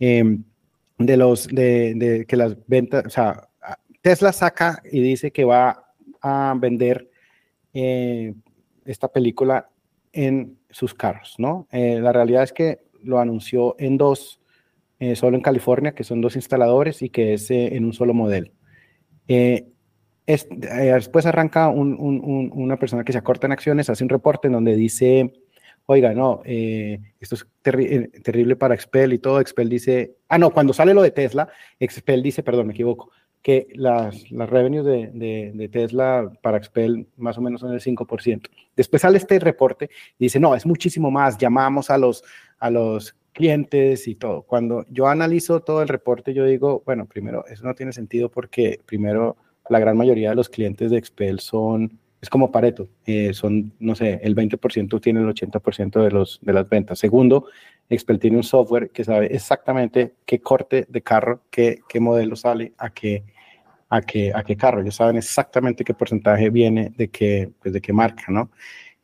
[0.01, 0.39] eh,
[0.97, 3.47] de los, de, de, que las ventas, o sea,
[4.01, 5.85] Tesla saca y dice que va
[6.23, 7.11] a vender
[7.75, 8.33] eh,
[8.87, 9.69] esta película
[10.15, 11.69] en sus carros, ¿no?
[11.71, 14.41] Eh, la realidad es que lo anunció en dos
[14.99, 18.15] eh, solo en California, que son dos instaladores y que es eh, en un solo
[18.15, 18.51] modelo.
[20.27, 24.47] Es, después arranca un, un, una persona que se acorta en acciones, hace un reporte
[24.47, 25.35] en donde dice,
[25.85, 29.41] oiga, no, esto es terri terrible para Expel y todo.
[29.41, 33.11] Expel dice, ah, no, cuando sale lo de Tesla, Expel dice, perdón, me equivoco,
[33.45, 37.81] que las, las revenues de, de, de, Tesla para Expel más o menos son el
[37.81, 38.49] 5%.
[38.75, 42.25] Después sale este reporte y dice, no, es muchísimo más, llamamos a los,
[42.59, 44.43] a los clientes y todo.
[44.43, 48.81] Cuando yo analizo todo el reporte, yo digo, bueno, primero, eso no tiene sentido porque
[48.87, 49.37] primero
[49.69, 53.95] la gran mayoría de los clientes de Expel son, es como Pareto, eh, son, no
[53.95, 56.99] sé, el 20% tiene el 80% de, los, de las ventas.
[56.99, 57.45] Segundo,
[57.91, 62.73] Expel tiene un software que sabe exactamente qué corte de carro, qué, qué modelo sale,
[62.79, 63.23] a qué
[63.97, 64.81] a qué, a qué carro.
[64.81, 68.51] Ellos saben exactamente qué porcentaje viene de qué, pues de qué marca, ¿no?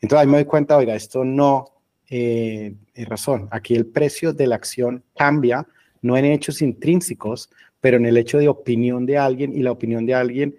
[0.01, 1.67] Entonces ahí me doy cuenta, oiga, esto no
[2.09, 3.49] eh, es razón.
[3.53, 5.67] Aquí el precio de la acción cambia,
[6.03, 7.51] no en hechos intrínsecos,
[7.81, 10.57] pero en el hecho de opinión de alguien y la opinión de alguien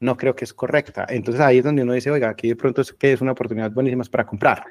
[0.00, 1.06] no creo que es correcta.
[1.08, 3.70] Entonces ahí es donde uno dice, oiga, aquí de pronto es que es una oportunidad
[3.72, 4.64] buenísima para comprar.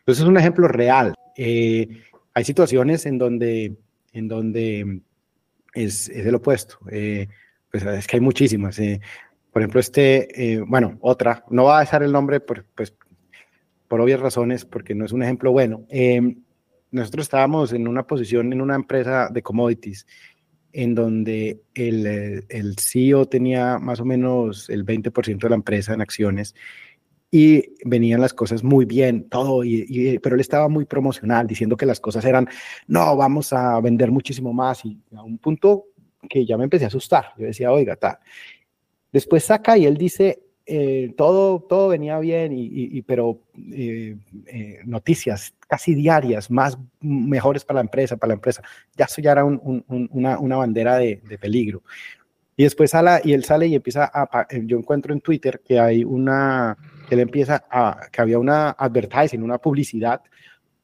[0.00, 1.14] Entonces es un ejemplo real.
[1.36, 1.88] Eh,
[2.34, 3.76] hay situaciones en donde,
[4.12, 5.02] en donde
[5.74, 6.78] es, es el opuesto.
[6.90, 7.28] Eh,
[7.70, 8.78] pues es que hay muchísimas.
[8.78, 9.00] Eh.
[9.52, 12.94] Por ejemplo, este, eh, bueno, otra, no va a dejar el nombre por, pues,
[13.88, 15.84] por obvias razones, porque no es un ejemplo bueno.
[15.88, 16.42] Em,
[16.90, 20.06] nosotros estábamos en una posición en una empresa de commodities
[20.72, 25.94] en donde el, eh, el CEO tenía más o menos el 20% de la empresa
[25.94, 26.54] en acciones
[27.30, 31.84] y venían las cosas muy bien, todo, y, pero él estaba muy promocional, diciendo que
[31.84, 32.48] las cosas eran,
[32.86, 35.84] no, vamos a vender muchísimo más, y a un punto
[36.28, 37.32] que ya me empecé a asustar.
[37.36, 38.18] Yo decía, oiga, tal.
[39.12, 43.40] Después saca y él dice, eh, todo, todo venía bien, y, pero
[43.72, 48.62] eh, eh, noticias casi diarias, más mejores para la empresa, para la empresa.
[48.94, 51.82] Ya eso ya era una, una, bandera de, de, peligro.
[52.54, 56.04] Y después sale, y él sale y empieza a, yo encuentro en Twitter que hay
[56.04, 56.76] una,
[57.08, 60.20] él empieza a, que había una advertising, una publicidad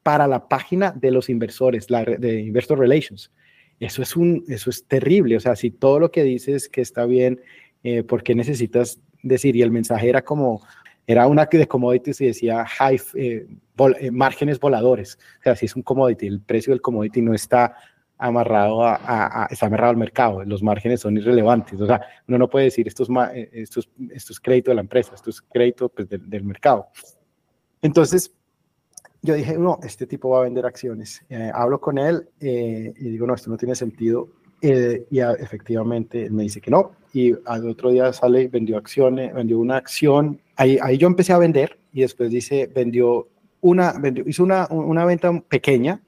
[0.01, 3.31] para la página de los inversores, la de Investor Relations.
[3.79, 5.35] Eso es, un, eso es terrible.
[5.37, 7.41] O sea, si todo lo que dices que está bien,
[7.83, 9.55] eh, ¿por qué necesitas decir?
[9.55, 10.61] Y el mensaje era como,
[11.05, 13.47] era una de commodities y decía high, eh,
[13.99, 15.19] eh, márgenes voladores.
[15.39, 17.75] O sea, si es un commodity, el precio del commodity no está
[18.17, 21.99] amarrado a, está amarrado al mercado, los márgenes son irrelevantes, o sea,
[22.29, 23.09] uno no puede decir esto es,
[23.51, 26.87] esto es, crédito de la empresa, esto es crédito pues, del, del mercado.
[27.81, 28.33] Entonces,
[29.25, 31.23] yo dije, no, este tipo va a vender acciones.
[31.29, 34.29] Eh, hablo con él eh, y digo, no, esto no tiene sentido.
[34.61, 36.91] Eh, y efectivamente me dice que no.
[37.13, 40.39] Y al otro día sale y vendió acciones, vendió una acción.
[40.55, 43.27] Ahí, ahí yo empecé a vender y después dice, vendió
[43.61, 46.01] una, vendió, hizo una, una venta pequeña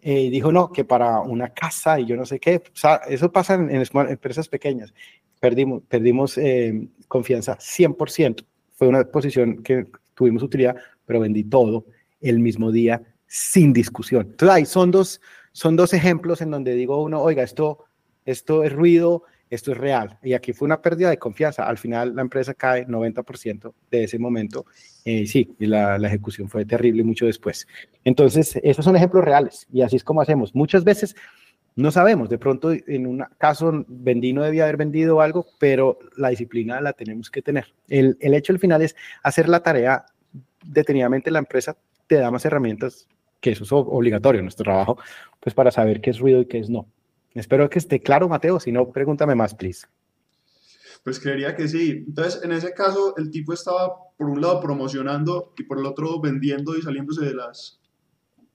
[0.00, 2.56] y dijo, no, que para una casa y yo no sé qué.
[2.56, 4.92] O sea, eso pasa en, en empresas pequeñas.
[5.40, 6.38] Perdimos, perdimos
[7.08, 8.44] confianza 100%.
[8.72, 10.76] Fue una posición que tuvimos utilidad,
[11.06, 11.86] pero vendí todo
[12.20, 14.28] el mismo día sin discusión.
[14.30, 15.20] Entonces, ahí son dos,
[15.52, 17.84] son dos ejemplos en donde digo uno, oiga, esto,
[18.24, 20.18] esto es ruido, esto es real.
[20.22, 21.64] Y aquí fue una pérdida de confianza.
[21.64, 24.66] Al final la empresa cae 90% de ese momento.
[25.04, 27.66] Eh, sí, y la, la, ejecución fue terrible mucho después.
[28.04, 30.54] Entonces, esos son ejemplos reales y así es como hacemos.
[30.54, 31.14] Muchas veces
[31.76, 36.30] no sabemos, de pronto en un caso vendí no debía haber vendido algo, pero la
[36.30, 37.72] disciplina la tenemos que tener.
[37.86, 40.04] El, el hecho al final es hacer la tarea
[40.64, 41.76] detenidamente la empresa
[42.08, 43.06] te da más herramientas,
[43.40, 44.98] que eso es obligatorio en nuestro trabajo,
[45.38, 46.88] pues para saber qué es ruido y qué es no.
[47.34, 49.86] Espero que esté claro, Mateo, si no, pregúntame más, please.
[51.04, 52.04] Pues creería que sí.
[52.08, 56.20] Entonces, en ese caso, el tipo estaba, por un lado, promocionando y por el otro,
[56.20, 57.80] vendiendo y saliéndose de las...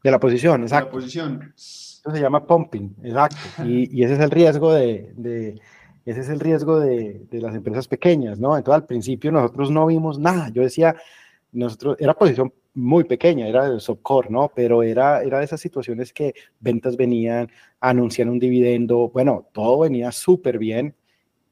[0.04, 0.90] De la posición, exacto.
[0.90, 1.54] De la posición.
[1.56, 3.38] Eso se llama pumping, exacto.
[3.64, 5.62] Y, y ese es el riesgo de, de
[6.06, 8.58] ese es el riesgo de, de, las empresas pequeñas, ¿no?
[8.58, 10.50] Entonces, al principio nosotros no vimos nada.
[10.50, 10.98] Yo decía,
[11.54, 14.52] nosotros, era posición muy pequeña, era el softcore, ¿no?
[14.54, 20.12] Pero era, era de esas situaciones que ventas venían, anuncian un dividendo, bueno, todo venía
[20.12, 20.96] súper bien.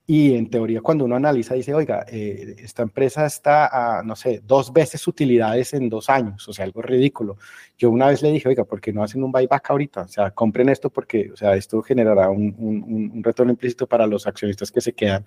[0.07, 4.41] Y en teoría, cuando uno analiza, dice, oiga, eh, esta empresa está a, no sé,
[4.45, 7.38] dos veces utilidades en dos años, o sea, algo ridículo.
[7.77, 10.02] Yo una vez le dije, oiga, ¿por qué no hacen un buyback ahorita?
[10.02, 14.06] O sea, compren esto porque, o sea, esto generará un, un, un retorno implícito para
[14.07, 15.23] los accionistas que se quedan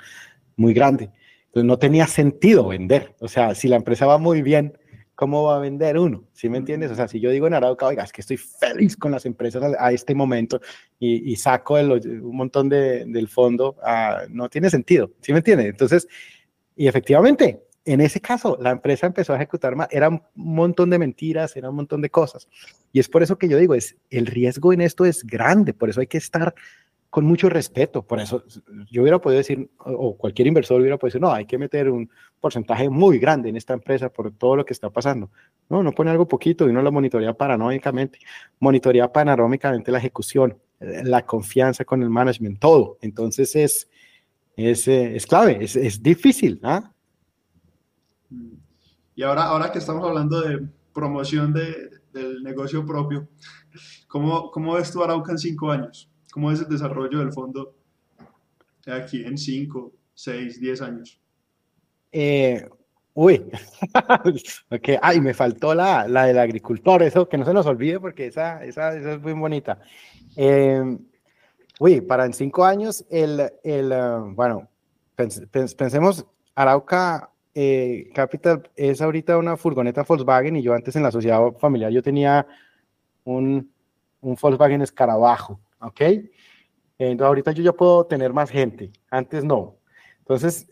[0.56, 1.10] muy grande.
[1.46, 3.14] Entonces, no tenía sentido vender.
[3.20, 4.76] O sea, si la empresa va muy bien,
[5.14, 6.24] ¿cómo va a vender uno?
[6.32, 6.90] ¿Sí me entiendes?
[6.90, 9.62] O sea, si yo digo en Arauca, oiga, es que estoy feliz con las empresas
[9.78, 10.60] a, este momento
[10.98, 13.76] y, saco un montón de, del fondo,
[14.30, 15.10] no tiene sentido.
[15.20, 15.66] ¿Sí me entiendes?
[15.66, 16.08] Entonces,
[16.76, 20.98] y efectivamente, en ese caso, la empresa empezó a ejecutar más, era un montón de
[20.98, 22.48] mentiras, era un montón de cosas.
[22.92, 25.90] Y es por eso que yo digo, es, el riesgo en esto es grande, por
[25.90, 26.54] eso hay que estar
[27.14, 28.02] con mucho respeto.
[28.02, 28.42] Por eso
[28.90, 32.10] yo hubiera podido decir, o cualquier inversor hubiera podido decir, no, hay que meter un
[32.40, 35.30] porcentaje muy grande en esta empresa por todo lo que está pasando.
[35.68, 38.18] No, no pone algo poquito y uno lo monitorea paranoicamente,
[38.58, 42.98] monitorea panorámicamente la ejecución, la confianza con el management, todo.
[43.00, 43.88] Entonces es,
[44.56, 46.58] es, eh, es clave, es, es difícil.
[46.64, 46.92] ¿ah?
[49.14, 53.28] Y ahora, ahora que estamos hablando de promoción de, del negocio propio,
[54.08, 56.10] ¿cómo, ¿cómo ves tú Arauca en cinco años?
[56.34, 57.76] ¿Cómo es el desarrollo del fondo
[58.88, 61.20] aquí en cinco, seis, diez años?
[62.10, 62.68] Eh,
[63.12, 63.40] uy,
[64.68, 68.26] ok, ay, me faltó la, la del agricultor, eso que no se nos olvide porque
[68.26, 69.78] esa, esa, esa es muy bonita.
[70.34, 70.98] Eh,
[71.78, 74.68] uy, para en cinco años, el, el uh, bueno,
[75.14, 81.04] pens, pens, pensemos, Arauca eh, Capital es ahorita una furgoneta Volkswagen y yo antes en
[81.04, 82.44] la sociedad familiar yo tenía
[83.22, 83.72] un,
[84.20, 86.00] un Volkswagen Escarabajo, ¿ok?
[86.98, 89.76] Entonces ahorita yo ya puedo tener más gente, antes no.
[90.20, 90.68] Entonces,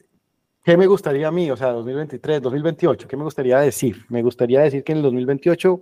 [0.65, 1.51] ¿qué me gustaría a mí?
[1.51, 4.05] O sea, 2023, 2028, ¿qué me gustaría decir?
[4.09, 5.81] Me gustaría decir que en el 2028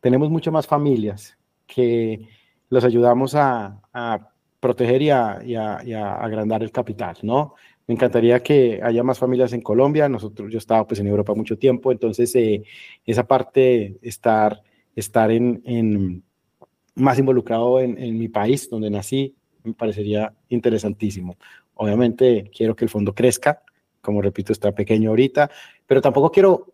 [0.00, 1.36] tenemos muchas más familias
[1.66, 2.28] que
[2.68, 4.30] los ayudamos a, a
[4.60, 7.54] proteger y a, y, a, y a agrandar el capital, ¿no?
[7.86, 10.08] Me encantaría que haya más familias en Colombia.
[10.08, 12.64] Nosotros, yo he estado pues en Europa mucho tiempo, entonces eh,
[13.04, 14.60] esa parte, estar,
[14.96, 16.24] estar en, en
[16.96, 21.36] más involucrado en, en, mi país, donde nací, me parecería interesantísimo.
[21.74, 23.62] Obviamente quiero que el fondo crezca,
[24.00, 25.50] como repito, está pequeño ahorita,
[25.86, 26.72] pero tampoco quiero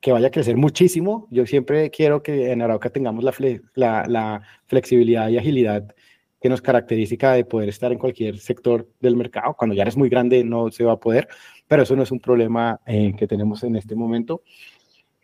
[0.00, 1.26] que vaya a crecer muchísimo.
[1.30, 5.94] Yo siempre quiero que en Arauca tengamos la, fle la, la flexibilidad y agilidad
[6.40, 9.54] que nos caracteriza de poder estar en cualquier sector del mercado.
[9.58, 11.28] Cuando ya eres muy grande no se va a poder,
[11.66, 14.42] pero eso no es un problema eh, que tenemos en este momento.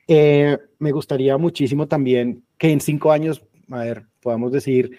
[0.09, 4.99] Eh, me gustaría muchísimo también que en cinco años, a ver, podamos decir,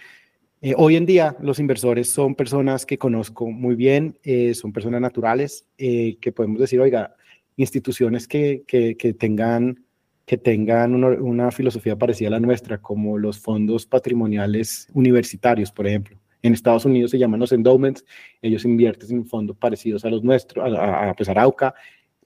[0.61, 5.01] eh, hoy en día los inversores son personas que conozco muy bien, eh, son personas
[5.01, 7.15] naturales, eh, que podemos decir, oiga,
[7.57, 9.81] instituciones que, que, que tengan
[10.25, 15.85] que tengan una, una, filosofía parecida a la nuestra, como los fondos patrimoniales universitarios, por
[15.85, 16.17] ejemplo.
[16.41, 18.03] En Estados Unidos se llaman los endowments,
[18.41, 21.75] ellos invierten en fondos parecidos a los nuestros, a, a, pues Arauca.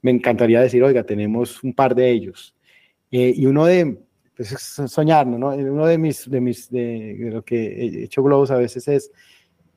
[0.02, 2.56] Me encantaría decir, oiga, tenemos un par de ellos.
[3.11, 3.98] Eh, y uno de,
[4.40, 5.49] pues es soñar, ¿no?
[5.49, 9.11] Uno de mis, de mis, de, de, lo que he hecho globos a veces es,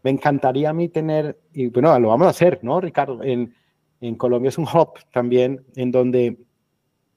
[0.04, 3.24] me encantaría a mí tener, y bueno, lo vamos a hacer, ¿no, Ricardo?
[3.24, 3.52] En,
[4.00, 6.38] en Colombia es un hub también en donde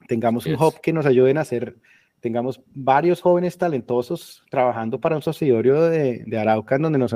[0.08, 0.54] tengamos yes.
[0.54, 1.76] un hub que nos ayuden a hacer,
[2.18, 7.14] tengamos varios jóvenes talentosos trabajando para un subsidiario de, de Arauca en donde nos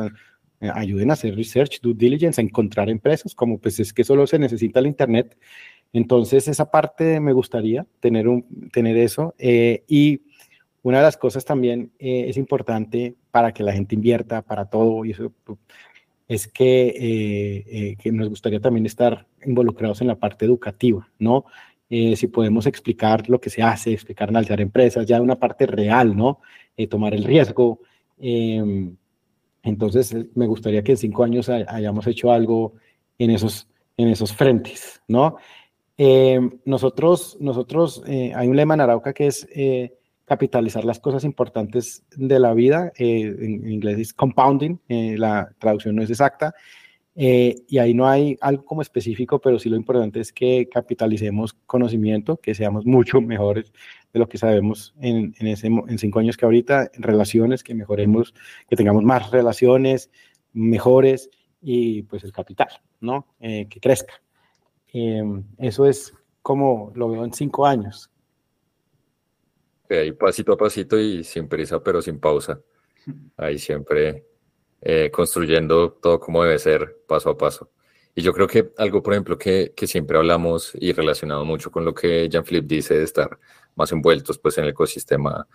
[0.61, 4.39] ayuden a hacer research, due diligence, a encontrar empresas, como pues es que solo se
[4.39, 5.37] necesita el Internet.
[5.93, 9.35] Entonces, esa parte me gustaría tener, un, tener eso.
[9.39, 10.23] Eh, y
[10.83, 15.05] una de las cosas también eh, es importante para que la gente invierta para todo,
[15.05, 15.33] y eso
[16.29, 16.95] es que,
[17.69, 21.45] eh, que nos gustaría también estar involucrados en la parte educativa, ¿no?
[21.91, 26.17] eh, si podemos explicar lo que se hace, explicar analizar empresas, ya una parte real,
[26.17, 26.41] ¿no?
[26.77, 27.81] Eh, tomar el riesgo.
[28.19, 28.93] Eh,
[29.63, 32.75] entonces, me gustaría que en cinco años hayamos hecho algo
[33.19, 35.37] en esos, en esos frentes, ¿no?
[35.99, 39.47] Eh, nosotros, nosotros hay un lema en Arauca que es
[40.25, 46.03] capitalizar las cosas importantes de la vida, en, en, inglés es compounding, la traducción no
[46.03, 46.55] es exacta,
[47.23, 51.55] eh, y ahí no hay algo como específico, pero sí lo importante es que capitalicemos
[51.67, 53.73] conocimiento, que seamos mucho mejores
[54.13, 57.75] de lo que sabemos en, en, ese, en cinco años que ahorita, en relaciones, que
[57.75, 58.35] mejoremos,
[58.69, 60.11] que tengamos más relaciones
[60.53, 61.31] mejores
[61.63, 62.69] y pues el capital,
[63.01, 63.35] ¿no?
[63.41, 64.15] Eh, que crezca.
[64.93, 65.23] Eh,
[65.59, 66.13] eso es
[66.43, 68.11] como lo veo en cinco años.
[69.85, 72.61] Okay, pasito a pasito y sin prisa, pero sin pausa.
[73.37, 74.27] Ahí siempre
[74.81, 77.71] eh, construyendo todo como debe ser, paso a paso.
[78.15, 81.85] Y yo creo que algo, por ejemplo, que, que siempre hablamos y relacionado mucho con
[81.85, 83.39] lo que Jean-Philippe dice de estar
[83.77, 85.47] más envueltos pues, en el ecosistema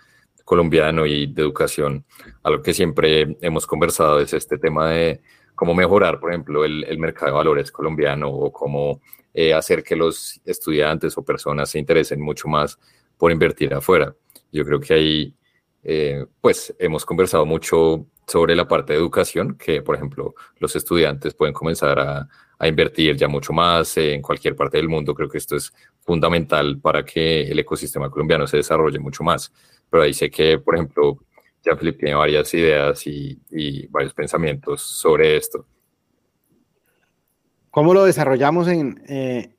[0.44, 2.06] colombiano y de educación,
[2.44, 5.22] algo que siempre hemos conversado es este tema de
[5.56, 9.02] cómo mejorar, por ejemplo, el, el mercado de valores colombiano o cómo
[9.34, 12.80] eh, hacer que los estudiantes o personas se interesen mucho más
[13.18, 14.16] por invertir afuera.
[14.52, 15.36] Yo creo que ahí,
[15.84, 21.34] eh, pues, hemos conversado mucho sobre la parte de educación, que por ejemplo los estudiantes
[21.34, 25.14] pueden comenzar a, a, invertir ya mucho más en cualquier parte del mundo.
[25.14, 29.52] Creo que esto es fundamental para que el ecosistema colombiano se desarrolle mucho más.
[29.90, 31.20] Pero ahí sé que, por ejemplo,
[31.64, 35.66] ya Flip tiene varias ideas y, y varios pensamientos sobre esto.
[37.76, 39.56] ¿Cómo lo desarrollamos en, eh,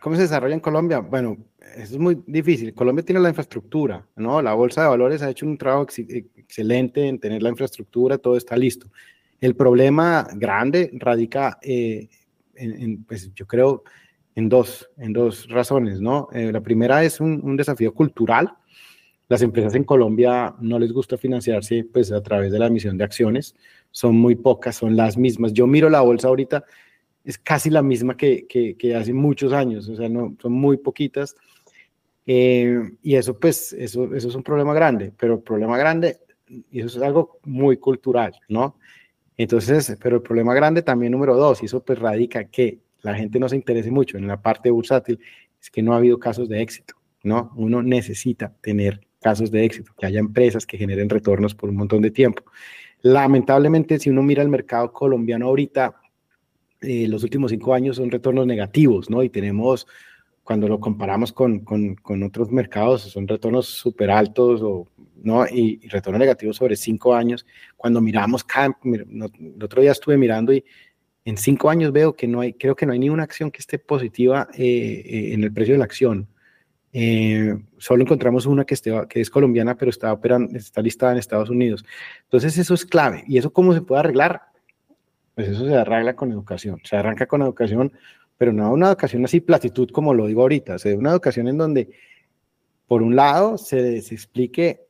[0.00, 1.00] cómo se desarrolla en Colombia?
[1.00, 1.36] Bueno,
[1.76, 2.72] es muy difícil.
[2.74, 4.40] Colombia tiene la infraestructura, ¿no?
[4.40, 8.36] La Bolsa de Valores ha hecho un trabajo ex excelente en tener la infraestructura, todo
[8.36, 8.90] está listo.
[9.40, 12.08] El problema grande radica, eh,
[12.58, 13.84] en, en, pues yo creo,
[14.34, 16.28] en dos, en dos razones, ¿no?
[16.32, 18.52] Eh, la primera es un, un, desafío cultural.
[19.28, 23.04] Las empresas en Colombia no les gusta financiarse pues a través de la emisión de
[23.04, 23.54] acciones,
[23.90, 25.52] son muy pocas, son las mismas.
[25.52, 26.64] Yo miro la bolsa ahorita
[27.28, 31.36] es casi la misma que, que, hace muchos años, o sea, no, son muy poquitas.
[32.24, 36.98] Eh, y eso, pues, eso, eso es un problema grande, pero problema grande, y eso
[36.98, 38.78] es algo muy cultural, ¿no?
[39.38, 43.38] Entonces, pero el problema grande también número dos, y eso pues radica que la gente
[43.38, 45.20] no se interese mucho en la parte bursátil,
[45.60, 47.52] es que no ha habido casos de éxito, ¿no?
[47.56, 52.02] Uno necesita tener casos de éxito, que haya empresas que generen retornos por un montón
[52.02, 52.42] de tiempo.
[53.00, 55.94] Lamentablemente, si uno mira el mercado colombiano ahorita,
[56.80, 59.22] eh, los últimos cinco años son retornos negativos, ¿no?
[59.22, 59.86] Y tenemos,
[60.48, 64.88] cuando lo comparamos con, con, con otros mercados, son retornos súper altos, o,
[65.22, 65.46] ¿no?
[65.46, 67.44] Y, y, retornos negativos sobre cinco años.
[67.76, 68.46] Cuando miramos,
[68.82, 70.64] el otro día estuve mirando y
[71.26, 73.58] en cinco años veo que no hay, creo que no hay ni una acción que
[73.58, 76.26] esté positiva eh, eh, en el precio de la acción.
[76.94, 81.18] Eh, solo encontramos una que, esté, que es colombiana, pero está, operando, está listada en
[81.18, 81.84] Estados Unidos.
[82.22, 83.22] Entonces eso es clave.
[83.28, 84.44] ¿Y eso cómo se puede arreglar?
[85.34, 86.80] Pues eso se arregla con educación.
[86.84, 87.92] Se arranca con educación,
[88.38, 90.76] pero no una educación así platitud como lo digo ahorita.
[90.76, 91.90] O sea, una educación en donde,
[92.86, 94.86] por un lado, se, se explique,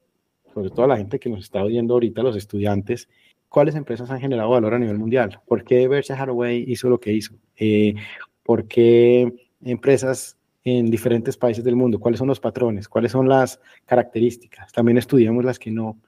[0.54, 3.08] sobre todo a la gente que nos está oyendo ahorita, los estudiantes,
[3.48, 5.40] cuáles empresas han generado valor a nivel mundial.
[5.46, 7.34] ¿Por qué Berkshire Hathaway hizo lo que hizo?
[7.56, 7.94] Eh,
[8.42, 9.32] ¿Por qué
[9.64, 11.98] empresas en diferentes países del mundo?
[11.98, 12.88] ¿Cuáles son los patrones?
[12.88, 14.72] ¿Cuáles son las características?
[14.72, 15.98] También estudiamos las que no,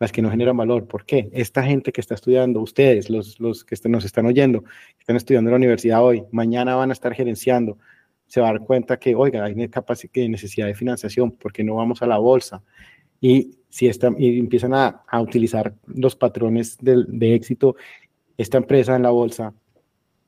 [0.00, 0.88] las que no generan valor.
[0.88, 1.28] ¿Por qué?
[1.32, 5.50] Esta gente que está estudiando, ustedes, los, los que nos están oyendo, que están estudiando
[5.50, 7.78] en la universidad hoy, mañana van a estar gerenciando,
[8.26, 12.06] se va a dar cuenta que, oiga, hay necesidad de financiación, porque no vamos a
[12.06, 12.62] la bolsa?
[13.20, 17.76] Y si esta, y empiezan a, utilizar los patrones de, de, éxito,
[18.38, 19.52] esta empresa en la bolsa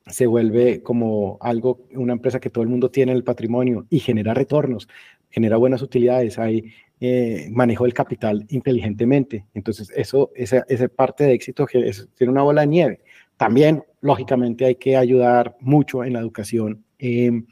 [0.05, 3.99] se vuelve como algo, una empresa que todo el mundo tiene en el patrimonio y
[3.99, 4.87] genera retornos,
[5.31, 6.73] genera buenas utilidades, hay
[7.05, 9.45] eh, manejo del capital inteligentemente.
[9.53, 13.01] Entonces, eso, esa, parte de éxito que es, tiene una bola de nieve.
[13.35, 17.43] También, lógicamente, hay que ayudar mucho en la educación eh,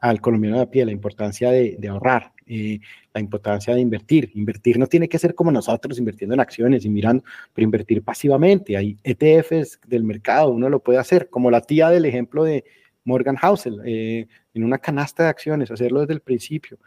[0.00, 2.80] al colombiano de a pie, la importancia de, de ahorrar, eh,
[3.12, 4.30] la importancia de invertir.
[4.34, 8.74] Invertir no tiene que ser como nosotros, invirtiendo en acciones y mirando, pero invertir pasivamente.
[8.74, 12.64] Hay ETFs del mercado, uno lo puede hacer, como la tía del ejemplo de
[13.04, 16.78] Morgan Housel, eh, en una canasta de acciones, hacerlo desde el principio.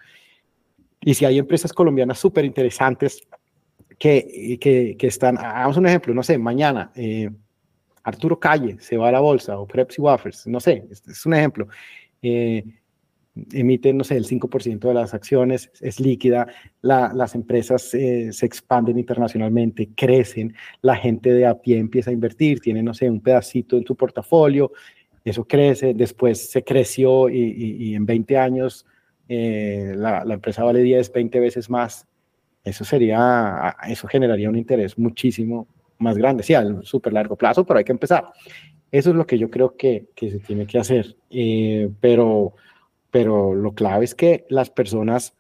[1.02, 3.22] Y si hay empresas colombianas súper interesantes
[3.98, 7.30] que, que, que, están, hagamos un ejemplo, no sé, mañana eh,
[8.04, 11.34] Arturo Calle se va a la bolsa o Pepsi Waffers, no sé, este es un
[11.34, 11.68] ejemplo.
[12.22, 12.64] Eh,
[13.54, 16.48] emiten, no sé, el 5% de las acciones, es líquida,
[16.82, 22.60] las empresas eh, se expanden internacionalmente, crecen, la gente de a pie empieza a invertir,
[22.60, 24.72] tiene, no sé, un pedacito en su portafolio,
[25.24, 28.86] eso crece, después se creció y, en 20 años
[29.34, 32.06] eh, la, la, empresa vale 10, 20 veces más.
[32.66, 35.68] Eso sería, eso generaría un interés muchísimo
[36.00, 38.26] más grande, sí, a súper largo plazo, pero hay que empezar.
[38.92, 42.56] Eso es lo que yo creo que, que se tiene que hacer, eh, pero
[43.10, 45.36] pero lo clave es que las personas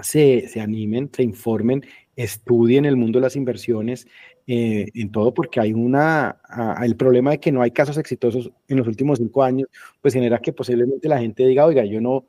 [0.00, 1.84] se, se animen, se informen,
[2.16, 4.06] estudien el mundo de las inversiones,
[4.46, 6.38] eh, en todo porque hay una,
[6.82, 9.68] el problema de que no hay casos exitosos en los últimos cinco años,
[10.00, 12.26] pues genera que posiblemente la gente diga, oiga, yo no,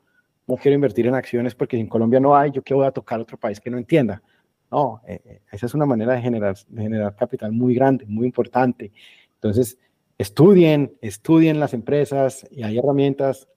[0.48, 3.20] no quiero invertir en acciones porque en Colombia no hay, yo qué voy a tocar
[3.20, 4.22] otro país que no entienda.
[4.70, 8.26] No, eh, eh, esa es una manera de generar, de generar capital muy grande, muy
[8.26, 8.92] importante.
[9.34, 9.78] Entonces,
[10.18, 13.48] estudien, estudien las empresas y hay herramientas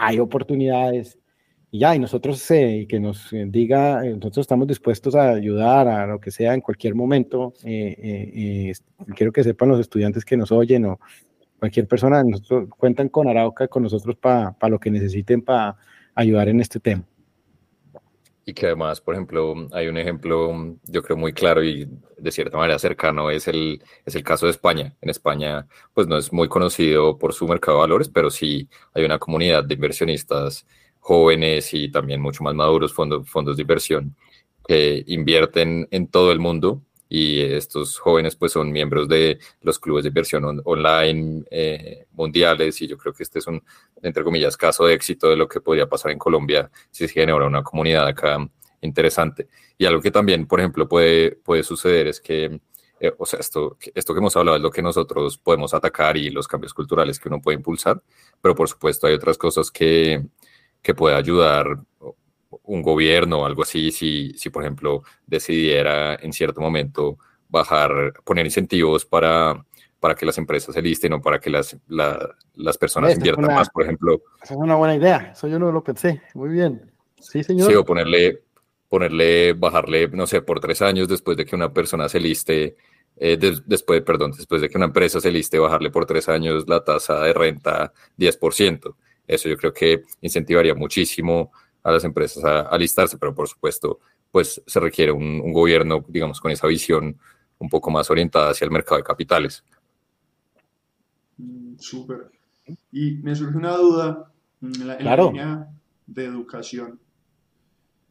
[0.00, 1.18] hay oportunidades
[1.70, 5.86] y ya, y nosotros eh, que nos eh, diga, eh, nosotros estamos dispuestos a ayudar
[5.86, 7.52] a lo que sea en cualquier momento.
[7.62, 10.98] quiero que sepan los estudiantes que nos oyen o
[11.60, 15.76] cualquier persona, nosotros cuentan con Arauca, con nosotros para lo que necesiten para
[16.14, 17.04] ayudar en este tema.
[18.44, 21.88] Y que además, por ejemplo, hay un ejemplo, yo creo, muy claro y
[22.18, 24.96] de cierta manera cercano, es el, es el caso de España.
[25.00, 29.04] En España, pues no es muy conocido por su mercado de valores, pero sí hay
[29.04, 30.66] una comunidad de inversionistas
[30.98, 34.16] jóvenes y también mucho más maduros, fondos, fondos de inversión,
[34.66, 36.82] que invierten en todo el mundo
[37.12, 42.86] y estos jóvenes pues son miembros de los clubes de inversión online eh, mundiales y
[42.86, 43.60] yo creo que este es un,
[44.00, 47.44] entre comillas, caso de éxito de lo que podría pasar en Colombia si se genera
[47.44, 48.38] una comunidad acá
[48.80, 49.48] interesante.
[49.76, 52.60] Y algo que también, por ejemplo, puede, puede suceder es que,
[53.00, 56.30] eh, o sea, esto, esto que hemos hablado es lo que nosotros podemos atacar y
[56.30, 58.00] los cambios culturales que uno puede impulsar,
[58.40, 60.24] pero por supuesto hay otras cosas que,
[60.80, 61.80] que puede ayudar
[62.64, 67.18] un gobierno o algo así, si, si por ejemplo decidiera en cierto momento
[67.48, 69.64] bajar, poner incentivos para,
[69.98, 73.84] para que las empresas se listen o para que las, las personas inviertan más, por
[73.84, 74.22] ejemplo.
[74.42, 76.90] Esa es una buena idea, eso yo no lo pensé, muy bien.
[77.20, 77.68] Sí, señor.
[77.68, 78.42] Sí, o ponerle,
[78.88, 82.76] ponerle, bajarle, no sé, por tres años después de que una persona se liste,
[83.16, 83.36] eh,
[83.66, 87.20] después, perdón, después de que una empresa se liste, bajarle por tres años la tasa
[87.20, 88.96] de renta 10%.
[89.26, 91.52] Eso yo creo que incentivaría muchísimo
[91.82, 94.00] a las empresas a, alistarse, pero por supuesto,
[94.30, 97.18] pues se requiere un, un, gobierno, digamos, con esa visión
[97.58, 99.64] un poco más orientada hacia el mercado de capitales.
[101.36, 102.30] Mm, súper.
[102.92, 104.32] Y me surge una duda
[104.62, 105.68] en la, línea
[106.06, 107.00] de educación,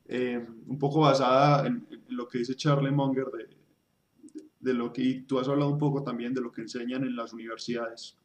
[0.07, 3.49] eh, un poco basada en, lo que dice Charlie Munger, de,
[4.59, 7.15] de, lo que y tú has hablado un poco también de lo que enseñan en
[7.15, 8.17] las universidades.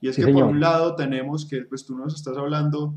[0.00, 2.94] Y es que por un lado tenemos que, pues tú nos estás hablando,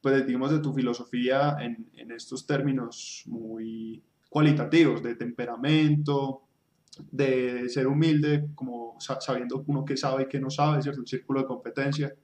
[0.00, 6.42] pues digamos, de tu filosofía en, en estos términos muy cualitativos, de temperamento,
[7.10, 11.00] de ser humilde, como sabiendo uno que sabe y que no sabe, ¿cierto?
[11.00, 12.14] Un círculo de competencia.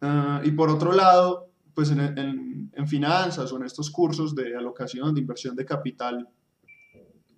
[0.00, 4.56] Ah, y por otro lado, pues en, en, en, finanzas o en estos cursos de
[4.56, 6.28] alocación, de inversión de capital,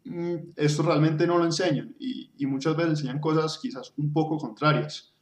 [0.05, 4.39] mm, esto realmente no lo enseñan y, y, muchas veces enseñan cosas quizás un poco
[4.39, 5.13] contrarias.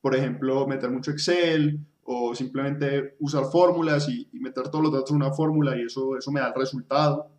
[0.00, 5.16] Por ejemplo, meter mucho Excel o simplemente usar fórmulas y, meter todos los datos en
[5.16, 7.30] una fórmula y eso, eso me da el resultado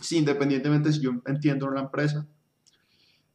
[0.00, 2.26] sí, independientemente si yo entiendo la empresa.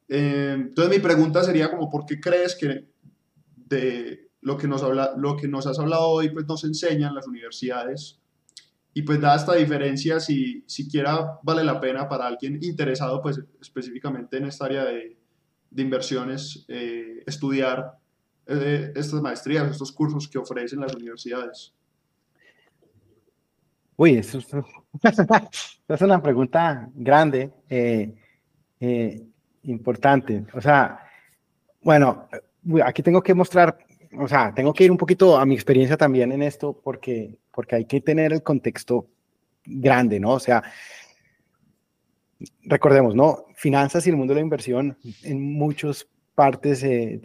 [0.07, 2.87] Eh, entonces mi pregunta sería como, ¿por qué crees que
[3.55, 7.27] de lo que nos, habla, lo que nos has hablado hoy pues nos enseñan las
[7.27, 8.19] universidades?
[8.93, 14.37] Y pues da esta diferencia, si siquiera vale la pena para alguien interesado pues específicamente
[14.37, 15.17] en esta área de,
[15.69, 17.97] de inversiones, eh, estudiar
[18.47, 21.73] eh, estas maestrías, estos cursos que ofrecen las universidades.
[23.97, 24.47] Uy, eso es,
[26.01, 28.13] una pregunta grande, eh,
[28.79, 29.23] eh,
[29.63, 30.45] importante.
[30.53, 30.99] O sea,
[31.81, 32.27] bueno,
[32.83, 33.77] aquí tengo que mostrar,
[34.19, 37.75] o sea, tengo que ir un poquito a mi experiencia también en esto porque, porque
[37.77, 39.07] hay que tener el contexto
[39.63, 40.31] grande, ¿no?
[40.31, 40.61] O sea,
[42.63, 43.45] recordemos, ¿no?
[43.55, 47.21] Finanzas y el mundo de la inversión en muchos partes eh,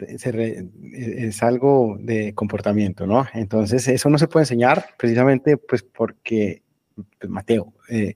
[0.93, 3.27] es algo de comportamiento, ¿no?
[3.33, 6.63] Entonces, eso no se puede enseñar precisamente pues porque,
[6.95, 8.15] pues, Mateo, eh,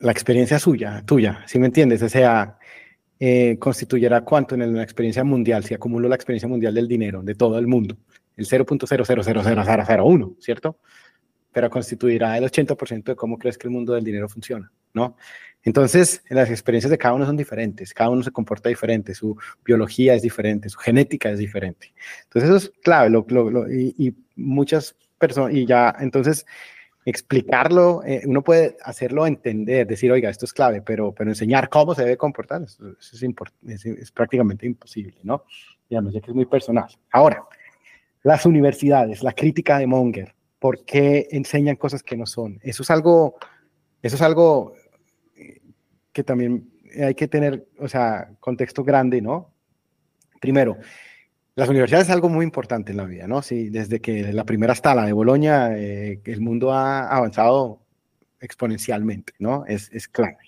[0.00, 2.02] la experiencia suya, tuya, ¿sí me entiendes?
[2.02, 2.58] O sea,
[3.20, 3.58] eh,
[4.24, 7.66] cuánto en la experiencia mundial, si acumulo la experiencia mundial del dinero de todo el
[7.66, 7.96] mundo,
[8.36, 10.78] el 0.000001, ¿cierto?
[11.52, 15.16] Pero constituirá el 80% de cómo crees que el mundo del dinero funciona, ¿no?
[15.62, 20.14] Entonces, las experiencias de cada uno son diferentes, cada uno se comporta diferente, su biología
[20.14, 21.92] es diferente, su genética es diferente.
[22.24, 23.10] Entonces, eso es clave,
[23.70, 26.46] y, muchas personas, y ya, entonces,
[27.04, 31.94] explicarlo, eh, uno puede hacerlo entender, decir, oiga, esto es clave, pero, pero enseñar cómo
[31.94, 35.44] se debe comportar, eso, es, es, prácticamente imposible, ¿no?
[35.90, 36.88] Digamos, ya que es muy personal.
[37.12, 37.44] Ahora,
[38.22, 42.58] las universidades, la crítica de Monger, ¿por qué enseñan cosas que no son?
[42.62, 43.36] Eso es algo,
[44.02, 44.74] eso es algo
[46.12, 46.70] que también
[47.02, 49.52] hay que tener, o sea, contexto grande, ¿no?
[50.40, 50.78] Primero,
[51.54, 53.42] las universidades es algo muy importante en la vida, ¿no?
[53.42, 57.82] Sí, desde que la primera la de Bolonia, eh, el mundo ha avanzado
[58.40, 59.64] exponencialmente, ¿no?
[59.66, 60.38] Es, es clave.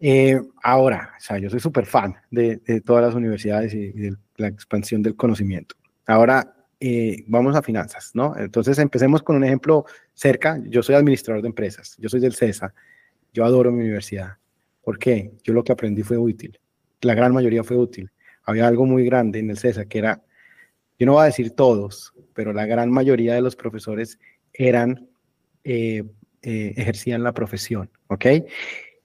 [0.00, 4.16] Eh, ahora, o sea, yo soy súper fan de, de, todas las universidades y, de
[4.36, 5.76] la expansión del conocimiento.
[6.06, 8.34] Ahora, eh, vamos a finanzas, ¿no?
[8.36, 9.84] Entonces, empecemos con un ejemplo
[10.14, 10.58] cerca.
[10.66, 12.72] Yo soy administrador de empresas, yo soy del CESA,
[13.34, 14.38] yo adoro mi universidad.
[14.82, 15.32] ¿Por qué?
[15.42, 16.58] Yo lo que aprendí fue útil.
[17.02, 18.10] La gran mayoría fue útil.
[18.44, 20.22] Había algo muy grande en el CESA que era,
[20.98, 24.18] yo no voy a decir todos, pero la gran mayoría de los profesores
[24.52, 25.08] eran,
[25.64, 26.04] eh,
[26.42, 28.26] eh, ejercían la profesión, ¿ok?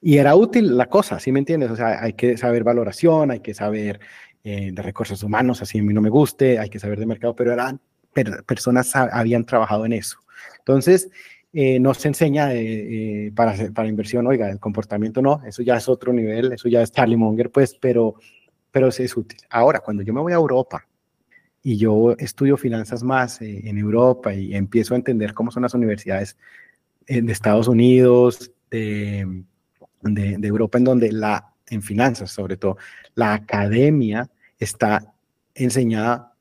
[0.00, 1.70] Y era útil la cosa, ¿sí me entiendes?
[1.70, 4.00] O sea, hay que saber valoración, hay que saber
[4.44, 7.34] eh, de recursos humanos, así a mí no me guste, hay que saber de mercado,
[7.34, 7.80] pero eran
[8.46, 10.18] personas habían trabajado en eso.
[10.58, 11.10] Entonces,
[11.58, 15.88] eh, no se enseña eh, para, para inversión, oiga, el comportamiento no, eso ya es
[15.88, 18.16] otro nivel, eso ya es Charlie Munger, pues, pero,
[18.70, 19.38] pero sí es útil.
[19.48, 20.86] Ahora, cuando yo me voy a Europa
[21.62, 25.72] y yo estudio finanzas más eh, en Europa y empiezo a entender cómo son las
[25.72, 26.36] universidades
[27.06, 29.44] de Estados Unidos, de,
[30.02, 32.76] de, de Europa, en donde la, en finanzas sobre todo,
[33.14, 34.28] la academia
[34.58, 35.10] está
[35.54, 36.34] enseñada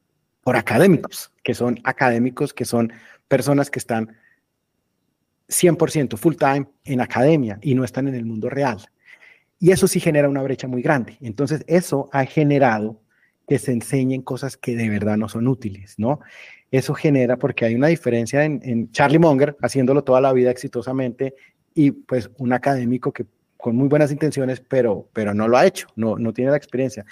[0.43, 2.91] por académicos, que son académicos, que son
[3.29, 4.17] personas que están
[5.47, 8.79] 100% full time en academia y no están en el mundo real.
[9.59, 11.17] Y eso sí genera una brecha muy grande.
[11.21, 13.01] Entonces, eso ha generado
[13.47, 16.19] que se enseñen cosas que de verdad no son útiles, ¿no?
[16.71, 21.35] Eso genera, porque hay una diferencia en, Charlie Munger, haciéndolo toda la vida exitosamente,
[21.73, 23.25] y pues un académico que
[23.57, 27.05] con muy buenas intenciones, pero, pero no lo ha hecho, no, no tiene la experiencia.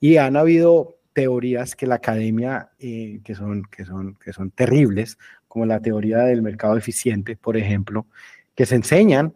[0.00, 5.18] Y han habido teorías que la academia, eh, que, son, que, son, que son terribles,
[5.52, 8.06] como la teoría del mercado eficiente, por ejemplo,
[8.54, 9.34] que se enseñan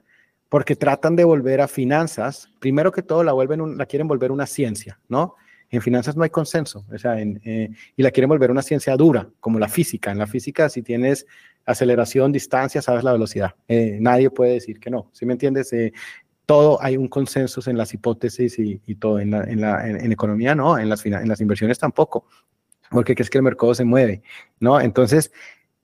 [0.49, 4.47] porque tratan de volver a finanzas, primero que todo la, vuelven la quieren volver una
[4.47, 5.35] ciencia, ¿no?
[5.69, 9.29] En finanzas no hay consenso, o sea, eh, y la quieren volver una ciencia dura,
[9.41, 10.11] como la física.
[10.11, 11.27] En la física, si tienes
[11.67, 13.55] aceleración, distancia, sabes la velocidad.
[13.69, 15.71] Eh, nadie puede decir que no, ¿sí me entiendes?
[15.75, 15.93] Eh,
[16.47, 19.21] todo hay un consenso en las hipótesis y, todo.
[19.21, 22.27] En, la, en, la, en, economía no, en las, en las inversiones tampoco,
[22.91, 24.23] porque crees que el mercado se mueve,
[24.61, 24.81] ¿no?
[24.81, 25.31] Entonces,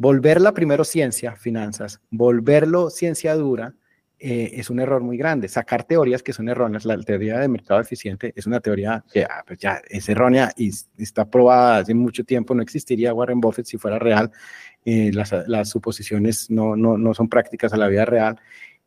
[0.02, 3.76] volverla primero ciencia, finanzas, volverlo ciencia dura,
[4.18, 5.46] eh, es un error muy grande.
[5.46, 9.44] Sacar teorías que son erróneas, la teoría de mercado eficiente es una teoría que ah,
[9.46, 13.78] pues ya es errónea y está probada hace mucho tiempo, no existiría Warren Buffett si
[13.78, 14.32] fuera real,
[14.84, 18.40] eh, las, las, suposiciones no, no, no, son prácticas a la vida real.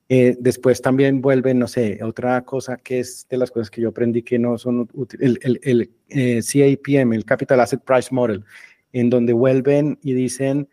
[0.09, 3.89] Eh, después también vuelven, no sé, otra cosa que es de las cosas que yo
[3.89, 8.43] aprendí que no son útiles, el, el, el CAPM, el Capital Asset Price Model,
[8.91, 10.67] en donde vuelven y dicen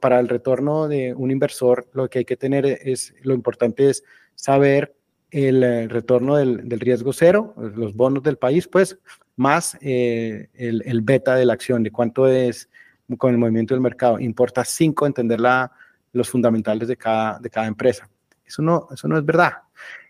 [0.00, 4.02] para el retorno de un inversor, lo que hay que tener es, lo importante es
[4.34, 4.96] saber
[5.30, 8.98] el, eh, retorno del, riesgo cero, los bonos del país, pues,
[9.36, 12.68] más eh, el, beta de la acción, de cuánto es
[13.16, 14.18] con el movimiento del mercado.
[14.18, 15.70] Importa cinco entender la,
[16.12, 18.08] los fundamentales de cada, de cada empresa.
[18.44, 19.52] Eso no, eso no es verdad.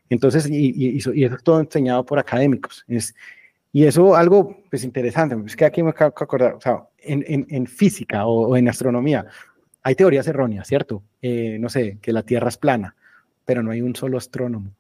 [0.09, 2.85] Entonces, y, eso, es todo enseñado por académicos.
[2.89, 3.15] Es,
[3.73, 7.47] y eso algo pues interesante, es que aquí me acabo de acordar, o sea, en,
[7.49, 9.27] en, física o, en astronomía,
[9.83, 11.03] hay teorías erróneas, ¿cierto?
[11.23, 12.97] Eh, no sé, que la Tierra es plana,
[13.45, 14.75] pero no hay un solo astrónomo.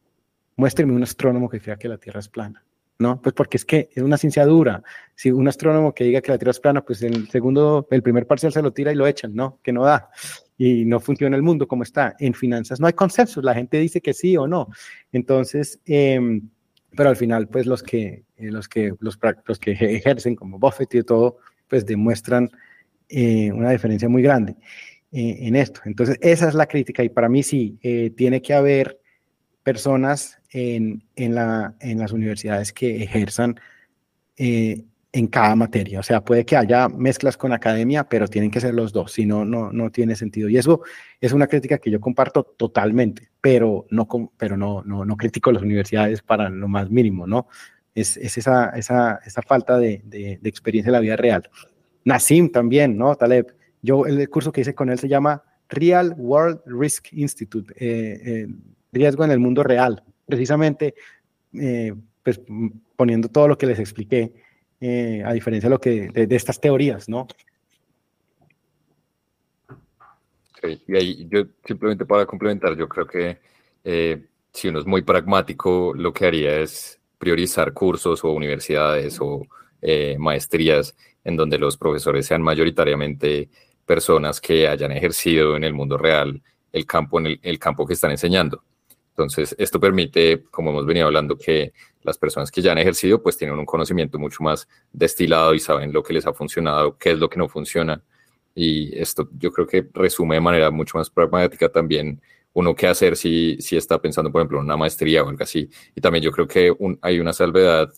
[0.56, 2.64] Muéstreme un astrónomo que crea que la Tierra es plana.
[3.00, 3.20] ¿no?
[3.20, 4.82] Pues porque es que es una ciencia dura.
[5.14, 8.26] Si un astrónomo que diga que la Tierra es plana, pues el segundo, el primer
[8.26, 9.58] parcial se lo tira y lo echan, ¿no?
[9.62, 10.10] Que no da.
[10.58, 12.14] Y no funciona el mundo como está.
[12.18, 14.68] En finanzas no hay consenso, la gente dice que sí o no.
[15.12, 16.50] Entonces, em,
[16.94, 20.94] pero al final, pues los que, eh, los que, los, los que ejercen como Buffett
[20.94, 22.50] y todo, pues demuestran
[23.08, 24.56] eh, una diferencia muy grande.
[25.12, 25.80] Eh, en esto.
[25.86, 29.00] Entonces, esa es la crítica y para mí sí, eh, tiene que haber
[29.64, 33.58] personas en, en, la, en las universidades que ejerzan
[34.36, 35.98] eh, en cada materia.
[35.98, 39.26] O sea, puede que haya mezclas con academia, pero tienen que ser los dos, si
[39.26, 40.48] no, no, no tiene sentido.
[40.48, 40.82] Y eso
[41.20, 44.06] es una crítica que yo comparto totalmente, pero no,
[44.36, 47.48] pero no, no, no critico las universidades para lo más mínimo, ¿no?
[47.96, 51.50] Es, es esa, esa, esa, falta de, de, experiencia en la vida real.
[52.04, 53.16] Nassim también, ¿no?
[53.16, 58.20] Taleb, yo el curso que hice con él se llama Real World Risk Institute, eh,
[58.24, 58.48] eh,
[58.92, 60.94] riesgo en el mundo real, precisamente
[61.54, 62.40] eh, pues,
[62.96, 64.32] poniendo todo lo que les expliqué,
[64.82, 67.26] a diferencia de, de, estas teorías, ¿no?
[70.62, 73.38] y ahí yo simplemente para complementar, yo creo que
[74.54, 79.46] si uno es muy pragmático, lo que haría es priorizar cursos o universidades o
[80.16, 83.50] maestrías en donde los profesores sean mayoritariamente
[83.90, 86.40] personas que hayan ejercido en el mundo real
[86.70, 88.62] el campo, en el, campo que están enseñando.
[89.08, 91.72] Entonces, esto permite, como hemos venido hablando, que
[92.02, 95.92] las personas que ya han ejercido, pues tienen un conocimiento mucho más destilado y saben
[95.92, 98.00] lo que les ha funcionado, qué es lo que no funciona.
[98.54, 102.20] Y esto yo creo que resume de manera mucho más pragmática también
[102.52, 105.68] uno qué hacer si, si está pensando, por ejemplo, en una maestría o algo así.
[105.96, 106.72] Y también yo creo que
[107.02, 107.92] hay una salvedad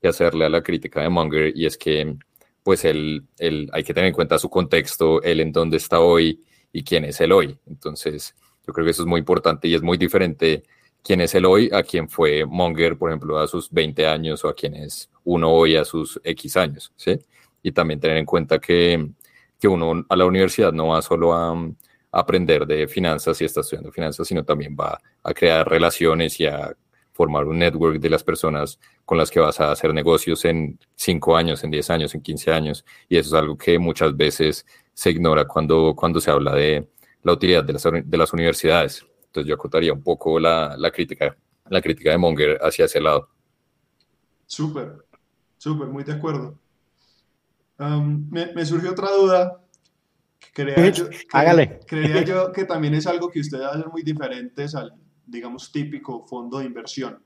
[0.00, 2.16] que hacerle a la crítica de Munger y es que
[2.64, 6.42] pues él, hay que tener en cuenta su contexto, él en dónde está hoy
[6.72, 7.56] y quién es él hoy.
[7.66, 8.34] Entonces,
[8.66, 10.64] yo creo que eso es muy importante y es muy diferente
[11.02, 14.48] quién es él hoy a quién fue Monger, por ejemplo, a sus 20 años o
[14.48, 17.18] a quién es uno hoy a sus X años, ¿sí?
[17.62, 19.10] Y también tener en cuenta que,
[19.60, 21.70] que uno a la universidad no va solo a, a
[22.12, 26.74] aprender de finanzas y está estudiando finanzas, sino también va a crear relaciones y a
[27.14, 31.36] formar un network de las personas con las que vas a hacer negocios en 5
[31.36, 32.84] años, en 10 años, en 15 años.
[33.08, 36.88] Y eso es algo que muchas veces se ignora cuando, cuando se habla de
[37.22, 39.06] la utilidad de las, de las universidades.
[39.26, 41.36] Entonces yo acotaría un poco la, la, crítica,
[41.68, 43.28] la crítica de Monger hacia ese lado.
[44.46, 45.04] Súper,
[45.56, 46.58] súper, muy de acuerdo.
[47.78, 49.60] Um, me, me, surgió otra duda.
[50.52, 51.78] Creía yo, Hágale.
[51.86, 54.94] Creía yo que también es algo que ustedes hacen muy diferentes al,
[55.26, 57.22] digamos, típico fondo de inversión.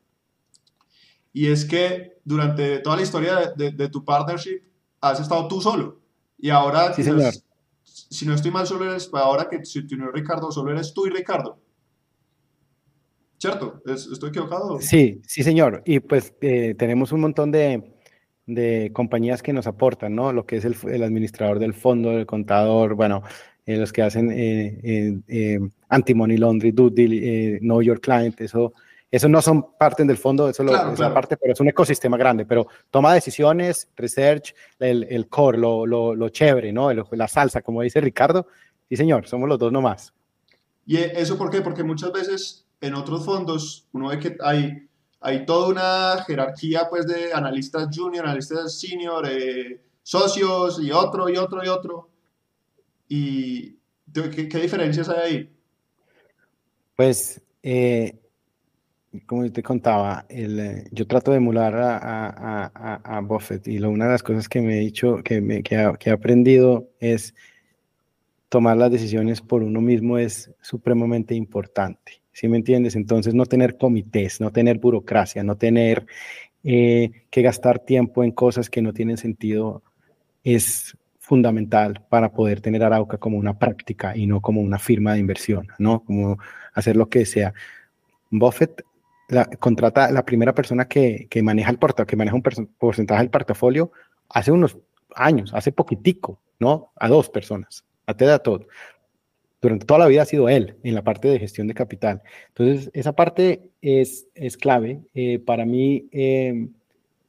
[1.33, 4.63] Y es que durante toda la historia de, tu partnership
[5.01, 6.01] has estado tú solo.
[6.39, 7.03] Y ahora, sí,
[7.83, 11.11] si no estoy mal, solo eres, ahora que si no Ricardo, solo eres tú y
[11.11, 11.61] Ricardo.
[13.39, 13.81] ¿Cierto?
[13.87, 14.81] ¿Estoy equivocado?
[14.81, 15.83] Sí, sí, señor.
[15.85, 17.95] Y pues eh, tenemos un montón de,
[18.47, 20.33] de, compañías que nos aportan, ¿no?
[20.33, 23.23] Lo que es el, el administrador del fondo, el contador, bueno,
[23.69, 28.73] eh, los que hacen eh, eh, anti-money laundry, due deal, know your client, eso,
[29.11, 32.45] eso no son parte del fondo, eso es la parte, pero es un ecosistema grande,
[32.45, 36.93] pero toma decisiones, research, el, el core, lo, lo, lo chévere, ¿no?
[36.93, 38.47] la salsa, como dice Ricardo,
[38.89, 40.13] sí señor, somos los dos nomás.
[40.85, 41.63] ¿Y eso por qué?
[41.63, 44.89] Porque muchas veces en otros fondos uno ve que hay,
[45.21, 51.37] hay toda una jerarquía pues de analistas junior, analistas senior, eh, socios y otro y
[51.37, 52.11] otro y otro.
[53.09, 53.79] ¿Y
[54.13, 55.58] qué, qué diferencias hay ahí?
[56.99, 58.19] Pues, eh,
[59.25, 64.11] como yo te contaba, el, eh, yo trato de emular a, Buffett y una de
[64.11, 67.37] las cosas que me he dicho, que, me, que he aprendido es
[68.49, 72.21] tomar las decisiones por uno mismo es supremamente importante.
[72.33, 72.97] ¿Sí me entiendes?
[72.97, 76.05] Entonces, no tener comités, no tener burocracia, no tener
[76.65, 79.85] eh, que gastar tiempo en cosas que no tienen sentido
[80.43, 80.97] es
[81.29, 85.69] fundamental para poder tener Arauca como una práctica y no como una firma de inversión,
[85.79, 86.03] ¿no?
[86.05, 86.39] Como
[86.75, 87.53] hacer lo que sea.
[88.31, 88.83] Buffett
[89.29, 92.43] la, contrata la primera persona que, que maneja el portafolio, que maneja un
[92.79, 93.93] porcentaje del portafolio
[94.31, 94.79] hace unos
[95.15, 96.93] años, hace poquitico, ¿no?
[96.97, 98.67] A dos personas a Ted todo.
[99.61, 102.23] Durante toda la vida ha sido él en la parte de gestión de capital.
[102.49, 105.01] Entonces, esa parte es, es clave.
[105.15, 106.69] Eh, para mí, eh,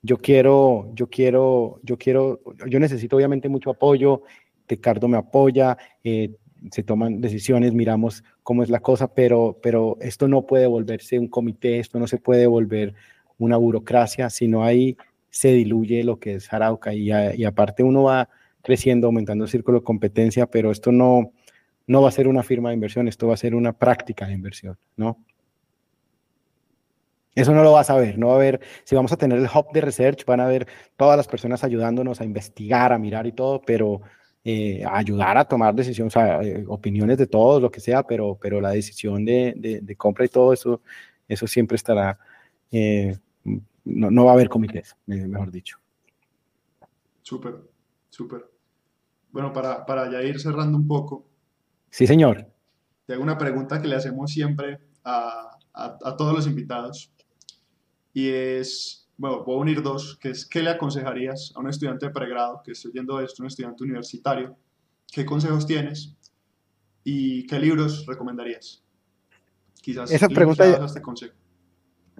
[0.01, 4.23] yo quiero, yo quiero, yo quiero, yo necesito obviamente mucho apoyo.
[4.67, 6.35] Ricardo me apoya, eh,
[6.71, 11.27] se toman decisiones, miramos cómo es la cosa, pero, pero esto no puede volverse un
[11.27, 12.93] comité, esto no se puede volver
[13.37, 14.97] una burocracia, sino ahí
[15.29, 18.29] se diluye lo que es Arauca y, y aparte uno va
[18.61, 21.31] creciendo, aumentando el círculo de competencia, pero esto no,
[21.87, 24.33] no va a ser una firma de inversión, esto va a ser una práctica de
[24.33, 25.17] inversión, ¿no?
[27.39, 29.45] Eso no lo vas a ver, no va a haber, si vamos a tener el
[29.45, 30.67] hub de research, van a ver
[30.97, 34.01] todas las personas ayudándonos a investigar, a mirar y todo, pero
[34.43, 38.03] eh, a ayudar a tomar decisiones, o sea, eh, opiniones de todos, lo que sea,
[38.03, 40.81] pero, pero la decisión de, de, compra y todo eso,
[41.27, 42.19] eso siempre estará,
[42.71, 43.17] eh,
[43.85, 45.77] no, no, va a haber comités, mejor dicho.
[47.21, 47.55] Súper.
[48.09, 48.49] Súper.
[49.31, 51.25] Bueno, para, para ya ir cerrando un poco.
[51.89, 52.47] Sí, señor.
[53.05, 57.11] Te hago una pregunta que le hacemos siempre a, a, todos los invitados.
[58.13, 62.07] Y es, bueno, voy a unir dos, que es, ¿qué le aconsejarías a un estudiante
[62.07, 64.55] de pregrado que esté yendo esto, un estudiante universitario?
[65.11, 66.15] ¿Qué consejos tienes?
[67.03, 68.83] ¿Y qué libros recomendarías?
[69.81, 71.33] Quizás esa pregunta este consejo.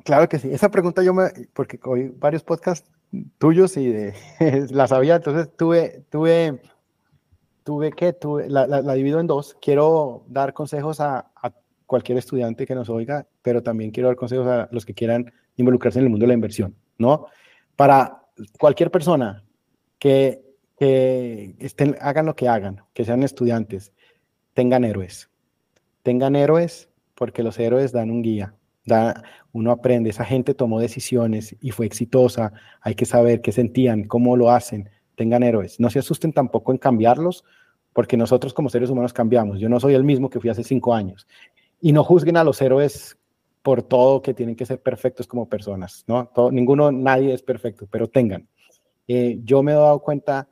[0.04, 0.50] Claro que sí.
[0.52, 2.90] Esa pregunta yo me, porque hoy varios podcasts
[3.38, 4.14] tuyos y de,
[4.72, 6.62] la sabía, entonces tuve, tuve,
[7.64, 9.58] tuve que, tuve, la, la, divido en dos.
[9.62, 11.54] Quiero dar consejos a, a,
[11.86, 16.00] cualquier estudiante que nos oiga, pero también quiero dar consejos a los que quieran involucrarse
[16.00, 17.28] en el mundo de la inversión, ¿no?
[17.76, 18.24] Para
[18.60, 19.44] cualquier persona
[19.98, 20.42] que,
[20.78, 23.94] que estén, hagan lo que hagan, que sean estudiantes,
[24.54, 25.30] tengan héroes.
[26.04, 28.56] Tengan héroes porque los héroes dan un guía,
[29.52, 34.36] uno aprende, esa gente tomó decisiones y fue exitosa, hay que saber qué sentían, cómo
[34.36, 35.80] lo hacen, tengan héroes.
[35.80, 37.44] No se asusten tampoco en cambiarlos,
[37.94, 39.60] porque nosotros como seres humanos cambiamos.
[39.60, 41.28] Yo no soy el mismo que fui hace cinco años.
[41.82, 43.18] Y no juzguen a los héroes
[43.62, 46.32] por todo que tienen que ser perfectos como personas, ¿no?
[46.52, 48.48] ninguno, nadie es perfecto, pero tengan.
[49.08, 50.48] Eh, yo me he dado cuenta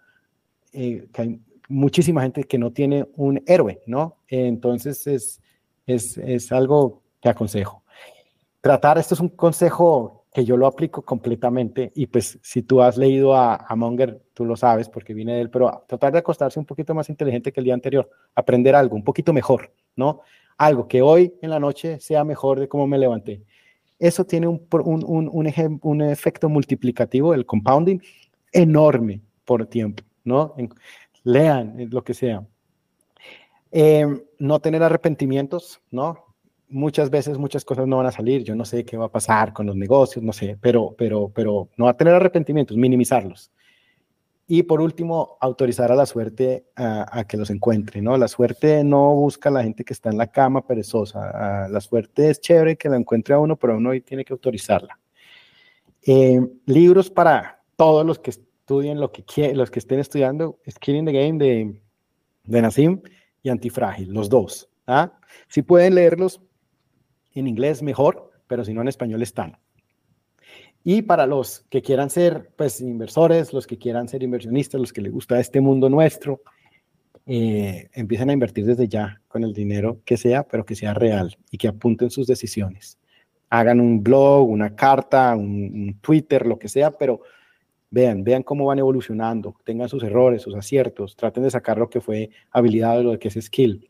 [0.73, 4.17] eh, que hay muchísima gente que no tiene un héroe, ¿no?
[4.27, 5.41] entonces es,
[5.85, 7.83] es, es algo que aconsejo
[8.67, 12.97] tratar, esto es un consejo que yo lo aplico completamente y pues si tú has
[12.97, 16.59] leído a, a Monger, tú lo sabes porque viene de él, pero tratar de acostarse
[16.59, 20.19] un poquito más inteligente que el día anterior, aprender algo un poquito mejor, ¿no?
[20.57, 23.43] Algo que hoy en la noche sea mejor de cómo me levanté.
[23.99, 27.99] Eso tiene un, un, un, un efecto multiplicativo, el compounding,
[28.51, 30.55] enorme por tiempo, ¿no?
[31.23, 32.45] lean lo que sea.
[33.71, 34.05] Eh,
[34.39, 36.27] no tener arrepentimientos, ¿no?
[36.69, 39.53] muchas veces muchas cosas no van a salir, yo no sé qué va a pasar
[39.53, 43.51] con los negocios, no sé, pero, pero, pero no a tener arrepentimientos, minimizarlos.
[44.49, 48.17] Y por último, autorizar a la suerte a, que los encuentre, ¿no?
[48.17, 52.29] La suerte no busca a la gente que está en la cama perezosa, la suerte
[52.29, 54.97] es chévere que la encuentre a uno, pero uno tiene que autorizarla.
[56.05, 61.05] Eh, libros para todos los que estudien lo que los que estén estudiando, Skin in
[61.05, 61.81] the Game de,
[62.45, 63.01] de Nassim
[63.43, 64.69] y Antifrágil, los dos.
[64.87, 65.11] ¿ah?
[65.49, 66.41] Si pueden leerlos,
[67.39, 69.57] en inglés mejor, pero si no en español están.
[70.89, 75.01] Y para los que quieran ser pues, inversores, los que quieran ser inversionistas, los que
[75.01, 76.43] les gusta este mundo nuestro,
[77.25, 81.35] eh, empiecen a invertir desde ya con el dinero que sea, pero que sea real
[81.51, 82.97] y que apunten sus decisiones.
[83.49, 87.19] Hagan un blog, una carta, un, Twitter, lo que sea, pero
[87.89, 91.99] vean, vean cómo van evolucionando, tengan sus errores, sus aciertos, traten de sacar lo que
[91.99, 93.89] fue habilidad, lo que es skill.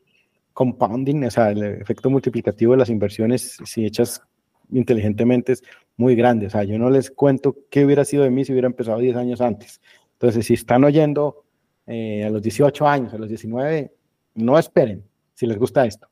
[0.52, 4.20] Compounding, o sea, el efecto multiplicativo de las inversiones, si hechas
[4.72, 5.62] inteligentemente, es
[5.98, 6.46] muy grande.
[6.46, 9.16] O sea, yo no les cuento qué hubiera sido de mí si hubiera empezado 10
[9.16, 9.82] años antes.
[10.14, 11.44] Entonces, si están oyendo
[11.86, 13.92] eh, a los 18 años, a los 19,
[14.36, 15.04] no esperen
[15.34, 16.08] si les gusta esto.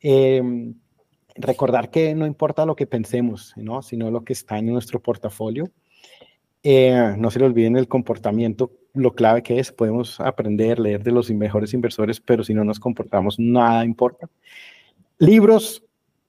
[0.00, 0.74] Em,
[1.36, 3.82] recordar que no importa lo que pensemos, ¿no?
[3.82, 5.70] sino lo que está en nuestro portafolio.
[6.62, 9.70] Eh, no se le olviden el comportamiento, lo clave que es.
[9.70, 14.28] Podemos aprender, leer de los mejores inversores, pero si no nos comportamos, nada importa.
[15.18, 15.82] Libros,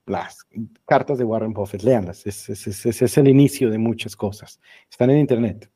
[0.06, 0.46] las
[0.86, 2.26] cartas de Warren Buffett, léanlas.
[2.26, 4.60] Ese es, es, el inicio de muchas cosas.
[4.90, 5.70] Están en Internet.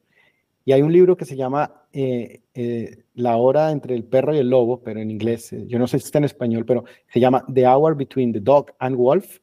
[0.64, 4.38] Y hay un libro que se llama eh, eh, La hora entre el perro y
[4.38, 7.20] el lobo, pero en inglés, eh, yo no sé si está en español, pero se
[7.20, 9.38] llama The Hour Between the Dog and Wolf.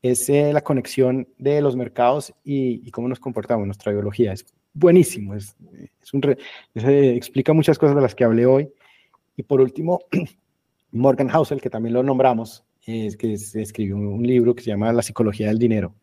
[0.00, 4.32] Es la conexión de los mercados y, cómo nos comportamos, nuestra biología.
[4.32, 5.56] Es buenísimo, es,
[6.00, 6.22] es un
[6.74, 8.70] explica muchas cosas de las que hablé hoy.
[9.36, 10.00] Y por último,
[10.92, 15.02] Morgan Housel, que también lo nombramos, es que escribió un, libro que se llama La
[15.02, 15.94] psicología del dinero.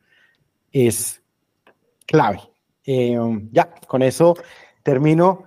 [0.72, 1.24] Es
[2.06, 2.40] clave.
[2.86, 4.36] ya, con eso
[4.84, 5.46] termino.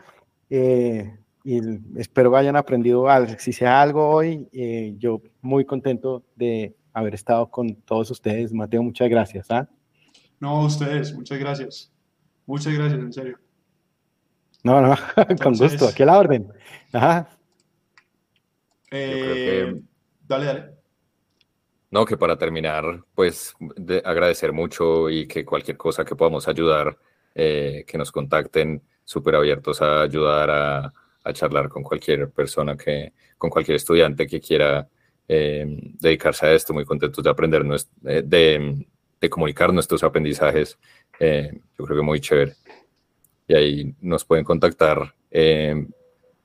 [0.48, 1.14] Eh,
[1.44, 1.60] y
[1.96, 3.34] espero que hayan aprendido algo.
[3.38, 8.52] Si sea algo hoy, eh, yo muy contento de haber estado con todos ustedes.
[8.52, 9.50] Mateo, muchas gracias.
[9.50, 9.68] ¿ah?
[10.40, 11.92] No, ustedes, muchas gracias.
[12.46, 13.38] Muchas gracias, en serio.
[14.64, 14.96] No, no,
[15.42, 16.48] con gusto, aquí a la orden.
[16.92, 17.28] Ajá.
[18.90, 19.74] Eh,
[20.26, 20.75] dale, dale.
[21.96, 23.54] No, que para terminar, pues
[24.04, 26.98] agradecer mucho y que cualquier cosa que podamos ayudar,
[27.34, 30.92] que nos contacten súper abiertos a ayudar a,
[31.24, 34.86] a, charlar con cualquier persona, que, con cualquier estudiante que quiera
[35.26, 35.64] eh,
[35.98, 37.64] dedicarse a esto, muy contentos de aprender,
[38.04, 38.86] eh, de,
[39.18, 40.78] de comunicar nuestros aprendizajes.
[41.18, 42.56] Eh, yo creo que muy chévere.
[43.48, 45.14] Y ahí nos pueden contactar,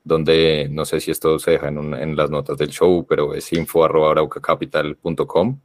[0.04, 5.60] donde no sé si esto se deja en, las notas del show, pero es info.araucacapital.com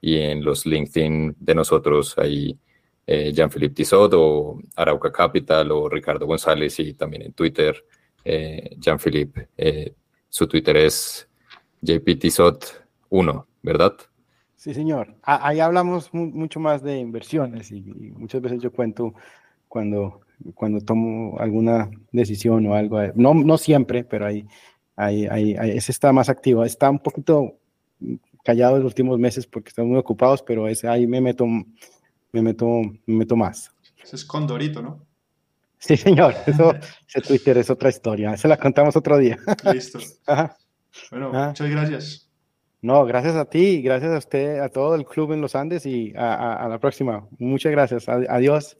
[0.00, 2.58] y en los LinkedIn de nosotros ahí
[3.06, 7.84] eh, Jean-Philippe Tissot o Arauca Capital o Ricardo González y también en Twitter
[8.24, 9.48] eh, Jean-Philippe.
[9.56, 9.94] Eh,
[10.28, 11.28] su Twitter es
[11.80, 13.94] JP Tissot 1, ¿verdad?
[14.56, 15.14] Sí, señor.
[15.22, 19.14] Ahí hablamos mucho más de inversiones y, muchas veces yo cuento
[19.68, 20.22] cuando,
[20.54, 23.00] cuando tomo alguna decisión o algo.
[23.14, 24.46] No, no siempre, pero ahí,
[24.96, 26.64] ahí, ahí, ese está más activo.
[26.64, 27.58] Está un poquito
[28.44, 31.46] callado en los últimos meses porque estamos muy ocupados, pero ese, ahí me meto
[32.36, 33.72] me meto, me meto más.
[34.02, 35.06] Ese es Condorito, ¿no?
[35.78, 36.34] Sí, señor.
[36.46, 36.74] Eso,
[37.08, 38.36] ese Twitter es otra historia.
[38.36, 39.38] Se la contamos otro día.
[39.72, 39.98] Listo.
[41.10, 42.30] Bueno, muchas gracias.
[42.80, 46.14] No, gracias a ti, gracias a usted, a todo el club en los Andes y
[46.16, 47.28] a, la próxima.
[47.38, 48.08] Muchas gracias.
[48.08, 48.78] Adiós.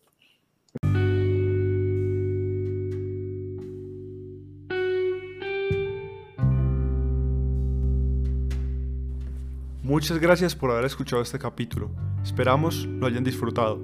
[9.96, 11.90] Muchas gracias por haber escuchado este capítulo.
[12.22, 13.80] Esperamos lo hayan disfrutado.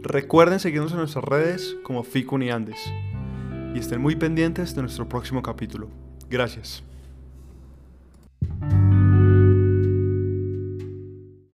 [0.00, 2.78] Recuerden seguirnos en nuestras redes como Ficun y Andes.
[3.74, 5.88] Y estén muy pendientes de nuestro próximo capítulo.
[6.28, 6.84] Gracias.